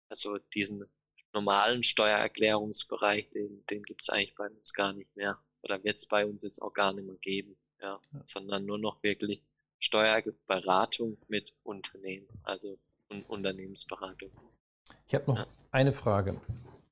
also 0.10 0.38
diesen 0.54 0.86
normalen 1.34 1.84
Steuererklärungsbereich, 1.84 3.32
den, 3.32 3.66
den 3.66 3.84
gibt 3.84 4.02
es 4.04 4.10
eigentlich 4.10 4.36
bei 4.36 4.48
uns 4.48 4.74
gar 4.74 4.94
nicht 4.94 5.16
mehr. 5.16 5.38
Oder 5.64 5.84
wird 5.84 5.98
es 5.98 6.06
bei 6.06 6.26
uns 6.26 6.44
jetzt 6.44 6.62
auch 6.62 6.74
gar 6.74 6.94
nicht 6.94 7.06
mehr 7.06 7.16
geben, 7.16 7.58
ja. 7.82 8.00
ja. 8.14 8.22
Sondern 8.26 8.66
nur 8.66 8.78
noch 8.78 9.02
wirklich 9.02 9.42
Steuerberatung 9.80 11.18
mit 11.28 11.56
Unternehmen, 11.64 12.28
also 12.44 12.80
un 13.14 13.24
Unternehmensberatung. 13.24 14.32
Ich 15.08 15.16
habe 15.16 15.32
noch 15.32 15.38
ja. 15.38 15.46
eine 15.72 15.94
Frage. 15.94 16.40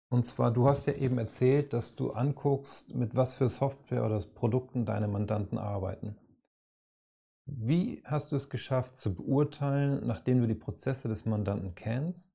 Und 0.09 0.25
zwar, 0.25 0.51
du 0.51 0.67
hast 0.67 0.87
ja 0.87 0.93
eben 0.93 1.17
erzählt, 1.17 1.73
dass 1.73 1.95
du 1.95 2.11
anguckst, 2.11 2.93
mit 2.93 3.15
was 3.15 3.35
für 3.35 3.47
Software 3.47 4.05
oder 4.05 4.19
Produkten 4.35 4.85
deine 4.85 5.07
Mandanten 5.07 5.57
arbeiten. 5.57 6.17
Wie 7.45 8.01
hast 8.05 8.31
du 8.31 8.35
es 8.35 8.49
geschafft 8.49 8.99
zu 8.99 9.13
beurteilen, 9.13 10.05
nachdem 10.05 10.41
du 10.41 10.47
die 10.47 10.53
Prozesse 10.53 11.07
des 11.07 11.25
Mandanten 11.25 11.75
kennst, 11.75 12.31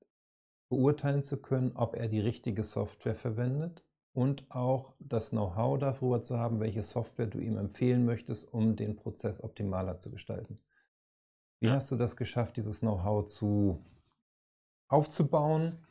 beurteilen 0.68 1.22
zu 1.22 1.36
können, 1.36 1.72
ob 1.74 1.94
er 1.96 2.08
die 2.08 2.20
richtige 2.20 2.64
Software 2.64 3.14
verwendet 3.14 3.84
und 4.12 4.50
auch 4.50 4.94
das 4.98 5.30
Know-how 5.30 5.78
darüber 5.78 6.22
zu 6.22 6.38
haben, 6.38 6.60
welche 6.60 6.82
Software 6.82 7.26
du 7.26 7.38
ihm 7.38 7.56
empfehlen 7.56 8.04
möchtest, 8.04 8.52
um 8.52 8.74
den 8.74 8.96
Prozess 8.96 9.42
optimaler 9.42 10.00
zu 10.00 10.10
gestalten? 10.10 10.58
Wie 11.60 11.70
hast 11.70 11.90
du 11.90 11.96
das 11.96 12.16
geschafft, 12.16 12.56
dieses 12.56 12.80
Know-how 12.80 13.26
zu 13.26 13.82
aufzubauen 14.88 15.84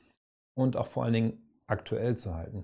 und 0.53 0.75
auch 0.75 0.87
vor 0.87 1.03
allen 1.03 1.13
Dingen 1.13 1.61
aktuell 1.67 2.15
zu 2.17 2.35
halten? 2.35 2.63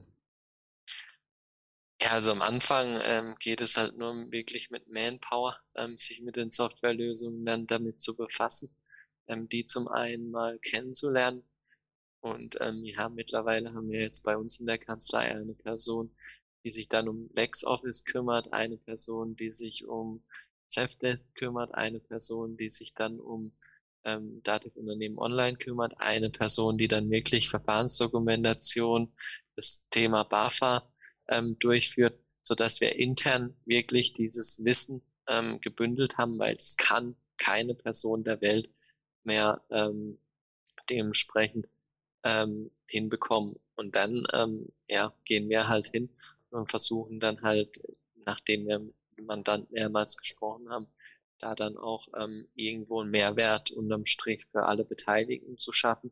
Ja, 2.01 2.11
also 2.13 2.31
am 2.31 2.41
Anfang 2.41 2.87
ähm, 3.05 3.35
geht 3.39 3.61
es 3.61 3.77
halt 3.77 3.95
nur 3.95 4.13
wirklich 4.31 4.71
mit 4.71 4.89
Manpower, 4.91 5.59
ähm, 5.75 5.97
sich 5.97 6.21
mit 6.21 6.35
den 6.35 6.49
Softwarelösungen 6.49 7.45
dann 7.45 7.67
damit 7.67 8.01
zu 8.01 8.15
befassen, 8.15 8.75
ähm, 9.27 9.47
die 9.49 9.65
zum 9.65 9.87
einen 9.87 10.31
mal 10.31 10.57
kennenzulernen. 10.59 11.43
Und 12.21 12.57
ähm, 12.59 12.83
ja, 12.85 13.09
mittlerweile 13.09 13.73
haben 13.73 13.89
wir 13.89 13.99
jetzt 13.99 14.23
bei 14.23 14.35
uns 14.35 14.59
in 14.59 14.65
der 14.67 14.79
Kanzlei 14.79 15.31
eine 15.31 15.53
Person, 15.53 16.15
die 16.63 16.71
sich 16.71 16.87
dann 16.87 17.07
um 17.07 17.29
LexOffice 17.33 18.05
kümmert, 18.05 18.51
eine 18.53 18.77
Person, 18.77 19.35
die 19.35 19.51
sich 19.51 19.85
um 19.85 20.23
Selfdesk 20.71 21.35
kümmert, 21.35 21.73
eine 21.73 21.99
Person, 21.99 22.57
die 22.57 22.69
sich 22.69 22.93
dann 22.93 23.19
um 23.19 23.53
ähm, 24.03 24.41
Datenunternehmen 24.43 25.17
online 25.17 25.57
kümmert, 25.57 25.93
eine 25.97 26.29
Person, 26.29 26.77
die 26.77 26.87
dann 26.87 27.09
wirklich 27.09 27.49
Verfahrensdokumentation, 27.49 29.13
das 29.55 29.87
Thema 29.89 30.23
BAFA 30.23 30.91
ähm, 31.27 31.57
durchführt, 31.59 32.19
so 32.41 32.55
dass 32.55 32.81
wir 32.81 32.95
intern 32.95 33.55
wirklich 33.65 34.13
dieses 34.13 34.63
Wissen 34.63 35.01
ähm, 35.27 35.59
gebündelt 35.61 36.17
haben, 36.17 36.39
weil 36.39 36.55
es 36.55 36.77
kann 36.77 37.15
keine 37.37 37.75
Person 37.75 38.23
der 38.23 38.41
Welt 38.41 38.69
mehr 39.23 39.61
ähm, 39.69 40.19
dementsprechend 40.89 41.67
ähm, 42.23 42.71
hinbekommen. 42.89 43.55
Und 43.75 43.95
dann 43.95 44.25
ähm, 44.33 44.71
ja, 44.87 45.13
gehen 45.25 45.49
wir 45.49 45.67
halt 45.67 45.87
hin 45.89 46.09
und 46.49 46.69
versuchen 46.69 47.19
dann 47.19 47.41
halt, 47.41 47.81
nachdem 48.25 48.67
wir 48.67 48.81
mit 49.21 49.27
dem 49.27 49.27
Mandant 49.27 49.71
mehrmals 49.71 50.17
gesprochen 50.17 50.69
haben, 50.69 50.87
da 51.39 51.55
dann 51.55 51.77
auch 51.77 52.07
ähm, 52.17 52.47
irgendwo 52.55 53.01
einen 53.01 53.11
Mehrwert 53.11 53.71
unterm 53.71 54.05
Strich 54.05 54.45
für 54.45 54.63
alle 54.65 54.85
Beteiligten 54.85 55.57
zu 55.57 55.71
schaffen. 55.71 56.11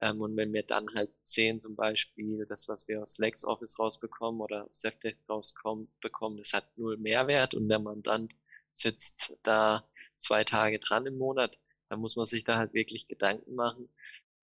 Ähm, 0.00 0.20
und 0.20 0.36
wenn 0.36 0.52
wir 0.52 0.64
dann 0.64 0.86
halt 0.94 1.16
sehen, 1.22 1.60
zum 1.60 1.76
Beispiel, 1.76 2.44
das, 2.46 2.68
was 2.68 2.88
wir 2.88 3.02
aus 3.02 3.18
LexOffice 3.18 3.78
rausbekommen 3.78 4.40
oder 4.40 4.68
Zefdesk 4.72 5.22
rausbekommen, 5.28 6.38
das 6.38 6.52
hat 6.52 6.66
null 6.76 6.96
Mehrwert 6.98 7.54
und 7.54 7.68
der 7.68 7.78
Mandant 7.78 8.34
sitzt 8.72 9.38
da 9.42 9.88
zwei 10.18 10.44
Tage 10.44 10.78
dran 10.78 11.06
im 11.06 11.16
Monat, 11.16 11.58
dann 11.88 12.00
muss 12.00 12.16
man 12.16 12.26
sich 12.26 12.44
da 12.44 12.56
halt 12.58 12.74
wirklich 12.74 13.08
Gedanken 13.08 13.54
machen, 13.54 13.88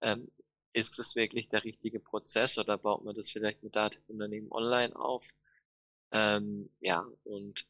ähm, 0.00 0.30
ist 0.72 0.98
es 0.98 1.14
wirklich 1.14 1.48
der 1.48 1.62
richtige 1.62 2.00
Prozess 2.00 2.58
oder 2.58 2.76
baut 2.78 3.04
man 3.04 3.14
das 3.14 3.30
vielleicht 3.30 3.62
mit 3.62 3.76
Datenunternehmen 3.76 4.50
online 4.50 4.96
auf? 4.96 5.34
Ähm, 6.10 6.70
ja, 6.80 7.06
und 7.24 7.66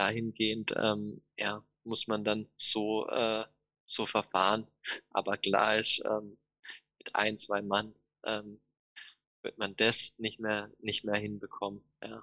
dahingehend, 0.00 0.74
ähm, 0.76 1.20
ja, 1.38 1.62
muss 1.84 2.06
man 2.08 2.24
dann 2.24 2.46
so, 2.56 3.06
äh, 3.08 3.44
so 3.84 4.06
verfahren. 4.06 4.66
Aber 5.10 5.36
klar 5.36 5.76
ist, 5.76 6.02
ähm, 6.04 6.38
mit 6.98 7.14
ein, 7.14 7.36
zwei 7.36 7.62
Mann 7.62 7.94
ähm, 8.24 8.60
wird 9.42 9.58
man 9.58 9.74
das 9.76 10.14
nicht 10.18 10.40
mehr, 10.40 10.70
nicht 10.78 11.04
mehr 11.04 11.16
hinbekommen. 11.16 11.82
Ja. 12.02 12.22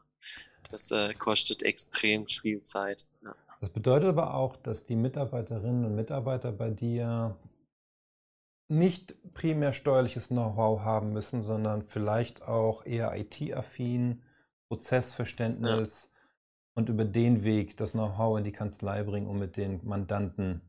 Das 0.72 0.92
äh, 0.92 1.14
kostet 1.14 1.64
extrem 1.64 2.28
viel 2.28 2.62
Zeit. 2.62 3.06
Ja. 3.24 3.36
Das 3.62 3.70
bedeutet 3.70 4.10
aber 4.10 4.36
auch, 4.36 4.56
dass 4.56 4.86
die 4.86 4.96
Mitarbeiterinnen 4.96 5.86
und 5.86 5.96
Mitarbeiter 5.96 6.52
bei 6.52 6.70
dir 6.70 7.38
nicht 8.70 9.16
primär 9.34 9.72
steuerliches 9.74 10.28
Know-how 10.28 10.82
haben 10.82 11.14
müssen, 11.14 11.42
sondern 11.42 11.84
vielleicht 11.84 12.42
auch 12.42 12.86
eher 12.86 13.16
IT-affin, 13.16 14.24
Prozessverständnis 14.68 16.10
ja. 16.12 16.17
Und 16.78 16.90
über 16.90 17.06
den 17.06 17.44
Weg 17.44 17.76
das 17.78 17.94
Know-how 17.94 18.38
in 18.38 18.44
die 18.44 18.52
Kanzlei 18.52 19.02
bringen, 19.02 19.26
um 19.26 19.40
mit 19.40 19.58
den 19.58 19.84
Mandanten 19.84 20.62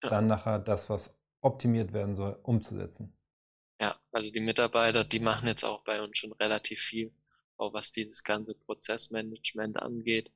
ja. 0.00 0.10
dann 0.10 0.28
nachher 0.28 0.60
das, 0.60 0.88
was 0.88 1.12
optimiert 1.40 1.92
werden 1.92 2.14
soll, 2.14 2.38
umzusetzen. 2.44 3.12
Ja, 3.80 3.96
also 4.12 4.30
die 4.30 4.40
Mitarbeiter, 4.40 5.02
die 5.02 5.18
machen 5.18 5.48
jetzt 5.48 5.64
auch 5.64 5.82
bei 5.82 6.00
uns 6.02 6.16
schon 6.18 6.30
relativ 6.34 6.78
viel, 6.78 7.12
auch 7.56 7.72
was 7.72 7.90
dieses 7.90 8.22
ganze 8.22 8.54
Prozessmanagement 8.54 9.82
angeht, 9.82 10.30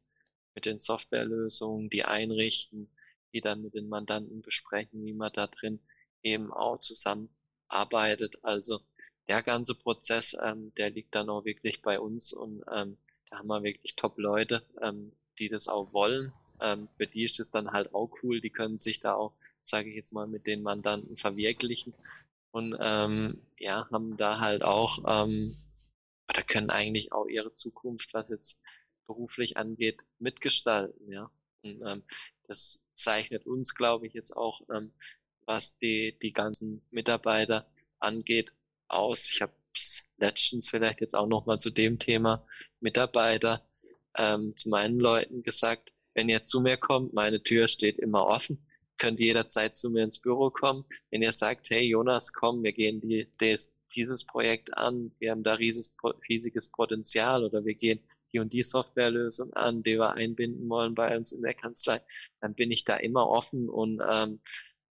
mit 0.57 0.67
den 0.67 0.81
Softwarelösungen, 0.81 1.91
die 1.91 2.05
einrichten, 2.05 2.91
die 3.33 3.41
dann 3.41 3.63
mit 3.63 3.75
den 3.75 3.89
Mandanten 3.89 4.43
besprechen, 4.43 5.05
wie 5.05 5.15
man 5.15 5.31
da 5.33 5.47
drin 5.47 5.79
eben 6.25 6.53
auch 6.53 6.79
zusammenarbeitet. 6.79 8.43
Also 8.43 8.81
der 9.29 9.45
ganze 9.45 9.77
Prozess, 9.77 10.37
ähm, 10.43 10.75
der 10.75 10.91
liegt 10.91 11.15
dann 11.15 11.31
auch 11.31 11.45
wirklich 11.45 11.83
bei 11.83 12.01
uns 12.01 12.33
und 12.33 12.65
ähm, 12.73 12.99
haben 13.37 13.49
wir 13.49 13.63
wirklich 13.63 13.97
Top-Leute, 13.97 14.63
ähm, 14.81 15.13
die 15.39 15.49
das 15.49 15.69
auch 15.69 15.93
wollen. 15.93 16.33
Ähm, 16.61 16.89
für 16.89 17.07
die 17.07 17.25
ist 17.25 17.41
es 17.41 17.51
dann 17.51 17.73
halt 17.73 17.95
auch 17.95 18.11
cool, 18.23 18.41
die 18.41 18.51
können 18.51 18.79
sich 18.79 19.01
da 19.01 19.15
auch, 19.15 19.35
sage 19.63 19.91
ich 19.91 19.97
jetzt 19.97 20.13
mal, 20.13 20.27
mit 20.27 20.47
den 20.47 20.63
Mandanten 20.63 21.17
verwirklichen 21.17 21.95
und 22.53 22.77
ähm, 22.81 23.43
ja, 23.59 23.89
haben 23.91 24.17
da 24.17 24.39
halt 24.39 24.63
auch, 24.63 24.99
ähm, 25.07 25.57
oder 26.31 26.43
können 26.43 26.71
eigentlich 26.71 27.13
auch 27.13 27.27
ihre 27.27 27.53
Zukunft, 27.53 28.15
was 28.15 28.29
jetzt 28.29 28.61
beruflich 29.07 29.57
angeht, 29.57 30.07
mitgestalten, 30.19 31.11
ja. 31.11 31.31
Und 31.63 31.83
ähm, 31.87 32.05
das 32.47 32.83
zeichnet 32.95 33.47
uns, 33.47 33.75
glaube 33.75 34.07
ich, 34.07 34.15
jetzt 34.15 34.37
auch 34.37 34.61
ähm, 34.71 34.93
was 35.47 35.79
die, 35.79 36.17
die 36.21 36.33
ganzen 36.33 36.83
Mitarbeiter 36.91 37.67
angeht, 37.99 38.55
aus. 38.89 39.31
Ich 39.31 39.43
habe 39.43 39.53
letztens 40.19 40.69
vielleicht 40.69 41.01
jetzt 41.01 41.15
auch 41.15 41.27
nochmal 41.27 41.59
zu 41.59 41.71
dem 41.71 41.99
Thema 41.99 42.47
Mitarbeiter 42.81 43.61
ähm, 44.17 44.55
zu 44.57 44.69
meinen 44.69 44.99
Leuten 44.99 45.43
gesagt, 45.43 45.93
wenn 46.15 46.29
ihr 46.29 46.45
zu 46.45 46.61
mir 46.61 46.77
kommt, 46.77 47.13
meine 47.13 47.43
Tür 47.43 47.69
steht 47.69 47.99
immer 47.99 48.27
offen, 48.27 48.65
könnt 48.99 49.21
jederzeit 49.21 49.77
zu 49.77 49.91
mir 49.91 50.05
ins 50.05 50.21
Büro 50.21 50.51
kommen. 50.51 50.85
Wenn 51.11 51.23
ihr 51.23 51.33
sagt, 51.33 51.71
hey 51.71 51.85
Jonas, 51.89 52.33
komm, 52.33 52.63
wir 52.63 52.73
gehen 52.73 53.01
die, 53.01 53.29
des, 53.41 53.75
dieses 53.95 54.25
Projekt 54.25 54.77
an, 54.77 55.13
wir 55.19 55.33
haben 55.33 55.43
da 55.43 55.55
riesiges, 55.55 55.95
riesiges 56.29 56.69
Potenzial 56.69 57.45
oder 57.45 57.65
wir 57.65 57.75
gehen 57.75 58.01
die 58.33 58.39
und 58.39 58.53
die 58.53 58.63
Softwarelösung 58.63 59.53
an, 59.53 59.83
die 59.83 59.97
wir 59.97 60.13
einbinden 60.13 60.69
wollen 60.69 60.95
bei 60.95 61.17
uns 61.17 61.33
in 61.33 61.43
der 61.43 61.55
Kanzlei, 61.55 62.01
dann 62.41 62.55
bin 62.55 62.71
ich 62.71 62.85
da 62.85 62.97
immer 62.97 63.29
offen 63.29 63.69
und 63.69 64.01
ähm, 64.09 64.41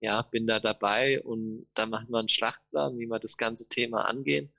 ja, 0.00 0.22
bin 0.22 0.46
da 0.46 0.60
dabei 0.60 1.22
und 1.22 1.66
da 1.74 1.86
machen 1.86 2.10
wir 2.10 2.18
einen 2.18 2.28
Schlachtplan, 2.28 2.98
wie 2.98 3.06
wir 3.06 3.18
das 3.18 3.36
ganze 3.36 3.68
Thema 3.68 4.02
angehen 4.06 4.52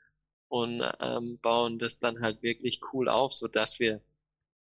und 0.49 0.83
ähm, 0.99 1.39
bauen 1.41 1.79
das 1.79 1.99
dann 1.99 2.21
halt 2.21 2.41
wirklich 2.41 2.81
cool 2.93 3.09
auf, 3.09 3.33
so 3.33 3.47
dass 3.47 3.79
wir 3.79 4.01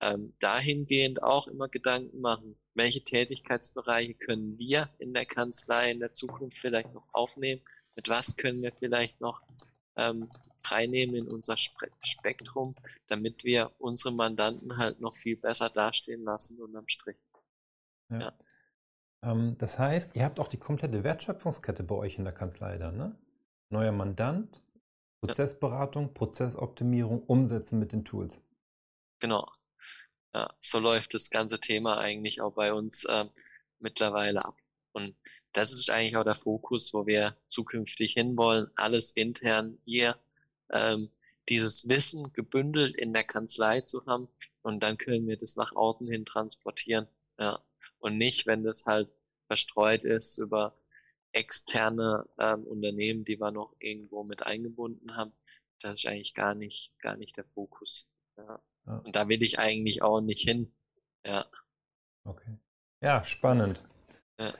ähm, 0.00 0.34
dahingehend 0.40 1.22
auch 1.22 1.48
immer 1.48 1.68
Gedanken 1.68 2.20
machen, 2.20 2.58
welche 2.74 3.02
Tätigkeitsbereiche 3.02 4.14
können 4.14 4.58
wir 4.58 4.90
in 4.98 5.14
der 5.14 5.24
Kanzlei 5.24 5.90
in 5.90 6.00
der 6.00 6.12
Zukunft 6.12 6.58
vielleicht 6.58 6.92
noch 6.92 7.06
aufnehmen, 7.12 7.62
mit 7.94 8.08
was 8.08 8.36
können 8.36 8.62
wir 8.62 8.72
vielleicht 8.72 9.20
noch 9.20 9.40
ähm, 9.96 10.28
reinnehmen 10.64 11.16
in 11.16 11.28
unser 11.28 11.56
Spektrum, 11.56 12.74
damit 13.06 13.44
wir 13.44 13.72
unsere 13.78 14.12
Mandanten 14.12 14.76
halt 14.76 15.00
noch 15.00 15.14
viel 15.14 15.36
besser 15.36 15.70
dastehen 15.70 16.24
lassen 16.24 16.60
unterm 16.60 16.88
Strich. 16.88 17.16
Ja. 18.10 18.18
ja. 18.18 18.32
Ähm, 19.22 19.56
das 19.58 19.78
heißt, 19.78 20.14
ihr 20.14 20.24
habt 20.24 20.38
auch 20.38 20.48
die 20.48 20.58
komplette 20.58 21.02
Wertschöpfungskette 21.02 21.82
bei 21.82 21.94
euch 21.94 22.18
in 22.18 22.24
der 22.24 22.34
Kanzlei 22.34 22.76
dann, 22.76 22.96
ne? 22.96 23.16
Neuer 23.70 23.92
Mandant, 23.92 24.62
Prozessberatung, 25.20 26.14
Prozessoptimierung, 26.14 27.22
Umsetzen 27.22 27.78
mit 27.78 27.92
den 27.92 28.04
Tools. 28.04 28.38
Genau. 29.18 29.46
Ja, 30.34 30.48
so 30.60 30.78
läuft 30.78 31.14
das 31.14 31.30
ganze 31.30 31.58
Thema 31.58 31.98
eigentlich 31.98 32.40
auch 32.40 32.52
bei 32.52 32.72
uns 32.72 33.06
ähm, 33.08 33.30
mittlerweile 33.78 34.44
ab. 34.44 34.56
Und 34.92 35.16
das 35.52 35.72
ist 35.72 35.90
eigentlich 35.90 36.16
auch 36.16 36.24
der 36.24 36.34
Fokus, 36.34 36.92
wo 36.94 37.06
wir 37.06 37.36
zukünftig 37.48 38.14
hinwollen. 38.14 38.70
Alles 38.76 39.12
intern 39.12 39.78
hier, 39.84 40.18
ähm, 40.70 41.10
dieses 41.48 41.88
Wissen 41.88 42.32
gebündelt 42.32 42.96
in 42.96 43.12
der 43.12 43.24
Kanzlei 43.24 43.82
zu 43.82 44.04
haben 44.06 44.28
und 44.62 44.82
dann 44.82 44.98
können 44.98 45.26
wir 45.26 45.36
das 45.36 45.56
nach 45.56 45.74
außen 45.74 46.08
hin 46.10 46.24
transportieren. 46.24 47.06
Ja. 47.38 47.58
und 47.98 48.16
nicht, 48.16 48.46
wenn 48.46 48.64
das 48.64 48.86
halt 48.86 49.10
verstreut 49.44 50.04
ist 50.04 50.38
über 50.38 50.74
externe 51.36 52.24
ähm, 52.38 52.64
Unternehmen, 52.64 53.24
die 53.24 53.38
wir 53.38 53.50
noch 53.50 53.74
irgendwo 53.78 54.24
mit 54.24 54.46
eingebunden 54.46 55.16
haben. 55.16 55.32
Das 55.80 55.98
ist 55.98 56.06
eigentlich 56.06 56.34
gar 56.34 56.54
nicht, 56.54 56.98
gar 56.98 57.16
nicht 57.16 57.36
der 57.36 57.44
Fokus. 57.44 58.08
Ja. 58.38 58.60
ja. 58.86 58.96
Und 58.98 59.14
da 59.14 59.28
will 59.28 59.42
ich 59.42 59.58
eigentlich 59.58 60.02
auch 60.02 60.20
nicht 60.20 60.48
hin. 60.48 60.74
Ja. 61.26 61.44
Okay. 62.24 62.58
Ja, 63.02 63.22
spannend. 63.22 63.82
Ja. 64.40 64.52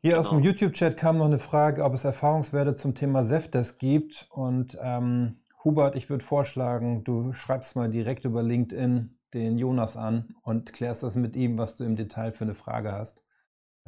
Hier 0.00 0.10
genau. 0.10 0.20
aus 0.20 0.30
dem 0.30 0.42
genau. 0.42 0.50
YouTube-Chat 0.50 0.96
kam 0.96 1.18
noch 1.18 1.26
eine 1.26 1.38
Frage, 1.38 1.84
ob 1.84 1.94
es 1.94 2.04
Erfahrungswerte 2.04 2.74
zum 2.74 2.94
Thema 2.94 3.22
Sefdesk 3.22 3.78
gibt. 3.78 4.26
Und 4.30 4.76
ähm, 4.80 5.44
Hubert, 5.62 5.94
ich 5.94 6.10
würde 6.10 6.24
vorschlagen, 6.24 7.04
du 7.04 7.32
schreibst 7.32 7.76
mal 7.76 7.90
direkt 7.90 8.24
über 8.24 8.42
LinkedIn 8.42 9.18
den 9.34 9.58
Jonas 9.58 9.96
an 9.96 10.34
und 10.42 10.72
klärst 10.72 11.02
das 11.02 11.14
mit 11.14 11.36
ihm, 11.36 11.58
was 11.58 11.76
du 11.76 11.84
im 11.84 11.96
Detail 11.96 12.32
für 12.32 12.44
eine 12.44 12.54
Frage 12.54 12.92
hast. 12.92 13.22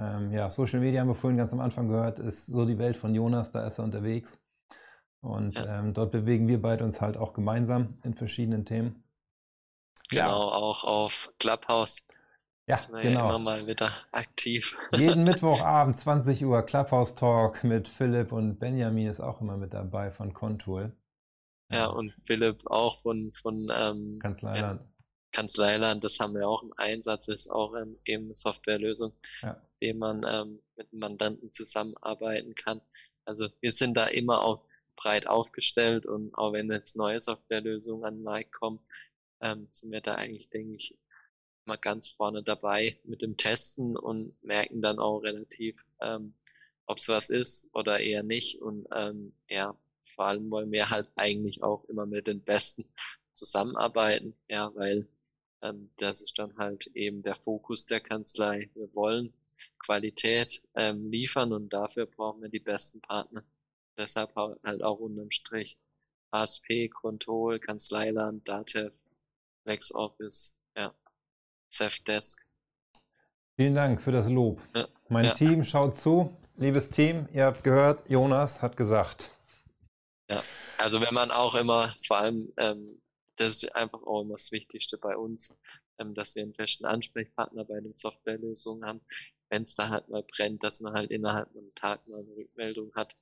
Ähm, 0.00 0.32
ja, 0.32 0.50
Social 0.50 0.80
Media 0.80 1.00
haben 1.00 1.08
wir 1.08 1.14
vorhin 1.14 1.36
ganz 1.36 1.52
am 1.52 1.60
Anfang 1.60 1.88
gehört, 1.88 2.18
ist 2.18 2.46
so 2.46 2.64
die 2.64 2.78
Welt 2.78 2.96
von 2.96 3.14
Jonas, 3.14 3.52
da 3.52 3.66
ist 3.66 3.78
er 3.78 3.84
unterwegs. 3.84 4.38
Und 5.20 5.54
ja. 5.54 5.80
ähm, 5.80 5.92
dort 5.92 6.12
bewegen 6.12 6.48
wir 6.48 6.62
beide 6.62 6.84
uns 6.84 7.02
halt 7.02 7.18
auch 7.18 7.34
gemeinsam 7.34 7.98
in 8.02 8.14
verschiedenen 8.14 8.64
Themen. 8.64 9.04
Genau, 10.08 10.28
ja. 10.28 10.56
auch 10.56 10.84
auf 10.84 11.34
Clubhouse. 11.38 12.06
Ja, 12.66 12.78
sind 12.78 12.94
wir 12.94 13.02
genau. 13.02 13.20
Ja 13.20 13.28
immer 13.28 13.38
mal 13.38 13.66
wieder 13.66 13.90
aktiv. 14.12 14.78
Jeden 14.92 15.24
Mittwochabend 15.24 15.98
20 15.98 16.44
Uhr 16.44 16.62
Clubhouse 16.62 17.14
Talk 17.14 17.62
mit 17.64 17.88
Philipp 17.88 18.32
und 18.32 18.58
Benjamin 18.58 19.08
ist 19.08 19.20
auch 19.20 19.40
immer 19.40 19.56
mit 19.56 19.74
dabei 19.74 20.10
von 20.10 20.32
Contour. 20.32 20.92
Ja, 21.70 21.86
und 21.90 22.12
Philipp 22.12 22.62
auch 22.66 22.96
von, 23.02 23.30
von 23.32 23.70
ähm, 23.76 24.18
Kanzleiland. 24.20 24.80
Ja, 24.80 24.86
Kanzleiland, 25.32 26.02
das 26.02 26.18
haben 26.18 26.34
wir 26.34 26.48
auch 26.48 26.62
im 26.62 26.72
Einsatz, 26.76 27.28
ist 27.28 27.50
auch 27.50 27.74
ähm, 27.74 27.98
eben 28.04 28.34
Softwarelösung, 28.34 29.12
ja. 29.42 29.60
Dem 29.80 29.98
man 29.98 30.24
ähm, 30.28 30.62
mit 30.76 30.92
Mandanten 30.92 31.52
zusammenarbeiten 31.52 32.54
kann. 32.54 32.80
Also 33.24 33.48
wir 33.60 33.72
sind 33.72 33.96
da 33.96 34.06
immer 34.06 34.42
auch 34.42 34.64
breit 34.96 35.26
aufgestellt 35.26 36.06
und 36.06 36.34
auch 36.34 36.52
wenn 36.52 36.70
jetzt 36.70 36.96
neue 36.96 37.20
Softwarelösungen 37.20 38.04
an 38.04 38.16
den 38.16 38.24
Markt 38.24 38.52
kommen, 38.52 38.80
ähm, 39.40 39.68
sind 39.72 39.90
wir 39.92 40.00
da 40.00 40.14
eigentlich, 40.16 40.50
denke 40.50 40.74
ich, 40.74 40.98
mal 41.64 41.76
ganz 41.76 42.10
vorne 42.10 42.42
dabei 42.42 42.96
mit 43.04 43.22
dem 43.22 43.36
Testen 43.36 43.96
und 43.96 44.34
merken 44.42 44.82
dann 44.82 44.98
auch 44.98 45.20
relativ, 45.20 45.84
ähm, 46.00 46.34
ob 46.86 46.98
es 46.98 47.08
was 47.08 47.30
ist 47.30 47.70
oder 47.74 48.00
eher 48.00 48.22
nicht. 48.22 48.60
Und 48.60 48.86
ähm, 48.92 49.32
ja, 49.48 49.78
vor 50.02 50.26
allem 50.26 50.50
wollen 50.50 50.72
wir 50.72 50.90
halt 50.90 51.08
eigentlich 51.14 51.62
auch 51.62 51.84
immer 51.84 52.06
mit 52.06 52.26
den 52.26 52.42
Besten 52.42 52.84
zusammenarbeiten, 53.32 54.34
ja, 54.48 54.74
weil 54.74 55.08
ähm, 55.62 55.90
das 55.96 56.20
ist 56.22 56.38
dann 56.38 56.56
halt 56.56 56.86
eben 56.94 57.22
der 57.22 57.34
Fokus 57.34 57.86
der 57.86 58.00
Kanzlei. 58.00 58.70
Wir 58.74 58.94
wollen 58.94 59.32
Qualität 59.78 60.62
ähm, 60.74 61.10
liefern 61.10 61.52
und 61.52 61.72
dafür 61.72 62.06
brauchen 62.06 62.42
wir 62.42 62.48
die 62.48 62.60
besten 62.60 63.00
Partner. 63.00 63.44
Deshalb 63.98 64.34
halt 64.34 64.82
auch 64.82 64.98
unterm 64.98 65.30
Strich 65.30 65.78
ASP, 66.30 66.88
Control, 66.88 67.58
Kanzleiland, 67.58 68.48
Datev, 68.48 68.96
LexOffice, 69.64 70.58
ja, 70.76 70.94
Safdesk. 71.68 72.40
Vielen 73.56 73.74
Dank 73.74 74.00
für 74.00 74.12
das 74.12 74.26
Lob. 74.28 74.60
Ja, 74.74 74.86
mein 75.08 75.24
ja. 75.24 75.34
Team 75.34 75.64
schaut 75.64 75.96
zu. 75.98 76.34
Liebes 76.56 76.90
Team, 76.90 77.28
ihr 77.32 77.46
habt 77.46 77.64
gehört, 77.64 78.08
Jonas 78.08 78.62
hat 78.62 78.76
gesagt. 78.76 79.30
Ja, 80.30 80.42
also 80.78 81.00
wenn 81.00 81.12
man 81.14 81.30
auch 81.30 81.54
immer, 81.54 81.92
vor 82.06 82.18
allem 82.18 82.52
ähm, 82.56 83.00
das 83.40 83.62
ist 83.62 83.74
einfach 83.74 84.02
auch 84.02 84.22
immer 84.22 84.34
das 84.34 84.52
Wichtigste 84.52 84.98
bei 84.98 85.16
uns, 85.16 85.54
ähm, 85.98 86.14
dass 86.14 86.34
wir 86.34 86.42
einen 86.42 86.54
festen 86.54 86.84
Ansprechpartner 86.84 87.64
bei 87.64 87.80
den 87.80 87.94
Softwarelösungen 87.94 88.84
haben. 88.84 89.00
Wenn 89.50 89.62
es 89.62 89.74
da 89.74 89.88
halt 89.88 90.08
mal 90.08 90.22
brennt, 90.22 90.62
dass 90.62 90.80
man 90.80 90.94
halt 90.94 91.10
innerhalb 91.10 91.50
einem 91.50 91.74
Tag 91.74 92.06
mal 92.08 92.20
eine 92.20 92.36
Rückmeldung 92.36 92.94
hat 92.94 93.16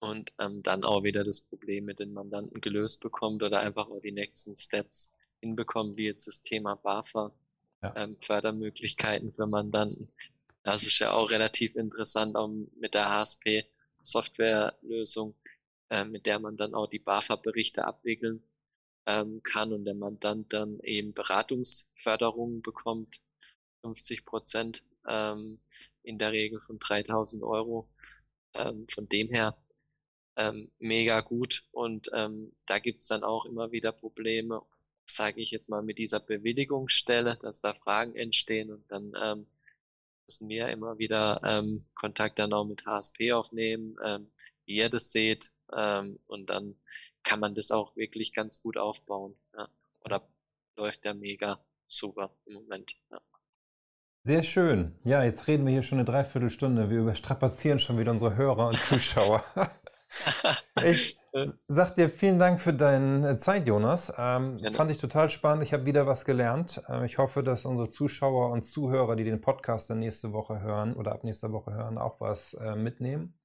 und 0.00 0.32
ähm, 0.38 0.62
dann 0.62 0.84
auch 0.84 1.04
wieder 1.04 1.24
das 1.24 1.42
Problem 1.42 1.84
mit 1.84 2.00
den 2.00 2.12
Mandanten 2.12 2.60
gelöst 2.60 3.00
bekommt 3.00 3.42
oder 3.42 3.60
einfach 3.60 3.88
auch 3.88 4.00
die 4.00 4.12
nächsten 4.12 4.56
Steps 4.56 5.12
hinbekommt, 5.40 5.98
wie 5.98 6.06
jetzt 6.06 6.26
das 6.26 6.42
Thema 6.42 6.74
BAFA, 6.74 7.32
ja. 7.82 7.94
ähm, 7.96 8.16
Fördermöglichkeiten 8.20 9.32
für 9.32 9.46
Mandanten. 9.46 10.10
Das 10.62 10.82
ist 10.82 10.98
ja 10.98 11.12
auch 11.12 11.30
relativ 11.30 11.76
interessant, 11.76 12.36
auch 12.36 12.48
mit 12.48 12.94
der 12.94 13.10
HSP 13.10 13.64
Softwarelösung, 14.02 15.34
äh, 15.90 16.04
mit 16.04 16.26
der 16.26 16.38
man 16.38 16.56
dann 16.56 16.74
auch 16.74 16.86
die 16.86 16.98
BAFA-Berichte 16.98 17.84
abwickeln 17.84 18.42
ähm, 19.06 19.42
kann 19.42 19.72
und 19.72 19.84
der 19.84 19.94
Mandant 19.94 20.52
dann 20.52 20.80
eben 20.80 21.12
Beratungsförderungen 21.14 22.62
bekommt, 22.62 23.20
50 23.82 24.24
Prozent 24.24 24.82
ähm, 25.08 25.60
in 26.02 26.18
der 26.18 26.32
Regel 26.32 26.60
von 26.60 26.78
3000 26.78 27.42
Euro. 27.42 27.88
Ähm, 28.54 28.86
von 28.88 29.08
dem 29.08 29.28
her 29.28 29.56
ähm, 30.36 30.70
mega 30.78 31.20
gut 31.20 31.64
und 31.70 32.10
ähm, 32.12 32.52
da 32.66 32.78
gibt's 32.78 33.06
dann 33.06 33.22
auch 33.24 33.44
immer 33.44 33.72
wieder 33.72 33.92
Probleme, 33.92 34.62
sage 35.04 35.40
ich 35.40 35.50
jetzt 35.50 35.68
mal 35.68 35.82
mit 35.82 35.98
dieser 35.98 36.20
Bewilligungsstelle, 36.20 37.36
dass 37.36 37.60
da 37.60 37.74
Fragen 37.74 38.14
entstehen 38.14 38.72
und 38.72 38.90
dann 38.90 39.12
ähm, 39.20 39.46
müssen 40.26 40.48
wir 40.48 40.68
immer 40.68 40.98
wieder 40.98 41.40
ähm, 41.44 41.84
Kontakt 41.94 42.38
dann 42.38 42.52
auch 42.52 42.64
mit 42.64 42.86
HSP 42.86 43.32
aufnehmen, 43.32 43.96
ähm, 44.04 44.30
wie 44.64 44.76
ihr 44.76 44.88
das 44.88 45.12
seht 45.12 45.50
ähm, 45.72 46.18
und 46.26 46.50
dann 46.50 46.76
kann 47.22 47.40
man 47.40 47.54
das 47.54 47.70
auch 47.70 47.96
wirklich 47.96 48.32
ganz 48.32 48.62
gut 48.62 48.76
aufbauen. 48.76 49.36
Ja. 49.56 49.68
Oder 50.04 50.26
läuft 50.76 51.04
der 51.04 51.14
mega 51.14 51.64
super 51.86 52.34
im 52.46 52.54
Moment. 52.54 52.96
Ja. 53.10 53.20
Sehr 54.22 54.42
schön. 54.42 54.94
Ja, 55.02 55.22
jetzt 55.24 55.46
reden 55.46 55.64
wir 55.64 55.72
hier 55.72 55.82
schon 55.82 55.96
eine 55.96 56.04
Dreiviertelstunde. 56.04 56.90
Wir 56.90 56.98
überstrapazieren 56.98 57.78
schon 57.78 57.98
wieder 57.98 58.10
unsere 58.10 58.36
Hörer 58.36 58.66
und 58.66 58.74
Zuschauer. 58.74 59.42
ich 60.84 61.18
sag 61.68 61.94
dir 61.94 62.10
vielen 62.10 62.38
Dank 62.38 62.60
für 62.60 62.74
deine 62.74 63.38
Zeit, 63.38 63.66
Jonas. 63.66 64.12
Ähm, 64.18 64.58
fand 64.74 64.90
ich 64.90 64.98
total 64.98 65.30
spannend. 65.30 65.64
Ich 65.64 65.72
habe 65.72 65.86
wieder 65.86 66.06
was 66.06 66.26
gelernt. 66.26 66.82
Ähm, 66.90 67.04
ich 67.04 67.16
hoffe, 67.16 67.42
dass 67.42 67.64
unsere 67.64 67.88
Zuschauer 67.88 68.50
und 68.50 68.64
Zuhörer, 68.64 69.16
die 69.16 69.24
den 69.24 69.40
Podcast 69.40 69.88
dann 69.88 70.00
nächste 70.00 70.34
Woche 70.34 70.60
hören 70.60 70.92
oder 70.96 71.12
ab 71.12 71.24
nächster 71.24 71.50
Woche 71.50 71.72
hören, 71.72 71.96
auch 71.96 72.20
was 72.20 72.52
äh, 72.52 72.76
mitnehmen. 72.76 73.38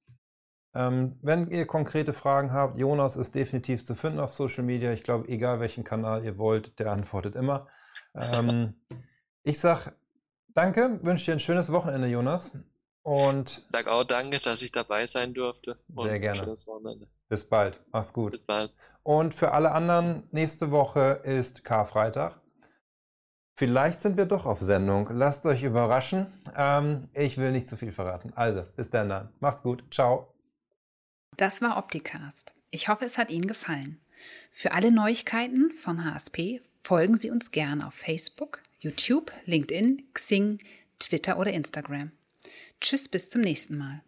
Ähm, 0.74 1.18
wenn 1.22 1.50
ihr 1.50 1.66
konkrete 1.66 2.12
Fragen 2.12 2.52
habt, 2.52 2.78
Jonas 2.78 3.16
ist 3.16 3.34
definitiv 3.34 3.86
zu 3.86 3.94
finden 3.94 4.20
auf 4.20 4.34
Social 4.34 4.62
Media. 4.62 4.92
Ich 4.92 5.04
glaube, 5.04 5.26
egal 5.28 5.58
welchen 5.58 5.84
Kanal 5.84 6.22
ihr 6.22 6.36
wollt, 6.36 6.78
der 6.78 6.92
antwortet 6.92 7.34
immer. 7.34 7.66
Ähm, 8.14 8.74
ich 9.42 9.58
sag 9.58 9.94
danke, 10.56 10.98
wünsche 11.02 11.26
dir 11.26 11.32
ein 11.32 11.40
schönes 11.40 11.70
Wochenende, 11.70 12.08
Jonas. 12.08 12.52
Und 13.02 13.62
sag 13.66 13.86
auch 13.86 14.04
danke, 14.04 14.40
dass 14.40 14.62
ich 14.62 14.72
dabei 14.72 15.06
sein 15.06 15.32
durfte. 15.32 15.78
Sehr 15.96 16.18
gerne. 16.18 16.36
Schönes 16.36 16.66
Wochenende. 16.66 17.06
Bis 17.28 17.48
bald. 17.48 17.80
Mach's 17.92 18.12
gut. 18.12 18.32
Bis 18.32 18.44
bald. 18.44 18.74
Und 19.04 19.32
für 19.32 19.52
alle 19.52 19.70
anderen, 19.70 20.24
nächste 20.32 20.72
Woche 20.72 21.20
ist 21.22 21.62
Karfreitag. 21.62 22.40
Vielleicht 23.58 24.02
sind 24.02 24.16
wir 24.16 24.26
doch 24.26 24.44
auf 24.44 24.60
Sendung. 24.60 25.08
Lasst 25.12 25.46
euch 25.46 25.62
überraschen. 25.62 26.26
Ähm, 26.56 27.08
ich 27.14 27.38
will 27.38 27.52
nicht 27.52 27.68
zu 27.68 27.76
viel 27.76 27.92
verraten. 27.92 28.32
Also, 28.34 28.64
bis 28.76 28.90
dann 28.90 29.08
dann. 29.08 29.32
Macht's 29.40 29.62
gut. 29.62 29.84
Ciao. 29.92 30.34
Das 31.36 31.62
war 31.62 31.78
Opticast. 31.78 32.54
Ich 32.70 32.88
hoffe, 32.88 33.04
es 33.04 33.16
hat 33.18 33.30
Ihnen 33.30 33.46
gefallen. 33.46 34.00
Für 34.50 34.72
alle 34.72 34.90
Neuigkeiten 34.90 35.70
von 35.70 36.04
HSP 36.04 36.60
folgen 36.82 37.14
Sie 37.14 37.30
uns 37.30 37.50
gerne 37.50 37.86
auf 37.86 37.94
Facebook, 37.94 38.62
YouTube, 38.86 39.32
LinkedIn, 39.46 40.04
Xing, 40.14 40.58
Twitter 41.00 41.38
oder 41.38 41.52
Instagram. 41.52 42.12
Tschüss, 42.80 43.08
bis 43.08 43.28
zum 43.28 43.40
nächsten 43.42 43.76
Mal. 43.76 44.02